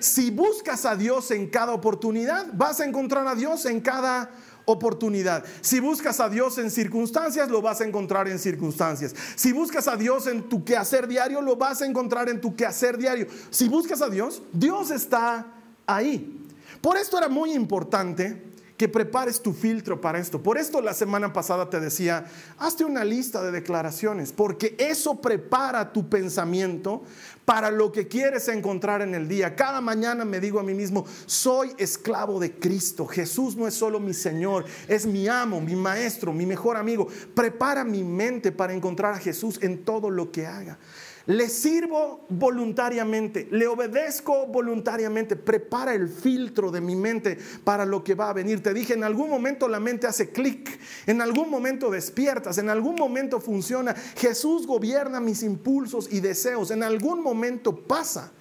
si 0.00 0.30
buscas 0.30 0.84
a 0.84 0.96
Dios 0.96 1.30
en 1.30 1.48
cada 1.48 1.72
oportunidad, 1.72 2.48
vas 2.52 2.80
a 2.80 2.84
encontrar 2.84 3.26
a 3.28 3.36
Dios 3.36 3.66
en 3.66 3.80
cada 3.80 4.30
oportunidad. 4.66 5.44
Si 5.62 5.80
buscas 5.80 6.20
a 6.20 6.28
Dios 6.28 6.58
en 6.58 6.70
circunstancias, 6.70 7.48
lo 7.48 7.62
vas 7.62 7.80
a 7.80 7.84
encontrar 7.84 8.28
en 8.28 8.38
circunstancias. 8.38 9.14
Si 9.34 9.52
buscas 9.52 9.88
a 9.88 9.96
Dios 9.96 10.26
en 10.26 10.48
tu 10.48 10.64
quehacer 10.64 11.08
diario, 11.08 11.40
lo 11.40 11.56
vas 11.56 11.80
a 11.80 11.86
encontrar 11.86 12.28
en 12.28 12.40
tu 12.40 12.54
quehacer 12.54 12.98
diario. 12.98 13.26
Si 13.50 13.68
buscas 13.68 14.02
a 14.02 14.10
Dios, 14.10 14.42
Dios 14.52 14.90
está 14.90 15.46
ahí. 15.86 16.46
Por 16.80 16.96
esto 16.96 17.16
era 17.16 17.28
muy 17.28 17.52
importante 17.52 18.55
que 18.76 18.88
prepares 18.88 19.40
tu 19.40 19.52
filtro 19.52 20.00
para 20.00 20.18
esto. 20.18 20.42
Por 20.42 20.58
esto 20.58 20.80
la 20.80 20.94
semana 20.94 21.32
pasada 21.32 21.70
te 21.70 21.80
decía, 21.80 22.26
hazte 22.58 22.84
una 22.84 23.04
lista 23.04 23.42
de 23.42 23.50
declaraciones, 23.50 24.32
porque 24.32 24.76
eso 24.78 25.20
prepara 25.20 25.92
tu 25.92 26.08
pensamiento 26.08 27.02
para 27.46 27.70
lo 27.70 27.92
que 27.92 28.08
quieres 28.08 28.48
encontrar 28.48 29.02
en 29.02 29.14
el 29.14 29.28
día. 29.28 29.54
Cada 29.54 29.80
mañana 29.80 30.24
me 30.24 30.40
digo 30.40 30.58
a 30.60 30.64
mí 30.64 30.74
mismo, 30.74 31.06
soy 31.26 31.72
esclavo 31.78 32.38
de 32.40 32.52
Cristo. 32.58 33.06
Jesús 33.06 33.56
no 33.56 33.66
es 33.66 33.74
solo 33.74 34.00
mi 34.00 34.12
Señor, 34.12 34.64
es 34.88 35.06
mi 35.06 35.28
amo, 35.28 35.60
mi 35.60 35.76
maestro, 35.76 36.32
mi 36.32 36.44
mejor 36.44 36.76
amigo. 36.76 37.08
Prepara 37.34 37.84
mi 37.84 38.02
mente 38.02 38.52
para 38.52 38.74
encontrar 38.74 39.14
a 39.14 39.18
Jesús 39.18 39.58
en 39.62 39.84
todo 39.84 40.10
lo 40.10 40.30
que 40.32 40.46
haga. 40.46 40.78
Le 41.26 41.48
sirvo 41.48 42.24
voluntariamente, 42.28 43.48
le 43.50 43.66
obedezco 43.66 44.46
voluntariamente, 44.46 45.34
prepara 45.34 45.92
el 45.92 46.08
filtro 46.08 46.70
de 46.70 46.80
mi 46.80 46.94
mente 46.94 47.36
para 47.64 47.84
lo 47.84 48.04
que 48.04 48.14
va 48.14 48.30
a 48.30 48.32
venir. 48.32 48.62
Te 48.62 48.72
dije, 48.72 48.94
en 48.94 49.02
algún 49.02 49.28
momento 49.28 49.66
la 49.66 49.80
mente 49.80 50.06
hace 50.06 50.30
clic, 50.30 50.78
en 51.04 51.20
algún 51.20 51.50
momento 51.50 51.90
despiertas, 51.90 52.58
en 52.58 52.70
algún 52.70 52.94
momento 52.94 53.40
funciona. 53.40 53.92
Jesús 54.16 54.68
gobierna 54.68 55.18
mis 55.18 55.42
impulsos 55.42 56.08
y 56.12 56.20
deseos, 56.20 56.70
en 56.70 56.82
algún 56.82 57.22
momento 57.22 57.76
pasa 57.76 58.32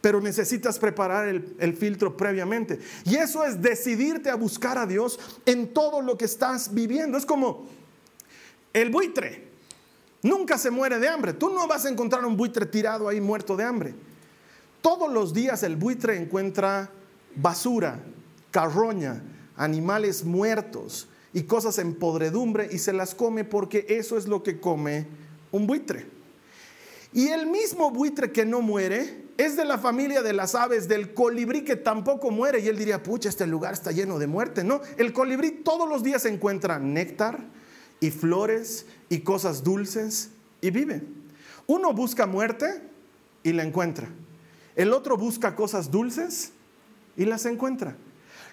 pero 0.00 0.20
necesitas 0.20 0.78
preparar 0.78 1.26
el, 1.28 1.56
el, 1.58 1.72
filtro 1.72 2.14
previamente. 2.14 2.78
Y 3.06 3.14
eso 3.14 3.42
es 3.42 3.62
decidirte 3.62 4.28
a 4.28 4.34
buscar 4.34 4.76
a 4.76 4.84
Dios 4.84 5.18
en 5.46 5.72
todo 5.72 6.02
lo 6.02 6.18
que 6.18 6.26
estás 6.26 6.74
viviendo. 6.74 7.16
Es 7.16 7.24
como 7.24 7.66
el 8.74 8.90
buitre. 8.90 9.53
Nunca 10.24 10.56
se 10.56 10.70
muere 10.70 10.98
de 10.98 11.06
hambre. 11.06 11.34
Tú 11.34 11.50
no 11.50 11.68
vas 11.68 11.84
a 11.84 11.90
encontrar 11.90 12.24
un 12.24 12.34
buitre 12.34 12.64
tirado 12.64 13.08
ahí 13.08 13.20
muerto 13.20 13.56
de 13.56 13.64
hambre. 13.64 13.94
Todos 14.80 15.12
los 15.12 15.34
días 15.34 15.62
el 15.62 15.76
buitre 15.76 16.16
encuentra 16.16 16.90
basura, 17.36 18.00
carroña, 18.50 19.22
animales 19.54 20.24
muertos 20.24 21.08
y 21.34 21.42
cosas 21.42 21.78
en 21.78 21.94
podredumbre 21.94 22.70
y 22.72 22.78
se 22.78 22.94
las 22.94 23.14
come 23.14 23.44
porque 23.44 23.84
eso 23.90 24.16
es 24.16 24.26
lo 24.26 24.42
que 24.42 24.60
come 24.60 25.06
un 25.52 25.66
buitre. 25.66 26.06
Y 27.12 27.28
el 27.28 27.46
mismo 27.46 27.90
buitre 27.90 28.32
que 28.32 28.46
no 28.46 28.62
muere 28.62 29.26
es 29.36 29.58
de 29.58 29.66
la 29.66 29.76
familia 29.76 30.22
de 30.22 30.32
las 30.32 30.54
aves, 30.54 30.88
del 30.88 31.12
colibrí 31.12 31.64
que 31.64 31.76
tampoco 31.76 32.30
muere. 32.30 32.60
Y 32.60 32.68
él 32.68 32.78
diría, 32.78 33.02
pucha, 33.02 33.28
este 33.28 33.46
lugar 33.46 33.74
está 33.74 33.92
lleno 33.92 34.18
de 34.18 34.26
muerte. 34.26 34.64
No, 34.64 34.80
el 34.96 35.12
colibrí 35.12 35.50
todos 35.50 35.86
los 35.86 36.02
días 36.02 36.24
encuentra 36.24 36.78
néctar, 36.78 37.44
y 38.04 38.10
flores 38.10 38.86
y 39.08 39.20
cosas 39.20 39.62
dulces 39.62 40.30
y 40.60 40.70
vive. 40.70 41.02
Uno 41.66 41.92
busca 41.92 42.26
muerte 42.26 42.82
y 43.42 43.52
la 43.52 43.62
encuentra. 43.62 44.08
El 44.76 44.92
otro 44.92 45.16
busca 45.16 45.54
cosas 45.54 45.90
dulces 45.90 46.52
y 47.16 47.24
las 47.24 47.46
encuentra. 47.46 47.96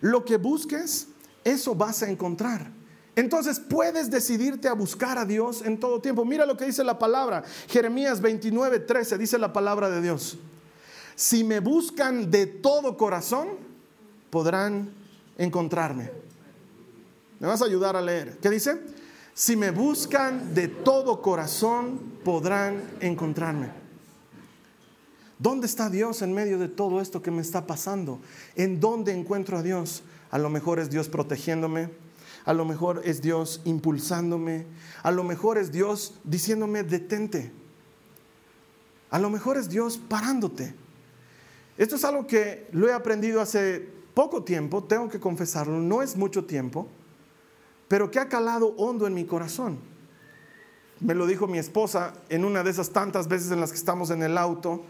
Lo 0.01 0.25
que 0.25 0.37
busques, 0.37 1.07
eso 1.43 1.75
vas 1.75 2.03
a 2.03 2.09
encontrar. 2.09 2.71
Entonces 3.15 3.59
puedes 3.59 4.09
decidirte 4.09 4.67
a 4.67 4.73
buscar 4.73 5.17
a 5.17 5.25
Dios 5.25 5.63
en 5.63 5.79
todo 5.79 5.99
tiempo. 6.01 6.23
Mira 6.23 6.45
lo 6.45 6.55
que 6.55 6.65
dice 6.65 6.83
la 6.83 6.97
palabra. 6.97 7.43
Jeremías 7.67 8.21
29, 8.21 8.79
13 8.79 9.17
dice 9.17 9.37
la 9.37 9.51
palabra 9.51 9.89
de 9.89 10.01
Dios. 10.01 10.37
Si 11.15 11.43
me 11.43 11.59
buscan 11.59 12.31
de 12.31 12.47
todo 12.47 12.97
corazón, 12.97 13.49
podrán 14.29 14.91
encontrarme. 15.37 16.09
¿Me 17.39 17.47
vas 17.47 17.61
a 17.61 17.65
ayudar 17.65 17.95
a 17.95 18.01
leer? 18.01 18.37
¿Qué 18.41 18.49
dice? 18.49 18.79
Si 19.33 19.55
me 19.55 19.71
buscan 19.71 20.53
de 20.53 20.67
todo 20.67 21.21
corazón, 21.21 21.99
podrán 22.23 22.83
encontrarme. 22.99 23.69
¿Dónde 25.39 25.65
está 25.65 25.89
Dios 25.89 26.21
en 26.21 26.33
medio 26.33 26.59
de 26.59 26.67
todo 26.67 27.01
esto 27.01 27.21
que 27.21 27.31
me 27.31 27.41
está 27.41 27.65
pasando? 27.65 28.19
¿En 28.55 28.79
dónde 28.79 29.13
encuentro 29.13 29.57
a 29.57 29.63
Dios? 29.63 30.03
A 30.29 30.37
lo 30.37 30.49
mejor 30.49 30.79
es 30.79 30.89
Dios 30.89 31.09
protegiéndome, 31.09 31.89
a 32.45 32.53
lo 32.53 32.65
mejor 32.65 33.01
es 33.05 33.21
Dios 33.21 33.61
impulsándome, 33.65 34.65
a 35.01 35.11
lo 35.11 35.23
mejor 35.23 35.57
es 35.57 35.71
Dios 35.71 36.13
diciéndome 36.23 36.83
detente, 36.83 37.51
a 39.09 39.17
lo 39.17 39.29
mejor 39.29 39.57
es 39.57 39.69
Dios 39.69 39.97
parándote. 39.97 40.75
Esto 41.77 41.95
es 41.95 42.03
algo 42.03 42.27
que 42.27 42.67
lo 42.71 42.87
he 42.87 42.93
aprendido 42.93 43.41
hace 43.41 43.87
poco 44.13 44.43
tiempo, 44.43 44.83
tengo 44.83 45.09
que 45.09 45.19
confesarlo, 45.19 45.79
no 45.79 46.01
es 46.01 46.15
mucho 46.15 46.45
tiempo 46.45 46.87
pero 47.91 48.09
que 48.09 48.19
ha 48.19 48.29
calado 48.29 48.73
hondo 48.77 49.05
en 49.05 49.13
mi 49.13 49.25
corazón. 49.25 49.77
Me 51.01 51.13
lo 51.13 51.27
dijo 51.27 51.45
mi 51.45 51.57
esposa 51.57 52.13
en 52.29 52.45
una 52.45 52.63
de 52.63 52.71
esas 52.71 52.91
tantas 52.91 53.27
veces 53.27 53.51
en 53.51 53.59
las 53.59 53.71
que 53.71 53.77
estamos 53.77 54.11
en 54.11 54.23
el 54.23 54.37
auto 54.37 54.85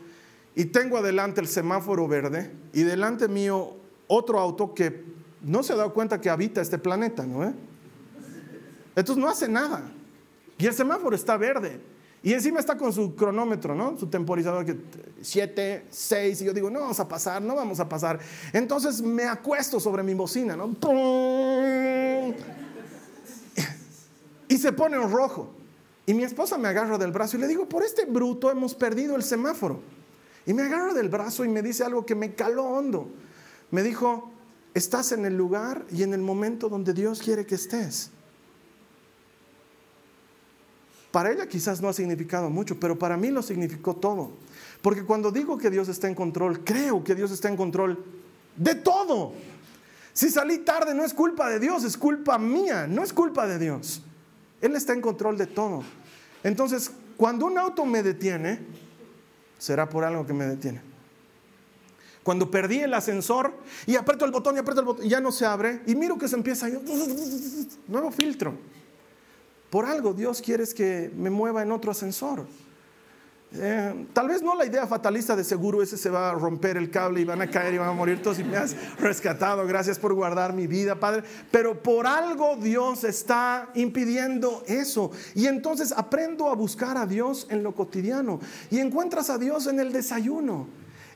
y 0.53 0.65
tengo 0.65 0.97
adelante 0.97 1.41
el 1.41 1.47
semáforo 1.47 2.07
verde 2.07 2.51
y 2.73 2.83
delante 2.83 3.27
mío 3.27 3.75
otro 4.05 4.39
auto 4.39 4.75
que 4.75 5.03
no 5.41 5.63
se 5.63 5.73
ha 5.73 5.77
dado 5.77 5.95
cuenta 5.95 6.21
que 6.21 6.29
habita 6.29 6.61
este 6.61 6.77
planeta, 6.77 7.25
¿no? 7.25 7.51
Entonces 8.95 9.17
no 9.17 9.27
hace 9.27 9.47
nada. 9.47 9.81
Y 10.59 10.67
el 10.67 10.73
semáforo 10.75 11.15
está 11.15 11.37
verde. 11.37 11.81
Y 12.21 12.33
encima 12.33 12.59
está 12.59 12.77
con 12.77 12.93
su 12.93 13.15
cronómetro, 13.15 13.73
¿no? 13.73 13.97
Su 13.97 14.05
temporizador 14.05 14.63
que 14.63 14.77
7, 15.21 15.87
6 15.89 16.41
y 16.43 16.45
yo 16.45 16.53
digo, 16.53 16.69
no 16.69 16.81
vamos 16.81 16.99
a 16.99 17.07
pasar, 17.07 17.41
no 17.41 17.55
vamos 17.55 17.79
a 17.79 17.89
pasar. 17.89 18.19
Entonces 18.53 19.01
me 19.01 19.23
acuesto 19.23 19.79
sobre 19.79 20.03
mi 20.03 20.13
bocina, 20.13 20.55
¿no? 20.55 20.75
Y 24.51 24.57
se 24.57 24.73
pone 24.73 24.97
en 24.97 25.09
rojo. 25.09 25.49
Y 26.05 26.13
mi 26.13 26.23
esposa 26.23 26.57
me 26.57 26.67
agarra 26.67 26.97
del 26.97 27.13
brazo 27.13 27.37
y 27.37 27.39
le 27.39 27.47
digo, 27.47 27.69
por 27.69 27.83
este 27.83 28.03
bruto 28.03 28.51
hemos 28.51 28.75
perdido 28.75 29.15
el 29.15 29.23
semáforo. 29.23 29.79
Y 30.45 30.53
me 30.53 30.63
agarra 30.63 30.93
del 30.93 31.07
brazo 31.07 31.45
y 31.45 31.47
me 31.47 31.61
dice 31.61 31.85
algo 31.85 32.05
que 32.05 32.15
me 32.15 32.35
caló 32.35 32.65
hondo. 32.65 33.09
Me 33.69 33.81
dijo, 33.81 34.29
estás 34.73 35.13
en 35.13 35.25
el 35.25 35.37
lugar 35.37 35.85
y 35.89 36.03
en 36.03 36.13
el 36.13 36.19
momento 36.19 36.67
donde 36.67 36.91
Dios 36.91 37.21
quiere 37.21 37.45
que 37.45 37.55
estés. 37.55 38.11
Para 41.13 41.31
ella 41.31 41.47
quizás 41.47 41.81
no 41.81 41.87
ha 41.87 41.93
significado 41.93 42.49
mucho, 42.49 42.77
pero 42.77 42.99
para 42.99 43.15
mí 43.15 43.31
lo 43.31 43.41
significó 43.41 43.95
todo. 43.95 44.31
Porque 44.81 45.05
cuando 45.05 45.31
digo 45.31 45.57
que 45.57 45.69
Dios 45.69 45.87
está 45.87 46.09
en 46.09 46.15
control, 46.15 46.65
creo 46.65 47.05
que 47.05 47.15
Dios 47.15 47.31
está 47.31 47.47
en 47.47 47.55
control 47.55 48.03
de 48.57 48.75
todo. 48.75 49.31
Si 50.11 50.29
salí 50.29 50.57
tarde 50.57 50.93
no 50.93 51.05
es 51.05 51.13
culpa 51.13 51.49
de 51.49 51.57
Dios, 51.57 51.85
es 51.85 51.95
culpa 51.95 52.37
mía, 52.37 52.85
no 52.85 53.01
es 53.01 53.13
culpa 53.13 53.47
de 53.47 53.57
Dios. 53.57 54.03
Él 54.61 54.75
está 54.75 54.93
en 54.93 55.01
control 55.01 55.37
de 55.37 55.47
todo. 55.47 55.83
Entonces, 56.43 56.91
cuando 57.17 57.45
un 57.45 57.57
auto 57.57 57.85
me 57.85 58.03
detiene, 58.03 58.59
será 59.57 59.89
por 59.89 60.03
algo 60.03 60.25
que 60.25 60.33
me 60.33 60.45
detiene. 60.45 60.81
Cuando 62.23 62.51
perdí 62.51 62.79
el 62.79 62.93
ascensor 62.93 63.53
y 63.87 63.95
aprieto 63.95 64.25
el 64.25 64.31
botón 64.31 64.55
y 64.55 64.59
aprieto 64.59 64.81
el 64.81 64.85
botón, 64.85 65.05
y 65.05 65.09
ya 65.09 65.19
no 65.19 65.31
se 65.31 65.45
abre, 65.45 65.81
y 65.87 65.95
miro 65.95 66.17
que 66.17 66.27
se 66.27 66.35
empieza, 66.35 66.69
yo, 66.69 66.79
nuevo 67.87 68.11
filtro. 68.11 68.53
Por 69.71 69.85
algo 69.85 70.13
Dios 70.13 70.41
quiere 70.41 70.65
que 70.67 71.11
me 71.15 71.29
mueva 71.29 71.63
en 71.63 71.71
otro 71.71 71.91
ascensor. 71.91 72.45
Eh, 73.53 74.07
tal 74.13 74.29
vez 74.29 74.41
no 74.41 74.55
la 74.55 74.65
idea 74.65 74.87
fatalista 74.87 75.35
de 75.35 75.43
seguro 75.43 75.81
ese 75.81 75.97
se 75.97 76.09
va 76.09 76.29
a 76.29 76.33
romper 76.33 76.77
el 76.77 76.89
cable 76.89 77.19
y 77.19 77.25
van 77.25 77.41
a 77.41 77.49
caer 77.49 77.73
y 77.73 77.77
van 77.77 77.89
a 77.89 77.93
morir 77.93 78.21
todos 78.21 78.39
y 78.39 78.45
me 78.45 78.55
has 78.55 78.77
rescatado, 78.97 79.67
gracias 79.67 79.99
por 79.99 80.13
guardar 80.13 80.53
mi 80.53 80.67
vida, 80.67 80.95
Padre. 81.01 81.23
Pero 81.51 81.83
por 81.83 82.07
algo 82.07 82.55
Dios 82.55 83.03
está 83.03 83.69
impidiendo 83.75 84.63
eso. 84.67 85.11
Y 85.35 85.47
entonces 85.47 85.93
aprendo 85.95 86.49
a 86.49 86.55
buscar 86.55 86.97
a 86.97 87.05
Dios 87.05 87.45
en 87.49 87.61
lo 87.61 87.75
cotidiano 87.75 88.39
y 88.69 88.79
encuentras 88.79 89.29
a 89.29 89.37
Dios 89.37 89.67
en 89.67 89.81
el 89.81 89.91
desayuno 89.91 90.67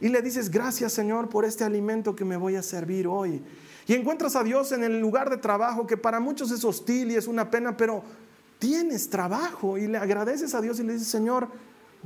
y 0.01 0.09
le 0.09 0.21
dices, 0.21 0.49
gracias 0.49 0.91
Señor 0.91 1.29
por 1.29 1.45
este 1.45 1.63
alimento 1.63 2.17
que 2.17 2.25
me 2.25 2.35
voy 2.35 2.57
a 2.57 2.63
servir 2.63 3.07
hoy. 3.07 3.41
Y 3.87 3.93
encuentras 3.93 4.35
a 4.35 4.43
Dios 4.43 4.73
en 4.73 4.83
el 4.83 4.99
lugar 4.99 5.29
de 5.29 5.37
trabajo 5.37 5.87
que 5.87 5.95
para 5.95 6.19
muchos 6.19 6.51
es 6.51 6.65
hostil 6.65 7.11
y 7.11 7.15
es 7.15 7.27
una 7.27 7.49
pena, 7.49 7.77
pero 7.77 8.03
tienes 8.59 9.09
trabajo 9.09 9.77
y 9.77 9.87
le 9.87 9.97
agradeces 9.97 10.53
a 10.53 10.59
Dios 10.59 10.79
y 10.79 10.83
le 10.83 10.93
dices, 10.93 11.07
Señor, 11.07 11.47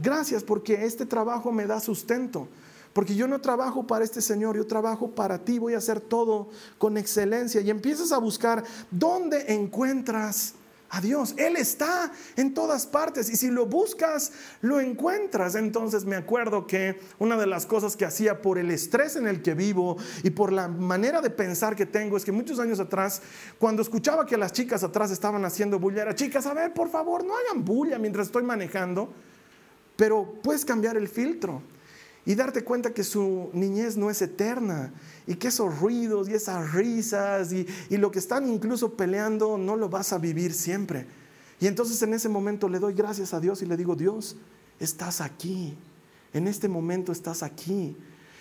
Gracias 0.01 0.43
porque 0.43 0.85
este 0.85 1.05
trabajo 1.05 1.51
me 1.51 1.65
da 1.65 1.79
sustento. 1.79 2.47
Porque 2.93 3.15
yo 3.15 3.27
no 3.27 3.39
trabajo 3.39 3.85
para 3.85 4.03
este 4.03 4.21
Señor, 4.21 4.55
yo 4.57 4.65
trabajo 4.65 5.11
para 5.11 5.37
ti, 5.37 5.59
voy 5.59 5.73
a 5.73 5.77
hacer 5.77 6.01
todo 6.01 6.49
con 6.77 6.97
excelencia. 6.97 7.61
Y 7.61 7.69
empiezas 7.69 8.11
a 8.11 8.17
buscar 8.17 8.63
dónde 8.89 9.53
encuentras 9.53 10.55
a 10.89 11.01
Dios. 11.01 11.35
Él 11.37 11.55
está 11.55 12.11
en 12.35 12.53
todas 12.53 12.87
partes 12.87 13.29
y 13.29 13.35
si 13.35 13.51
lo 13.51 13.67
buscas, 13.67 14.31
lo 14.61 14.79
encuentras. 14.79 15.55
Entonces 15.55 16.05
me 16.05 16.15
acuerdo 16.15 16.65
que 16.65 16.99
una 17.19 17.37
de 17.37 17.45
las 17.45 17.65
cosas 17.65 17.95
que 17.95 18.05
hacía 18.05 18.41
por 18.41 18.57
el 18.57 18.71
estrés 18.71 19.15
en 19.15 19.27
el 19.27 19.41
que 19.41 19.53
vivo 19.53 19.97
y 20.23 20.31
por 20.31 20.51
la 20.51 20.67
manera 20.67 21.21
de 21.21 21.29
pensar 21.29 21.75
que 21.75 21.85
tengo 21.85 22.17
es 22.17 22.25
que 22.25 22.31
muchos 22.31 22.59
años 22.59 22.79
atrás, 22.79 23.21
cuando 23.59 23.81
escuchaba 23.81 24.25
que 24.25 24.37
las 24.37 24.51
chicas 24.51 24.83
atrás 24.83 25.11
estaban 25.11 25.45
haciendo 25.45 25.79
bulla, 25.79 26.01
era 26.01 26.15
chicas, 26.15 26.45
a 26.47 26.53
ver, 26.53 26.73
por 26.73 26.89
favor, 26.89 27.23
no 27.23 27.33
hagan 27.37 27.63
bulla 27.63 27.99
mientras 27.99 28.27
estoy 28.27 28.43
manejando 28.43 29.13
pero 29.99 30.33
puedes 30.41 30.63
cambiar 30.63 30.95
el 30.95 31.09
filtro. 31.09 31.61
y 32.25 32.35
darte 32.35 32.63
cuenta 32.63 32.93
que 32.93 33.03
su 33.03 33.49
niñez 33.53 33.97
no 33.97 34.09
es 34.09 34.21
eterna 34.21 34.93
y 35.25 35.35
que 35.35 35.47
esos 35.47 35.79
ruidos 35.79 36.29
y 36.29 36.33
esas 36.33 36.73
risas 36.73 37.51
y, 37.51 37.65
y, 37.89 37.97
lo 37.97 38.11
que 38.11 38.19
están 38.19 38.47
incluso 38.47 38.93
peleando 38.93 39.57
no 39.57 39.75
lo 39.75 39.89
vas 39.89 40.13
a 40.13 40.19
vivir 40.19 40.53
siempre. 40.53 41.07
Y 41.59 41.65
entonces 41.65 42.01
en 42.03 42.13
ese 42.13 42.29
momento 42.29 42.69
le 42.69 42.77
doy 42.77 42.93
gracias 42.93 43.33
a 43.33 43.39
Dios 43.39 43.61
y 43.61 43.65
le 43.65 43.75
digo, 43.75 43.95
Dios, 43.95 44.35
estás 44.79 45.21
aquí, 45.21 45.75
en 46.33 46.47
este 46.47 46.67
momento 46.67 47.11
estás 47.11 47.41
aquí. 47.41 47.97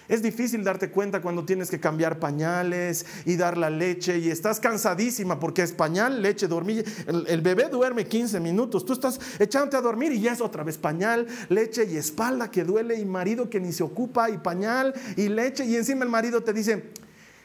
Es 0.08 0.22
difícil 0.22 0.64
darte 0.64 0.90
cuenta 0.90 1.20
cuando 1.20 1.44
tienes 1.44 1.70
que 1.70 1.78
cambiar 1.78 2.18
pañales 2.18 3.04
y 3.26 3.36
dar 3.36 3.58
la 3.58 3.68
leche 3.68 4.18
y 4.18 4.30
estás 4.30 4.58
cansadísima 4.58 5.38
porque 5.38 5.62
es 5.62 5.72
pañal, 5.72 6.22
leche, 6.22 6.48
dormir. 6.48 6.84
El, 7.06 7.42
bebé 7.42 7.68
duerme 7.68 8.06
15 8.06 8.40
minutos, 8.40 8.86
tú 8.86 8.94
estás 8.94 9.20
echándote 9.38 9.76
a 9.76 9.82
dormir 9.82 10.12
y 10.12 10.20
ya 10.20 10.32
es 10.32 10.40
otra 10.40 10.64
vez 10.64 10.78
pañal, 10.78 11.26
leche 11.50 11.84
y 11.84 11.96
espalda 11.96 12.50
que 12.50 12.64
duele 12.64 12.98
y 12.98 13.04
marido 13.04 13.50
que 13.50 13.60
ni 13.60 13.72
se 13.72 13.82
ocupa 13.82 14.30
y 14.30 14.38
pañal 14.38 14.94
y 15.16 15.28
leche 15.28 15.66
y 15.66 15.76
encima 15.76 16.04
el 16.04 16.10
marido 16.10 16.42
te 16.42 16.54
dice, 16.54 16.84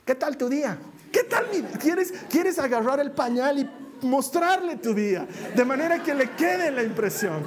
¿qué 0.05 0.15
tal 0.15 0.37
tu 0.37 0.47
día? 0.47 0.79
¿Qué 1.11 1.23
tal 1.23 1.45
mi 1.53 1.61
¿Quieres, 1.79 2.13
quieres 2.29 2.57
agarrar 2.59 2.99
el 2.99 3.11
pañal 3.11 3.59
y 3.59 3.69
mostrarle 4.05 4.77
tu 4.77 4.93
día 4.93 5.27
de 5.55 5.65
manera 5.65 6.01
que 6.01 6.13
le 6.13 6.31
quede 6.31 6.71
la 6.71 6.83
impresión? 6.83 7.43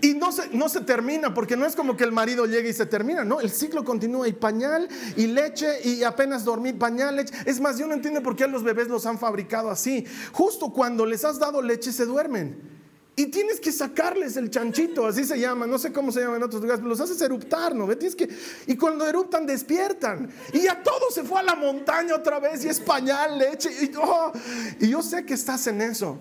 Y 0.00 0.14
no 0.14 0.30
se, 0.30 0.48
no 0.50 0.68
se 0.68 0.80
termina, 0.82 1.34
porque 1.34 1.56
no 1.56 1.66
es 1.66 1.74
como 1.74 1.96
que 1.96 2.04
el 2.04 2.12
marido 2.12 2.46
llegue 2.46 2.68
y 2.68 2.72
se 2.72 2.86
termina, 2.86 3.24
no, 3.24 3.40
el 3.40 3.50
ciclo 3.50 3.84
continúa 3.84 4.28
y 4.28 4.32
pañal 4.32 4.88
y 5.16 5.26
leche 5.26 5.80
y 5.82 6.04
apenas 6.04 6.44
dormir, 6.44 6.78
pañal, 6.78 7.16
leche. 7.16 7.34
Es 7.46 7.60
más, 7.60 7.78
yo 7.78 7.86
no 7.86 7.94
entiendo 7.94 8.22
por 8.22 8.36
qué 8.36 8.46
los 8.46 8.62
bebés 8.62 8.88
los 8.88 9.06
han 9.06 9.18
fabricado 9.18 9.70
así. 9.70 10.04
Justo 10.32 10.72
cuando 10.72 11.04
les 11.04 11.24
has 11.24 11.38
dado 11.38 11.60
leche 11.62 11.92
se 11.92 12.04
duermen. 12.06 12.78
Y 13.16 13.26
tienes 13.26 13.58
que 13.58 13.72
sacarles 13.72 14.36
el 14.36 14.48
chanchito, 14.48 15.04
así 15.04 15.24
se 15.24 15.40
llama, 15.40 15.66
no 15.66 15.76
sé 15.76 15.92
cómo 15.92 16.12
se 16.12 16.20
llama 16.20 16.36
en 16.36 16.44
otros 16.44 16.62
lugares, 16.62 16.78
pero 16.78 16.90
los 16.90 17.00
haces 17.00 17.20
eruptar, 17.20 17.74
¿no? 17.74 17.88
Tienes 17.96 18.14
que, 18.14 18.28
y 18.68 18.76
cuando 18.76 19.04
eruptan 19.08 19.44
despiertan. 19.44 20.30
Y 20.52 20.60
ya 20.60 20.80
todo 20.84 21.10
se 21.10 21.24
fue 21.24 21.40
a 21.40 21.42
la 21.42 21.56
montaña 21.56 22.14
otra 22.14 22.38
vez 22.38 22.64
y 22.64 22.68
es 22.68 22.78
pañal, 22.78 23.36
leche. 23.36 23.70
Y, 23.82 23.90
oh, 24.00 24.30
y 24.78 24.90
yo 24.90 25.02
sé 25.02 25.26
que 25.26 25.34
estás 25.34 25.66
en 25.66 25.82
eso. 25.82 26.16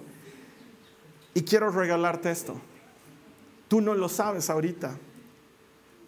Y 1.35 1.43
quiero 1.43 1.69
regalarte 1.69 2.31
esto. 2.31 2.59
Tú 3.67 3.81
no 3.81 3.93
lo 3.93 4.09
sabes 4.09 4.49
ahorita, 4.49 4.97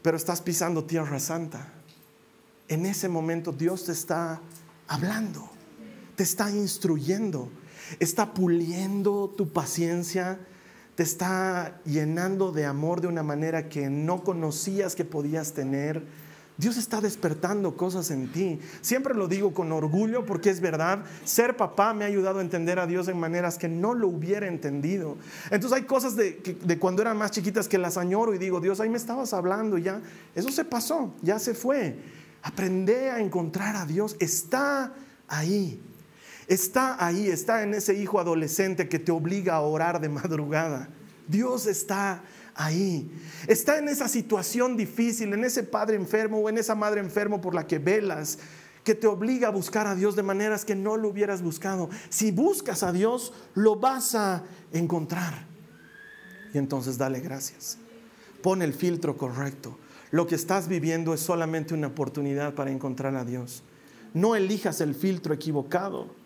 pero 0.01 0.18
estás 0.18 0.41
pisando 0.41 0.86
tierra 0.86 1.20
santa. 1.20 1.74
En 2.68 2.86
ese 2.86 3.10
momento 3.10 3.51
Dios 3.51 3.86
te 3.86 3.91
está 3.91 4.39
hablando, 4.88 5.49
te 6.16 6.24
está 6.24 6.49
instruyendo, 6.51 7.49
está 7.99 8.34
puliendo 8.34 9.34
tu 9.36 9.49
paciencia, 9.49 10.39
te 10.95 11.03
está 11.03 11.82
llenando 11.86 12.51
de 12.51 12.66
amor 12.66 13.01
de 13.01 13.07
una 13.07 13.24
manera 13.24 13.70
que 13.70 13.89
no 13.89 14.24
conocías 14.24 14.95
que 14.95 15.05
podías 15.05 15.53
tener 15.53 16.03
Dios 16.60 16.76
está 16.76 16.99
despertando 16.99 17.78
cosas 17.78 18.12
en 18.12 18.30
ti. 18.34 18.60
Siempre 18.82 19.14
lo 19.14 19.30
digo 19.30 19.53
con 19.53 19.72
orgullo 19.72 20.26
porque 20.26 20.49
es 20.49 20.60
verdad. 20.60 21.05
Ser 21.24 21.55
papá 21.55 21.93
me 21.93 22.03
ha 22.03 22.07
ayudado 22.07 22.39
a 22.39 22.41
entender 22.41 22.80
a 22.80 22.86
Dios 22.86 23.07
en 23.07 23.18
maneras 23.18 23.57
que 23.57 23.70
no 23.70 23.93
lo 23.93 24.10
hubiera 24.10 24.45
entendido. 24.45 25.16
Entonces 25.51 25.78
hay 25.78 25.84
cosas 25.86 26.18
de, 26.18 26.78
cuando 26.78 27.01
eran 27.01 27.16
más 27.16 27.32
chiquitas 27.32 27.70
que 27.70 27.78
las 27.78 27.95
añoro 27.95 28.36
y 28.36 28.39
digo, 28.39 28.60
Dios, 28.60 28.82
ahí 28.82 28.89
me 28.89 28.97
estabas 28.97 29.32
hablando 29.32 29.78
y 29.78 29.84
ya. 29.84 30.01
Eso 30.36 30.51
se 30.51 30.66
pasó, 30.66 31.14
ya 31.22 31.39
se 31.39 31.53
fue. 31.53 31.95
Aprende 32.43 33.10
a 33.10 33.22
encontrar 33.22 33.78
a 33.78 33.86
Dios. 33.86 34.18
Está 34.20 34.93
ahí. 35.30 35.82
Está 36.49 36.97
ahí, 37.05 37.30
está 37.30 37.64
en 37.64 37.74
ese 37.74 37.93
hijo 37.93 38.20
adolescente 38.20 38.89
que 38.89 38.99
te 38.99 39.14
obliga 39.14 39.55
a 39.55 39.62
orar 39.62 40.01
de 40.01 40.10
madrugada. 40.10 40.89
Dios 41.26 41.68
está. 41.68 42.22
Está 43.47 43.78
en 43.78 43.88
esa 43.88 44.08
situación 44.08 44.76
difícil, 44.76 45.34
en 45.34 45.43
ese 45.43 45.64
padre 45.64 45.95
enfermo 45.95 46.39
o 46.39 46.50
en 46.50 46.58
esa 46.58 46.76
madre 46.76 47.00
enfermo 47.00 47.41
por 47.41 47.56
la 47.56 47.68
que 47.68 47.80
velas, 47.80 48.39
que 48.84 48.95
te 48.95 49.08
obliga 49.08 49.50
a 49.50 49.52
buscar 49.52 49.88
a 49.88 49.95
Dios 49.95 50.16
de 50.16 50.24
maneras 50.24 50.66
que 50.66 50.76
no 50.76 50.97
lo 50.97 51.10
hubieras 51.10 51.41
buscado. 51.41 51.89
Si 52.10 52.32
buscas 52.32 52.84
a 52.84 52.91
Dios, 52.91 53.34
lo 53.54 53.76
vas 53.76 54.16
a 54.16 54.43
encontrar. 54.72 55.45
Y 56.54 56.58
entonces 56.58 56.97
dale 56.97 57.20
gracias. 57.20 57.78
Pon 58.41 58.62
el 58.62 58.74
filtro 58.74 59.18
correcto. 59.18 59.78
Lo 60.12 60.26
que 60.26 60.36
estás 60.36 60.68
viviendo 60.68 61.14
es 61.14 61.20
solamente 61.20 61.74
una 61.74 61.88
oportunidad 61.88 62.56
para 62.56 62.72
encontrar 62.72 63.16
a 63.16 63.26
Dios. 63.26 63.64
No 64.14 64.36
elijas 64.36 64.82
el 64.82 64.95
filtro 64.95 65.34
equivocado. 65.34 66.18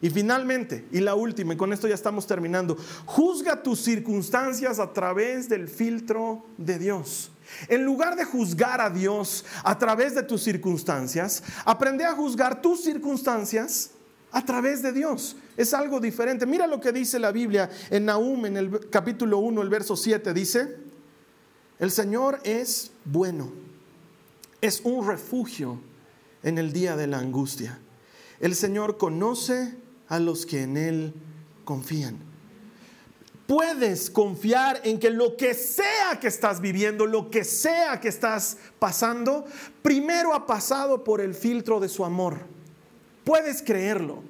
Y 0.00 0.10
finalmente, 0.10 0.86
y 0.92 1.00
la 1.00 1.14
última, 1.14 1.54
y 1.54 1.56
con 1.56 1.72
esto 1.72 1.88
ya 1.88 1.94
estamos 1.94 2.26
terminando, 2.26 2.76
juzga 3.06 3.62
tus 3.62 3.80
circunstancias 3.80 4.78
a 4.78 4.92
través 4.92 5.48
del 5.48 5.68
filtro 5.68 6.44
de 6.58 6.78
Dios. 6.78 7.30
En 7.68 7.84
lugar 7.84 8.16
de 8.16 8.24
juzgar 8.24 8.80
a 8.80 8.90
Dios 8.90 9.44
a 9.62 9.78
través 9.78 10.14
de 10.14 10.22
tus 10.22 10.42
circunstancias, 10.42 11.42
aprende 11.64 12.04
a 12.04 12.12
juzgar 12.12 12.60
tus 12.60 12.82
circunstancias 12.82 13.90
a 14.32 14.44
través 14.44 14.82
de 14.82 14.92
Dios. 14.92 15.36
Es 15.56 15.72
algo 15.72 16.00
diferente. 16.00 16.46
Mira 16.46 16.66
lo 16.66 16.80
que 16.80 16.92
dice 16.92 17.18
la 17.18 17.30
Biblia 17.30 17.70
en 17.90 18.06
Nahum, 18.06 18.46
en 18.46 18.56
el 18.56 18.90
capítulo 18.90 19.38
1, 19.38 19.62
el 19.62 19.68
verso 19.68 19.96
7, 19.96 20.34
dice, 20.34 20.76
el 21.78 21.90
Señor 21.90 22.40
es 22.44 22.90
bueno, 23.04 23.52
es 24.60 24.80
un 24.84 25.06
refugio 25.06 25.80
en 26.42 26.58
el 26.58 26.72
día 26.72 26.96
de 26.96 27.06
la 27.06 27.18
angustia. 27.18 27.78
El 28.40 28.54
Señor 28.54 28.98
conoce 28.98 29.76
a 30.14 30.20
los 30.20 30.46
que 30.46 30.62
en 30.62 30.76
Él 30.76 31.14
confían. 31.64 32.18
Puedes 33.46 34.08
confiar 34.08 34.80
en 34.84 34.98
que 34.98 35.10
lo 35.10 35.36
que 35.36 35.52
sea 35.52 36.18
que 36.20 36.28
estás 36.28 36.60
viviendo, 36.60 37.04
lo 37.04 37.30
que 37.30 37.44
sea 37.44 38.00
que 38.00 38.08
estás 38.08 38.56
pasando, 38.78 39.44
primero 39.82 40.34
ha 40.34 40.46
pasado 40.46 41.04
por 41.04 41.20
el 41.20 41.34
filtro 41.34 41.78
de 41.78 41.88
su 41.88 42.04
amor. 42.04 42.46
Puedes 43.24 43.62
creerlo. 43.62 44.22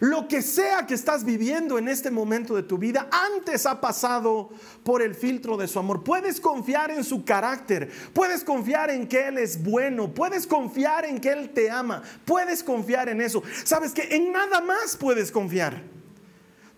Lo 0.00 0.28
que 0.28 0.42
sea 0.42 0.86
que 0.86 0.94
estás 0.94 1.24
viviendo 1.24 1.78
en 1.78 1.88
este 1.88 2.10
momento 2.10 2.54
de 2.54 2.62
tu 2.62 2.78
vida, 2.78 3.08
antes 3.10 3.66
ha 3.66 3.80
pasado 3.80 4.50
por 4.82 5.02
el 5.02 5.14
filtro 5.14 5.56
de 5.56 5.68
su 5.68 5.78
amor. 5.78 6.02
Puedes 6.02 6.40
confiar 6.40 6.90
en 6.90 7.04
su 7.04 7.24
carácter, 7.24 7.90
puedes 8.12 8.42
confiar 8.42 8.90
en 8.90 9.06
que 9.06 9.28
Él 9.28 9.38
es 9.38 9.62
bueno, 9.62 10.12
puedes 10.12 10.46
confiar 10.46 11.04
en 11.04 11.20
que 11.20 11.30
Él 11.30 11.50
te 11.50 11.70
ama, 11.70 12.02
puedes 12.24 12.62
confiar 12.62 13.08
en 13.08 13.20
eso. 13.20 13.42
Sabes 13.64 13.92
que 13.92 14.14
en 14.14 14.32
nada 14.32 14.60
más 14.60 14.96
puedes 14.96 15.30
confiar. 15.30 15.82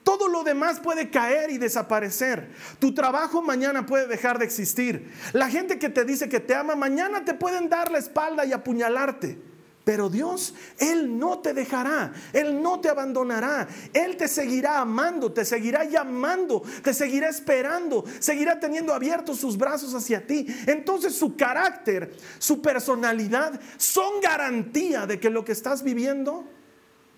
Todo 0.06 0.28
lo 0.28 0.44
demás 0.44 0.78
puede 0.78 1.10
caer 1.10 1.50
y 1.50 1.58
desaparecer. 1.58 2.52
Tu 2.78 2.94
trabajo 2.94 3.42
mañana 3.42 3.86
puede 3.86 4.06
dejar 4.06 4.38
de 4.38 4.44
existir. 4.44 5.12
La 5.32 5.48
gente 5.48 5.80
que 5.80 5.88
te 5.88 6.04
dice 6.04 6.28
que 6.28 6.38
te 6.38 6.54
ama 6.54 6.76
mañana 6.76 7.24
te 7.24 7.34
pueden 7.34 7.68
dar 7.68 7.90
la 7.90 7.98
espalda 7.98 8.44
y 8.44 8.52
apuñalarte. 8.52 9.55
Pero 9.86 10.10
Dios, 10.10 10.52
Él 10.80 11.16
no 11.16 11.38
te 11.38 11.54
dejará, 11.54 12.12
Él 12.32 12.60
no 12.60 12.80
te 12.80 12.88
abandonará, 12.88 13.68
Él 13.92 14.16
te 14.16 14.26
seguirá 14.26 14.80
amando, 14.80 15.32
te 15.32 15.44
seguirá 15.44 15.84
llamando, 15.84 16.60
te 16.82 16.92
seguirá 16.92 17.28
esperando, 17.28 18.04
seguirá 18.18 18.58
teniendo 18.58 18.92
abiertos 18.92 19.38
sus 19.38 19.56
brazos 19.56 19.94
hacia 19.94 20.26
ti. 20.26 20.44
Entonces 20.66 21.14
su 21.14 21.36
carácter, 21.36 22.16
su 22.38 22.60
personalidad 22.60 23.60
son 23.76 24.20
garantía 24.20 25.06
de 25.06 25.20
que 25.20 25.30
lo 25.30 25.44
que 25.44 25.52
estás 25.52 25.84
viviendo, 25.84 26.42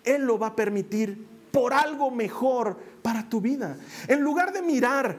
Él 0.04 0.26
lo 0.26 0.38
va 0.38 0.48
a 0.48 0.54
permitir 0.54 1.26
por 1.50 1.72
algo 1.72 2.10
mejor 2.10 2.76
para 3.00 3.30
tu 3.30 3.40
vida. 3.40 3.78
En 4.08 4.20
lugar 4.20 4.52
de 4.52 4.60
mirar 4.60 5.16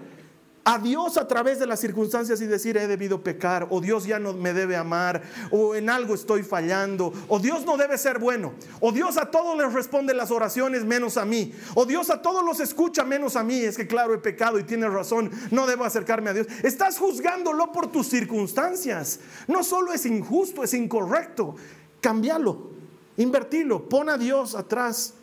a 0.70 0.78
Dios 0.78 1.18
a 1.18 1.28
través 1.28 1.58
de 1.58 1.66
las 1.66 1.80
circunstancias 1.80 2.40
y 2.42 2.46
decir 2.46 2.78
he 2.78 2.86
debido 2.86 3.24
pecar, 3.24 3.66
o 3.72 3.82
Dios 3.82 4.06
ya 4.06 4.20
no 4.20 4.34
me 4.34 4.54
debe 4.54 4.76
amar, 4.76 5.24
o 5.50 5.74
en 5.74 5.90
algo 5.90 6.14
estoy 6.14 6.44
fallando, 6.44 7.12
o 7.28 7.40
Dios 7.40 7.66
no 7.66 7.76
debe 7.76 7.98
ser 7.98 8.20
bueno, 8.20 8.54
o 8.80 8.92
Dios 8.92 9.18
a 9.18 9.32
todos 9.32 9.58
les 9.58 9.74
responde 9.74 10.14
las 10.14 10.30
oraciones 10.30 10.86
menos 10.86 11.18
a 11.18 11.26
mí, 11.26 11.56
o 11.74 11.88
Dios 11.88 12.12
a 12.12 12.22
todos 12.22 12.46
los 12.46 12.60
escucha 12.60 13.04
menos 13.04 13.36
a 13.36 13.44
mí, 13.44 13.56
es 13.62 13.78
que 13.78 13.88
claro 13.88 14.14
he 14.14 14.20
pecado 14.20 14.60
y 14.60 14.64
tienes 14.64 14.94
razón, 14.94 15.32
no 15.50 15.66
debo 15.66 15.86
acercarme 15.86 16.30
a 16.30 16.34
Dios. 16.34 16.46
Estás 16.62 17.00
juzgándolo 17.00 17.72
por 17.72 17.92
tus 17.92 18.08
circunstancias. 18.08 19.22
No 19.48 19.64
solo 19.64 19.92
es 19.92 20.06
injusto, 20.06 20.64
es 20.64 20.76
incorrecto. 20.76 21.56
Cambialo, 22.00 22.70
invertilo, 23.18 23.90
pon 23.90 24.08
a 24.08 24.20
Dios 24.20 24.54
atrás. 24.54 25.16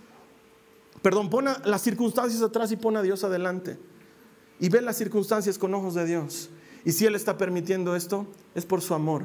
Perdón, 1.03 1.31
pon 1.31 1.47
a 1.47 1.63
las 1.65 1.83
circunstancias 1.83 2.43
atrás 2.43 2.73
y 2.73 2.77
pon 2.77 2.97
a 2.97 3.03
Dios 3.03 3.23
adelante 3.23 3.79
y 4.59 4.69
ve 4.69 4.81
las 4.81 4.97
circunstancias 4.97 5.59
con 5.59 5.75
ojos 5.75 5.95
de 5.95 6.07
Dios. 6.07 6.51
Y 6.85 6.93
si 6.93 7.05
Él 7.07 7.15
está 7.15 7.37
permitiendo 7.37 7.97
esto, 7.97 8.27
es 8.55 8.65
por 8.65 8.81
su 8.81 8.95
amor. 8.95 9.23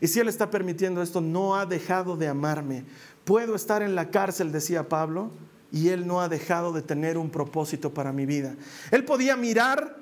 Y 0.00 0.08
si 0.08 0.20
Él 0.20 0.28
está 0.28 0.50
permitiendo 0.50 1.02
esto, 1.02 1.20
no 1.20 1.56
ha 1.56 1.64
dejado 1.64 2.16
de 2.16 2.28
amarme. 2.28 2.84
Puedo 3.24 3.54
estar 3.54 3.82
en 3.82 3.94
la 3.94 4.10
cárcel, 4.10 4.52
decía 4.52 4.88
Pablo, 4.88 5.30
y 5.72 5.88
Él 5.88 6.06
no 6.06 6.20
ha 6.20 6.28
dejado 6.28 6.72
de 6.72 6.82
tener 6.82 7.16
un 7.18 7.30
propósito 7.30 7.92
para 7.94 8.12
mi 8.12 8.26
vida. 8.26 8.54
Él 8.90 9.04
podía 9.04 9.36
mirar 9.36 9.96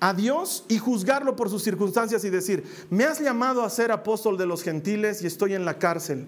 a 0.00 0.14
Dios 0.14 0.64
y 0.68 0.78
juzgarlo 0.78 1.36
por 1.36 1.50
sus 1.50 1.62
circunstancias 1.62 2.24
y 2.24 2.30
decir, 2.30 2.64
me 2.88 3.04
has 3.04 3.20
llamado 3.20 3.62
a 3.62 3.70
ser 3.70 3.92
apóstol 3.92 4.38
de 4.38 4.46
los 4.46 4.62
gentiles 4.62 5.22
y 5.22 5.26
estoy 5.26 5.54
en 5.54 5.64
la 5.64 5.78
cárcel. 5.78 6.26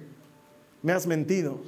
Me 0.82 0.92
has 0.92 1.06
mentido. 1.06 1.60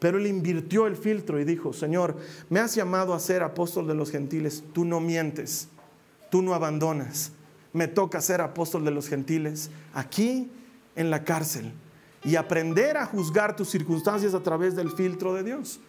Pero 0.00 0.18
él 0.18 0.26
invirtió 0.26 0.86
el 0.86 0.96
filtro 0.96 1.38
y 1.38 1.44
dijo, 1.44 1.72
Señor, 1.72 2.16
me 2.48 2.58
has 2.58 2.74
llamado 2.74 3.14
a 3.14 3.20
ser 3.20 3.42
apóstol 3.42 3.86
de 3.86 3.94
los 3.94 4.10
gentiles, 4.10 4.64
tú 4.72 4.84
no 4.84 4.98
mientes, 4.98 5.68
tú 6.30 6.42
no 6.42 6.54
abandonas, 6.54 7.32
me 7.72 7.86
toca 7.86 8.20
ser 8.20 8.40
apóstol 8.40 8.84
de 8.84 8.90
los 8.90 9.08
gentiles 9.08 9.70
aquí 9.92 10.50
en 10.96 11.10
la 11.10 11.22
cárcel 11.22 11.72
y 12.24 12.36
aprender 12.36 12.96
a 12.96 13.06
juzgar 13.06 13.54
tus 13.54 13.68
circunstancias 13.68 14.34
a 14.34 14.42
través 14.42 14.74
del 14.74 14.90
filtro 14.90 15.34
de 15.34 15.44
Dios. 15.44 15.80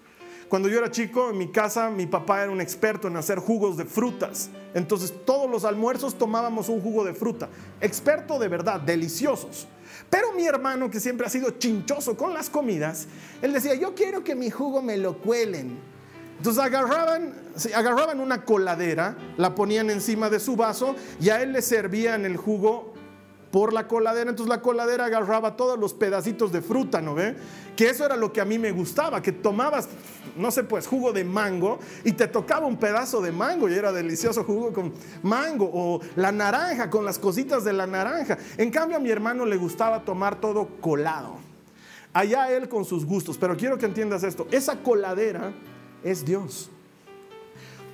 Cuando 0.51 0.67
yo 0.67 0.79
era 0.79 0.91
chico, 0.91 1.29
en 1.29 1.37
mi 1.37 1.47
casa, 1.47 1.89
mi 1.89 2.07
papá 2.07 2.43
era 2.43 2.51
un 2.51 2.59
experto 2.59 3.07
en 3.07 3.15
hacer 3.15 3.39
jugos 3.39 3.77
de 3.77 3.85
frutas. 3.85 4.49
Entonces, 4.73 5.13
todos 5.25 5.49
los 5.49 5.63
almuerzos 5.63 6.17
tomábamos 6.17 6.67
un 6.67 6.81
jugo 6.81 7.05
de 7.05 7.13
fruta. 7.13 7.47
Experto 7.79 8.37
de 8.37 8.49
verdad, 8.49 8.81
deliciosos. 8.81 9.65
Pero 10.09 10.33
mi 10.33 10.45
hermano, 10.45 10.91
que 10.91 10.99
siempre 10.99 11.25
ha 11.25 11.29
sido 11.29 11.51
chinchoso 11.51 12.17
con 12.17 12.33
las 12.33 12.49
comidas, 12.49 13.07
él 13.41 13.53
decía, 13.53 13.75
yo 13.75 13.95
quiero 13.95 14.25
que 14.25 14.35
mi 14.35 14.49
jugo 14.49 14.81
me 14.81 14.97
lo 14.97 15.19
cuelen. 15.19 15.79
Entonces 16.35 16.61
agarraban, 16.61 17.33
agarraban 17.73 18.19
una 18.19 18.43
coladera, 18.43 19.15
la 19.37 19.55
ponían 19.55 19.89
encima 19.89 20.29
de 20.29 20.41
su 20.41 20.57
vaso 20.57 20.97
y 21.21 21.29
a 21.29 21.41
él 21.41 21.53
le 21.53 21.61
servían 21.61 22.25
el 22.25 22.35
jugo 22.35 22.91
por 23.51 23.73
la 23.73 23.87
coladera. 23.87 24.29
Entonces 24.29 24.49
la 24.49 24.61
coladera 24.61 25.05
agarraba 25.05 25.55
todos 25.55 25.77
los 25.77 25.93
pedacitos 25.93 26.51
de 26.51 26.61
fruta, 26.61 27.01
¿no 27.01 27.13
ve? 27.13 27.35
Que 27.75 27.89
eso 27.89 28.05
era 28.05 28.15
lo 28.15 28.33
que 28.33 28.41
a 28.41 28.45
mí 28.45 28.57
me 28.57 28.71
gustaba, 28.71 29.21
que 29.21 29.31
tomabas, 29.31 29.87
no 30.35 30.51
sé, 30.51 30.63
pues 30.63 30.87
jugo 30.87 31.13
de 31.13 31.23
mango 31.23 31.79
y 32.03 32.13
te 32.13 32.27
tocaba 32.27 32.65
un 32.67 32.77
pedazo 32.77 33.21
de 33.21 33.31
mango 33.31 33.69
y 33.69 33.73
era 33.73 33.91
delicioso 33.91 34.43
jugo 34.43 34.73
con 34.73 34.93
mango 35.23 35.69
o 35.73 36.01
la 36.15 36.31
naranja 36.31 36.89
con 36.89 37.05
las 37.05 37.19
cositas 37.19 37.63
de 37.63 37.73
la 37.73 37.87
naranja. 37.87 38.37
En 38.57 38.71
cambio 38.71 38.97
a 38.97 38.99
mi 38.99 39.09
hermano 39.09 39.45
le 39.45 39.57
gustaba 39.57 40.03
tomar 40.03 40.39
todo 40.39 40.67
colado. 40.79 41.35
Allá 42.13 42.51
él 42.51 42.67
con 42.67 42.83
sus 42.83 43.05
gustos, 43.05 43.37
pero 43.37 43.55
quiero 43.55 43.77
que 43.77 43.85
entiendas 43.85 44.23
esto, 44.23 44.47
esa 44.51 44.83
coladera 44.83 45.53
es 46.03 46.25
Dios. 46.25 46.69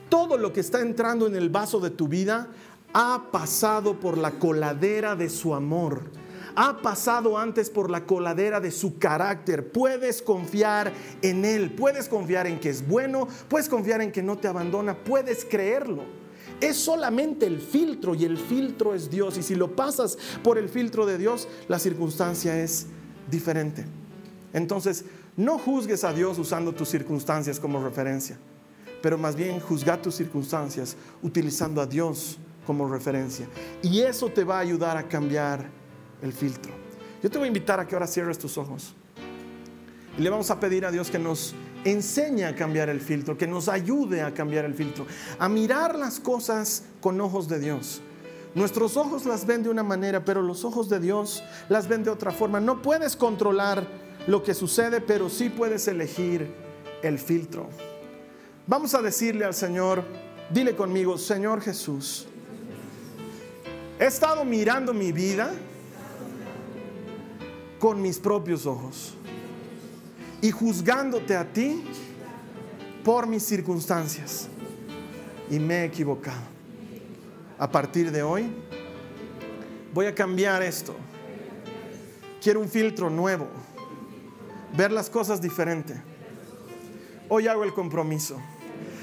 Todo 0.09 0.37
lo 0.37 0.53
que 0.53 0.61
está 0.61 0.81
entrando 0.81 1.27
en 1.27 1.35
el 1.35 1.49
vaso 1.49 1.79
de 1.79 1.89
tu 1.89 2.07
vida 2.07 2.47
ha 2.93 3.25
pasado 3.31 3.99
por 3.99 4.17
la 4.17 4.31
coladera 4.31 5.15
de 5.15 5.29
su 5.29 5.53
amor. 5.53 6.03
Ha 6.59 6.81
pasado 6.81 7.37
antes 7.37 7.69
por 7.69 7.91
la 7.91 8.03
coladera 8.03 8.59
de 8.59 8.71
su 8.71 8.97
carácter. 8.97 9.71
Puedes 9.71 10.23
confiar 10.23 10.91
en 11.21 11.45
Él. 11.45 11.69
Puedes 11.69 12.09
confiar 12.09 12.47
en 12.47 12.59
que 12.59 12.71
es 12.71 12.87
bueno. 12.87 13.27
Puedes 13.47 13.69
confiar 13.69 14.01
en 14.01 14.11
que 14.11 14.23
no 14.23 14.39
te 14.39 14.47
abandona. 14.47 14.97
Puedes 14.97 15.45
creerlo. 15.45 16.03
Es 16.59 16.77
solamente 16.77 17.45
el 17.45 17.61
filtro 17.61 18.15
y 18.15 18.25
el 18.25 18.39
filtro 18.39 18.95
es 18.95 19.11
Dios. 19.11 19.37
Y 19.37 19.43
si 19.43 19.53
lo 19.53 19.75
pasas 19.75 20.17
por 20.43 20.57
el 20.57 20.67
filtro 20.67 21.05
de 21.05 21.19
Dios, 21.19 21.47
la 21.67 21.77
circunstancia 21.77 22.59
es 22.59 22.87
diferente. 23.29 23.85
Entonces, 24.51 25.05
no 25.35 25.59
juzgues 25.59 26.03
a 26.03 26.11
Dios 26.11 26.39
usando 26.39 26.73
tus 26.73 26.89
circunstancias 26.89 27.59
como 27.59 27.83
referencia, 27.83 28.39
pero 29.03 29.19
más 29.19 29.35
bien 29.35 29.59
juzga 29.59 30.01
tus 30.01 30.15
circunstancias 30.15 30.97
utilizando 31.21 31.81
a 31.81 31.85
Dios 31.85 32.39
como 32.65 32.89
referencia. 32.89 33.47
Y 33.83 33.99
eso 33.99 34.29
te 34.29 34.43
va 34.43 34.57
a 34.57 34.61
ayudar 34.61 34.97
a 34.97 35.07
cambiar 35.07 35.69
el 36.21 36.33
filtro. 36.33 36.71
Yo 37.21 37.29
te 37.29 37.37
voy 37.37 37.45
a 37.45 37.47
invitar 37.47 37.79
a 37.79 37.87
que 37.87 37.95
ahora 37.95 38.07
cierres 38.07 38.37
tus 38.37 38.57
ojos. 38.57 38.93
Y 40.17 40.21
le 40.21 40.29
vamos 40.29 40.49
a 40.49 40.59
pedir 40.59 40.85
a 40.85 40.91
Dios 40.91 41.09
que 41.11 41.19
nos 41.19 41.53
enseñe 41.83 42.43
a 42.43 42.55
cambiar 42.55 42.89
el 42.89 42.99
filtro, 42.99 43.37
que 43.37 43.47
nos 43.47 43.69
ayude 43.69 44.21
a 44.21 44.33
cambiar 44.33 44.65
el 44.65 44.73
filtro, 44.73 45.05
a 45.37 45.47
mirar 45.47 45.97
las 45.97 46.19
cosas 46.19 46.83
con 47.01 47.19
ojos 47.21 47.47
de 47.47 47.59
Dios. 47.59 48.01
Nuestros 48.55 48.97
ojos 48.97 49.25
las 49.25 49.45
ven 49.45 49.61
de 49.61 49.69
una 49.69 49.83
manera, 49.83 50.25
pero 50.25 50.41
los 50.41 50.65
ojos 50.65 50.89
de 50.89 50.99
Dios 50.99 51.43
las 51.69 51.87
ven 51.87 52.03
de 52.03 52.09
otra 52.09 52.31
forma. 52.31 52.59
No 52.59 52.81
puedes 52.81 53.15
controlar 53.15 53.87
lo 54.25 54.43
que 54.43 54.53
sucede, 54.53 55.01
pero 55.01 55.29
sí 55.29 55.49
puedes 55.49 55.87
elegir 55.87 56.51
el 57.03 57.19
filtro. 57.19 57.69
Vamos 58.65 58.95
a 58.95 59.01
decirle 59.01 59.45
al 59.45 59.53
Señor, 59.53 60.03
dile 60.49 60.75
conmigo, 60.75 61.17
Señor 61.17 61.61
Jesús, 61.61 62.27
He 63.99 64.05
estado 64.05 64.45
mirando 64.45 64.93
mi 64.93 65.11
vida 65.11 65.51
con 67.79 68.01
mis 68.01 68.19
propios 68.19 68.65
ojos 68.65 69.13
y 70.41 70.51
juzgándote 70.51 71.35
a 71.35 71.51
ti 71.51 71.83
por 73.03 73.27
mis 73.27 73.43
circunstancias. 73.43 74.47
Y 75.49 75.59
me 75.59 75.81
he 75.81 75.85
equivocado. 75.85 76.41
A 77.57 77.71
partir 77.71 78.11
de 78.11 78.21
hoy 78.21 78.51
voy 79.93 80.05
a 80.07 80.13
cambiar 80.13 80.61
esto. 80.61 80.95
Quiero 82.41 82.59
un 82.59 82.67
filtro 82.67 83.09
nuevo. 83.09 83.47
Ver 84.75 84.91
las 84.91 85.09
cosas 85.09 85.41
diferente. 85.41 85.95
Hoy 87.29 87.47
hago 87.47 87.63
el 87.63 87.73
compromiso. 87.73 88.37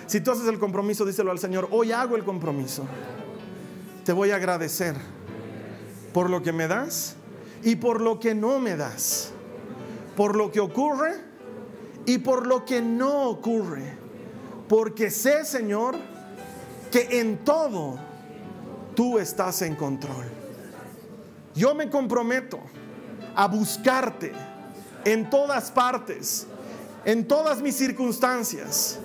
Si 0.06 0.20
tú 0.20 0.30
haces 0.30 0.46
el 0.46 0.58
compromiso, 0.58 1.06
díselo 1.06 1.30
al 1.30 1.38
Señor. 1.38 1.68
Hoy 1.70 1.92
hago 1.92 2.14
el 2.16 2.24
compromiso 2.24 2.86
te 4.04 4.12
voy 4.12 4.30
a 4.30 4.36
agradecer 4.36 4.94
por 6.12 6.28
lo 6.28 6.42
que 6.42 6.52
me 6.52 6.68
das 6.68 7.16
y 7.64 7.76
por 7.76 8.02
lo 8.02 8.20
que 8.20 8.34
no 8.34 8.60
me 8.60 8.76
das, 8.76 9.30
por 10.16 10.36
lo 10.36 10.52
que 10.52 10.60
ocurre 10.60 11.14
y 12.04 12.18
por 12.18 12.46
lo 12.46 12.64
que 12.64 12.82
no 12.82 13.22
ocurre, 13.30 13.96
porque 14.68 15.10
sé, 15.10 15.46
Señor, 15.46 15.96
que 16.92 17.20
en 17.20 17.38
todo 17.38 17.98
tú 18.94 19.18
estás 19.18 19.62
en 19.62 19.74
control. 19.76 20.26
Yo 21.54 21.74
me 21.74 21.88
comprometo 21.88 22.60
a 23.34 23.48
buscarte 23.48 24.32
en 25.06 25.30
todas 25.30 25.70
partes, 25.70 26.46
en 27.06 27.26
todas 27.26 27.62
mis 27.62 27.76
circunstancias, 27.76 28.98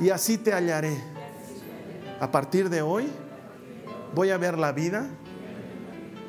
y 0.00 0.10
así 0.10 0.38
te 0.38 0.52
hallaré. 0.52 0.96
A 2.18 2.30
partir 2.32 2.68
de 2.68 2.82
hoy, 2.82 3.06
voy 4.12 4.30
a 4.30 4.38
ver 4.38 4.58
la 4.58 4.72
vida 4.72 5.08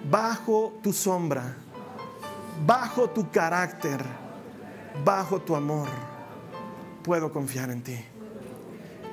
bajo 0.10 0.80
tu 0.82 0.94
sombra, 0.94 1.56
bajo 2.66 3.10
tu 3.10 3.30
carácter, 3.32 4.04
bajo 5.04 5.40
tu 5.42 5.56
amor. 5.56 5.88
Puedo 7.04 7.32
confiar 7.32 7.70
en 7.72 7.82
ti. 7.82 8.17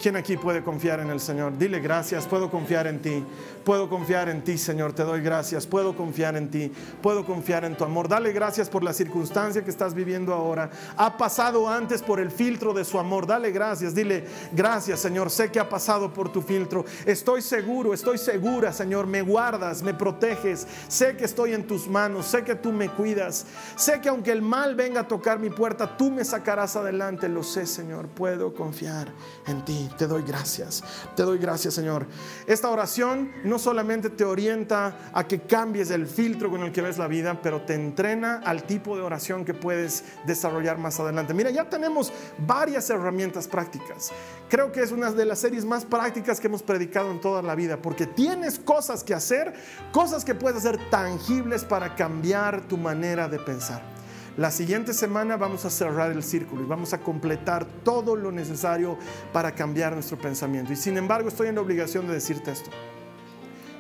¿Quién 0.05 0.17
aquí 0.17 0.37
puede 0.37 0.63
confiar 0.63 1.01
en 1.01 1.09
el 1.09 1.19
Señor? 1.19 1.57
Dile 1.57 1.81
gracias, 1.81 2.27
puedo 2.27 2.51
confiar 2.51 2.87
en 2.87 3.01
ti. 3.01 3.25
Puedo 3.65 3.89
confiar 3.89 4.29
en 4.29 4.45
ti, 4.45 4.59
Señor, 4.59 4.93
te 4.93 5.03
doy 5.03 5.23
gracias. 5.23 5.67
Puedo 5.67 5.97
confiar 5.97 6.37
en 6.37 6.51
ti. 6.51 6.71
Puedo 7.01 7.25
confiar 7.25 7.65
en 7.65 7.75
tu 7.75 7.85
amor. 7.85 8.07
Dale 8.07 8.31
gracias 8.33 8.69
por 8.69 8.85
la 8.85 8.93
circunstancia 8.93 9.65
que 9.65 9.71
estás 9.71 9.95
viviendo 9.95 10.35
ahora. 10.35 10.69
Ha 10.99 11.17
pasado 11.17 11.67
antes 11.67 12.03
por 12.03 12.21
el 12.21 12.31
filtro 12.31 12.75
de 12.75 12.85
su 12.85 12.99
amor. 12.99 13.27
Dale 13.27 13.51
gracias. 13.51 13.95
Dile 13.95 14.27
gracias, 14.53 15.01
Señor. 15.01 15.31
Sé 15.31 15.51
que 15.51 15.59
ha 15.59 15.71
pasado 15.71 16.13
por 16.13 16.31
tu 16.31 16.43
filtro. 16.43 16.85
Estoy 17.07 17.41
seguro, 17.41 17.95
estoy 17.95 18.19
segura, 18.19 18.71
Señor. 18.75 19.07
Me 19.07 19.23
guardas, 19.23 19.83
me 19.83 19.95
proteges. 19.95 20.67
Sé 20.89 21.17
que 21.17 21.25
estoy 21.25 21.55
en 21.55 21.67
tus 21.67 21.89
manos. 21.89 22.27
Sé 22.27 22.45
que 22.45 22.55
tú 22.55 22.71
me 22.71 22.91
cuidas. 22.91 23.47
Sé 23.77 24.03
que 24.03 24.11
aunque 24.11 24.33
el 24.33 24.43
mal 24.43 24.75
venga 24.75 25.01
a 25.01 25.09
tocar 25.09 25.39
mi 25.39 25.49
puerta, 25.49 25.97
tú 25.97 26.11
me 26.11 26.27
sacarás 26.27 26.77
adelante. 26.77 27.31
Lo 27.31 27.43
sé, 27.43 27.65
Señor. 27.65 28.09
Puedo 28.09 28.53
confiar 28.53 29.11
en 29.47 29.65
ti. 29.65 29.89
Te 29.97 30.07
doy 30.07 30.23
gracias. 30.23 30.83
Te 31.15 31.23
doy 31.23 31.39
gracias, 31.39 31.75
Señor. 31.75 32.07
Esta 32.47 32.71
oración 32.71 33.33
no 33.45 33.59
solamente 33.59 34.11
te 34.11 34.25
orienta 34.25 35.11
a 35.13 35.27
que 35.27 35.41
cambies 35.41 35.91
el 35.91 36.07
filtro 36.07 36.51
con 36.51 36.63
el 36.63 36.73
que 36.73 36.83
ves 36.83 36.99
la 36.99 37.07
vida, 37.07 37.41
pero 37.43 37.63
te 37.63 37.75
entrena 37.75 38.41
al 38.45 38.65
tipo 38.65 38.97
de 38.97 39.03
oración 39.03 39.45
que 39.45 39.55
puedes 39.55 40.05
desarrollar 40.27 40.79
más 40.79 40.99
adelante. 41.01 41.35
Mira, 41.35 41.51
ya 41.51 41.69
tenemos 41.69 42.13
varias 42.39 42.91
herramientas 42.91 43.47
prácticas. 43.49 44.11
Creo 44.49 44.73
que 44.73 44.83
es 44.83 44.93
una 44.93 45.11
de 45.11 45.25
las 45.25 45.39
series 45.39 45.65
más 45.65 45.85
prácticas 45.85 46.41
que 46.41 46.49
hemos 46.49 46.63
predicado 46.63 47.11
en 47.11 47.21
toda 47.21 47.43
la 47.43 47.55
vida, 47.55 47.79
porque 47.81 48.07
tienes 48.07 48.59
cosas 48.59 49.05
que 49.05 49.15
hacer, 49.15 49.55
cosas 49.93 50.25
que 50.25 50.35
puedes 50.35 50.59
hacer 50.59 50.79
tangibles 50.91 51.65
para 51.65 51.95
cambiar 51.95 52.67
tu 52.69 52.77
manera 52.77 53.29
de 53.29 53.39
pensar. 53.39 53.94
La 54.37 54.51
siguiente 54.51 54.93
semana 54.93 55.37
vamos 55.37 55.65
a 55.65 55.71
cerrar 55.71 56.11
el 56.11 56.25
círculo 56.25 56.63
y 56.63 56.67
vamos 56.67 56.93
a 56.93 56.99
completar 56.99 57.65
todo 57.85 58.17
lo 58.17 58.33
necesario 58.33 58.99
para 59.33 59.55
cambiar 59.55 59.93
nuestro 59.93 60.19
pensamiento. 60.19 60.73
Y 60.73 60.77
sin 60.77 60.97
embargo 60.97 61.29
estoy 61.29 61.49
en 61.49 61.55
la 61.55 61.61
obligación 61.61 62.09
de 62.09 62.15
decirte 62.15 62.51
esto. 62.51 62.69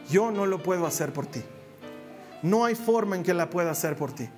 Yo 0.09 0.31
no 0.31 0.47
lo 0.47 0.63
puedo 0.63 0.87
hacer 0.87 1.13
por 1.13 1.27
ti. 1.27 1.43
No 2.43 2.65
hay 2.65 2.77
forma 2.77 3.17
en 3.17 3.25
que 3.25 3.35
la 3.35 3.51
pueda 3.51 3.73
hacer 3.73 3.97
por 3.97 4.13
ti. 4.13 4.29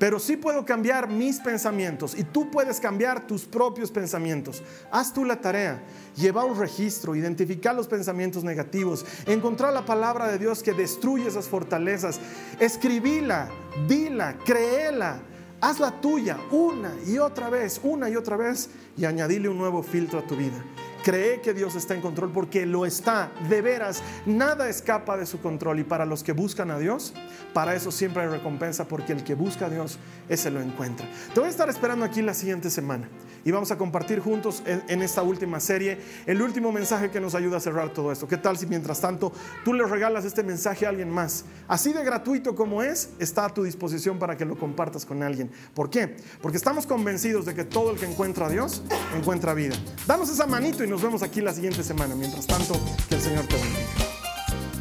Pero 0.00 0.18
sí 0.18 0.36
puedo 0.36 0.64
cambiar 0.64 1.08
mis 1.08 1.38
pensamientos 1.38 2.18
y 2.18 2.24
tú 2.24 2.50
puedes 2.50 2.80
cambiar 2.80 3.28
tus 3.28 3.44
propios 3.44 3.92
pensamientos. 3.92 4.64
Haz 4.90 5.12
tú 5.12 5.24
la 5.24 5.40
tarea, 5.40 5.84
lleva 6.16 6.44
un 6.44 6.58
registro, 6.58 7.14
identificar 7.14 7.76
los 7.76 7.86
pensamientos 7.86 8.42
negativos, 8.42 9.04
encontrar 9.26 9.72
la 9.72 9.84
palabra 9.84 10.26
de 10.28 10.38
Dios 10.38 10.64
que 10.64 10.72
destruye 10.72 11.28
esas 11.28 11.46
fortalezas, 11.46 12.18
escribíla, 12.58 13.50
dila, 13.86 14.38
créela, 14.38 15.20
hazla 15.60 16.00
tuya 16.00 16.38
una 16.50 16.92
y 17.06 17.18
otra 17.18 17.50
vez, 17.50 17.80
una 17.82 18.08
y 18.08 18.16
otra 18.16 18.36
vez 18.36 18.70
y 18.96 19.04
añadirle 19.04 19.48
un 19.48 19.58
nuevo 19.58 19.82
filtro 19.82 20.18
a 20.18 20.26
tu 20.26 20.36
vida 20.36 20.64
Cree 21.02 21.40
que 21.40 21.54
Dios 21.54 21.74
está 21.74 21.94
en 21.94 22.00
control 22.00 22.30
porque 22.32 22.66
lo 22.66 22.84
está, 22.84 23.32
de 23.48 23.62
veras. 23.62 24.02
Nada 24.26 24.68
escapa 24.68 25.16
de 25.16 25.26
su 25.26 25.40
control 25.40 25.80
y 25.80 25.84
para 25.84 26.04
los 26.04 26.22
que 26.22 26.32
buscan 26.32 26.70
a 26.70 26.78
Dios, 26.78 27.14
para 27.54 27.74
eso 27.74 27.90
siempre 27.90 28.22
hay 28.22 28.28
recompensa 28.28 28.86
porque 28.86 29.12
el 29.12 29.24
que 29.24 29.34
busca 29.34 29.66
a 29.66 29.70
Dios, 29.70 29.98
ese 30.28 30.50
lo 30.50 30.60
encuentra. 30.60 31.08
Te 31.32 31.40
voy 31.40 31.48
a 31.48 31.50
estar 31.50 31.68
esperando 31.68 32.04
aquí 32.04 32.22
la 32.22 32.34
siguiente 32.34 32.70
semana 32.70 33.08
y 33.44 33.50
vamos 33.50 33.70
a 33.70 33.78
compartir 33.78 34.20
juntos 34.20 34.62
en, 34.66 35.02
esta 35.02 35.22
última 35.22 35.60
serie 35.60 35.98
el 36.26 36.42
último 36.42 36.72
mensaje 36.72 37.10
que 37.10 37.20
nos 37.20 37.34
ayuda 37.34 37.56
a 37.56 37.60
cerrar 37.60 37.92
todo 37.92 38.12
esto. 38.12 38.28
¿Qué 38.28 38.36
tal 38.36 38.58
si 38.58 38.66
mientras 38.66 39.00
tanto 39.00 39.32
tú 39.64 39.72
le 39.72 39.84
regalas 39.84 40.24
este 40.24 40.42
mensaje 40.42 40.86
a 40.86 40.90
alguien 40.90 41.10
más? 41.10 41.44
Así 41.68 41.92
de 41.92 42.04
gratuito 42.04 42.54
como 42.54 42.82
es, 42.82 43.10
está 43.18 43.46
a 43.46 43.54
tu 43.54 43.62
disposición 43.62 44.18
para 44.18 44.36
que 44.36 44.44
lo 44.44 44.58
compartas 44.58 45.06
con 45.06 45.22
alguien. 45.22 45.50
¿Por 45.74 45.88
qué? 45.90 46.16
Porque 46.42 46.56
estamos 46.56 46.86
convencidos 46.86 47.46
de 47.46 47.54
que 47.54 47.64
todo 47.64 47.92
el 47.92 47.98
que 47.98 48.06
encuentra 48.06 48.46
a 48.46 48.48
Dios 48.50 48.82
encuentra 49.16 49.54
vida. 49.54 49.74
Danos 50.06 50.30
esa 50.30 50.46
manito 50.46 50.84
y 50.84 50.88
nos 50.90 51.00
vemos 51.00 51.22
aquí 51.22 51.40
la 51.40 51.54
siguiente 51.54 51.82
semana. 51.84 52.14
Mientras 52.16 52.46
tanto, 52.46 52.74
que 53.08 53.14
el 53.14 53.20
Señor 53.20 53.46
te 53.46 53.54
bendiga. 53.54 53.80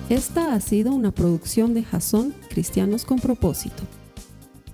Esta 0.10 0.53
ha 0.55 0.60
sido 0.60 0.91
una 0.91 1.12
producción 1.12 1.76
de 1.76 1.84
Jason 1.84 2.34
Cristianos 2.49 3.05
con 3.05 3.20
propósito. 3.20 3.84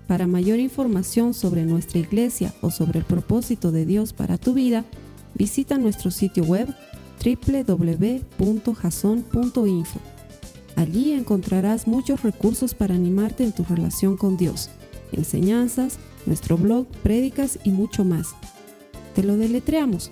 Para 0.07 0.27
mayor 0.27 0.59
información 0.59 1.33
sobre 1.33 1.65
nuestra 1.65 1.99
iglesia 1.99 2.53
o 2.61 2.71
sobre 2.71 2.99
el 2.99 3.05
propósito 3.05 3.73
de 3.73 3.85
Dios 3.85 4.13
para 4.13 4.37
tu 4.37 4.53
vida, 4.53 4.85
visita 5.33 5.77
nuestro 5.77 6.09
sitio 6.09 6.45
web 6.45 6.73
www.jason.info. 7.23 8.39
Allí 10.77 11.11
encontrarás 11.11 11.87
muchos 11.87 12.23
recursos 12.23 12.73
para 12.73 12.95
animarte 12.95 13.43
en 13.43 13.51
tu 13.51 13.65
relación 13.65 14.15
con 14.15 14.37
Dios, 14.37 14.69
enseñanzas, 15.11 15.97
nuestro 16.25 16.57
blog, 16.57 16.87
prédicas 17.03 17.59
y 17.63 17.71
mucho 17.71 18.05
más. 18.05 18.35
Te 19.15 19.23
lo 19.23 19.35
deletreamos 19.37 20.11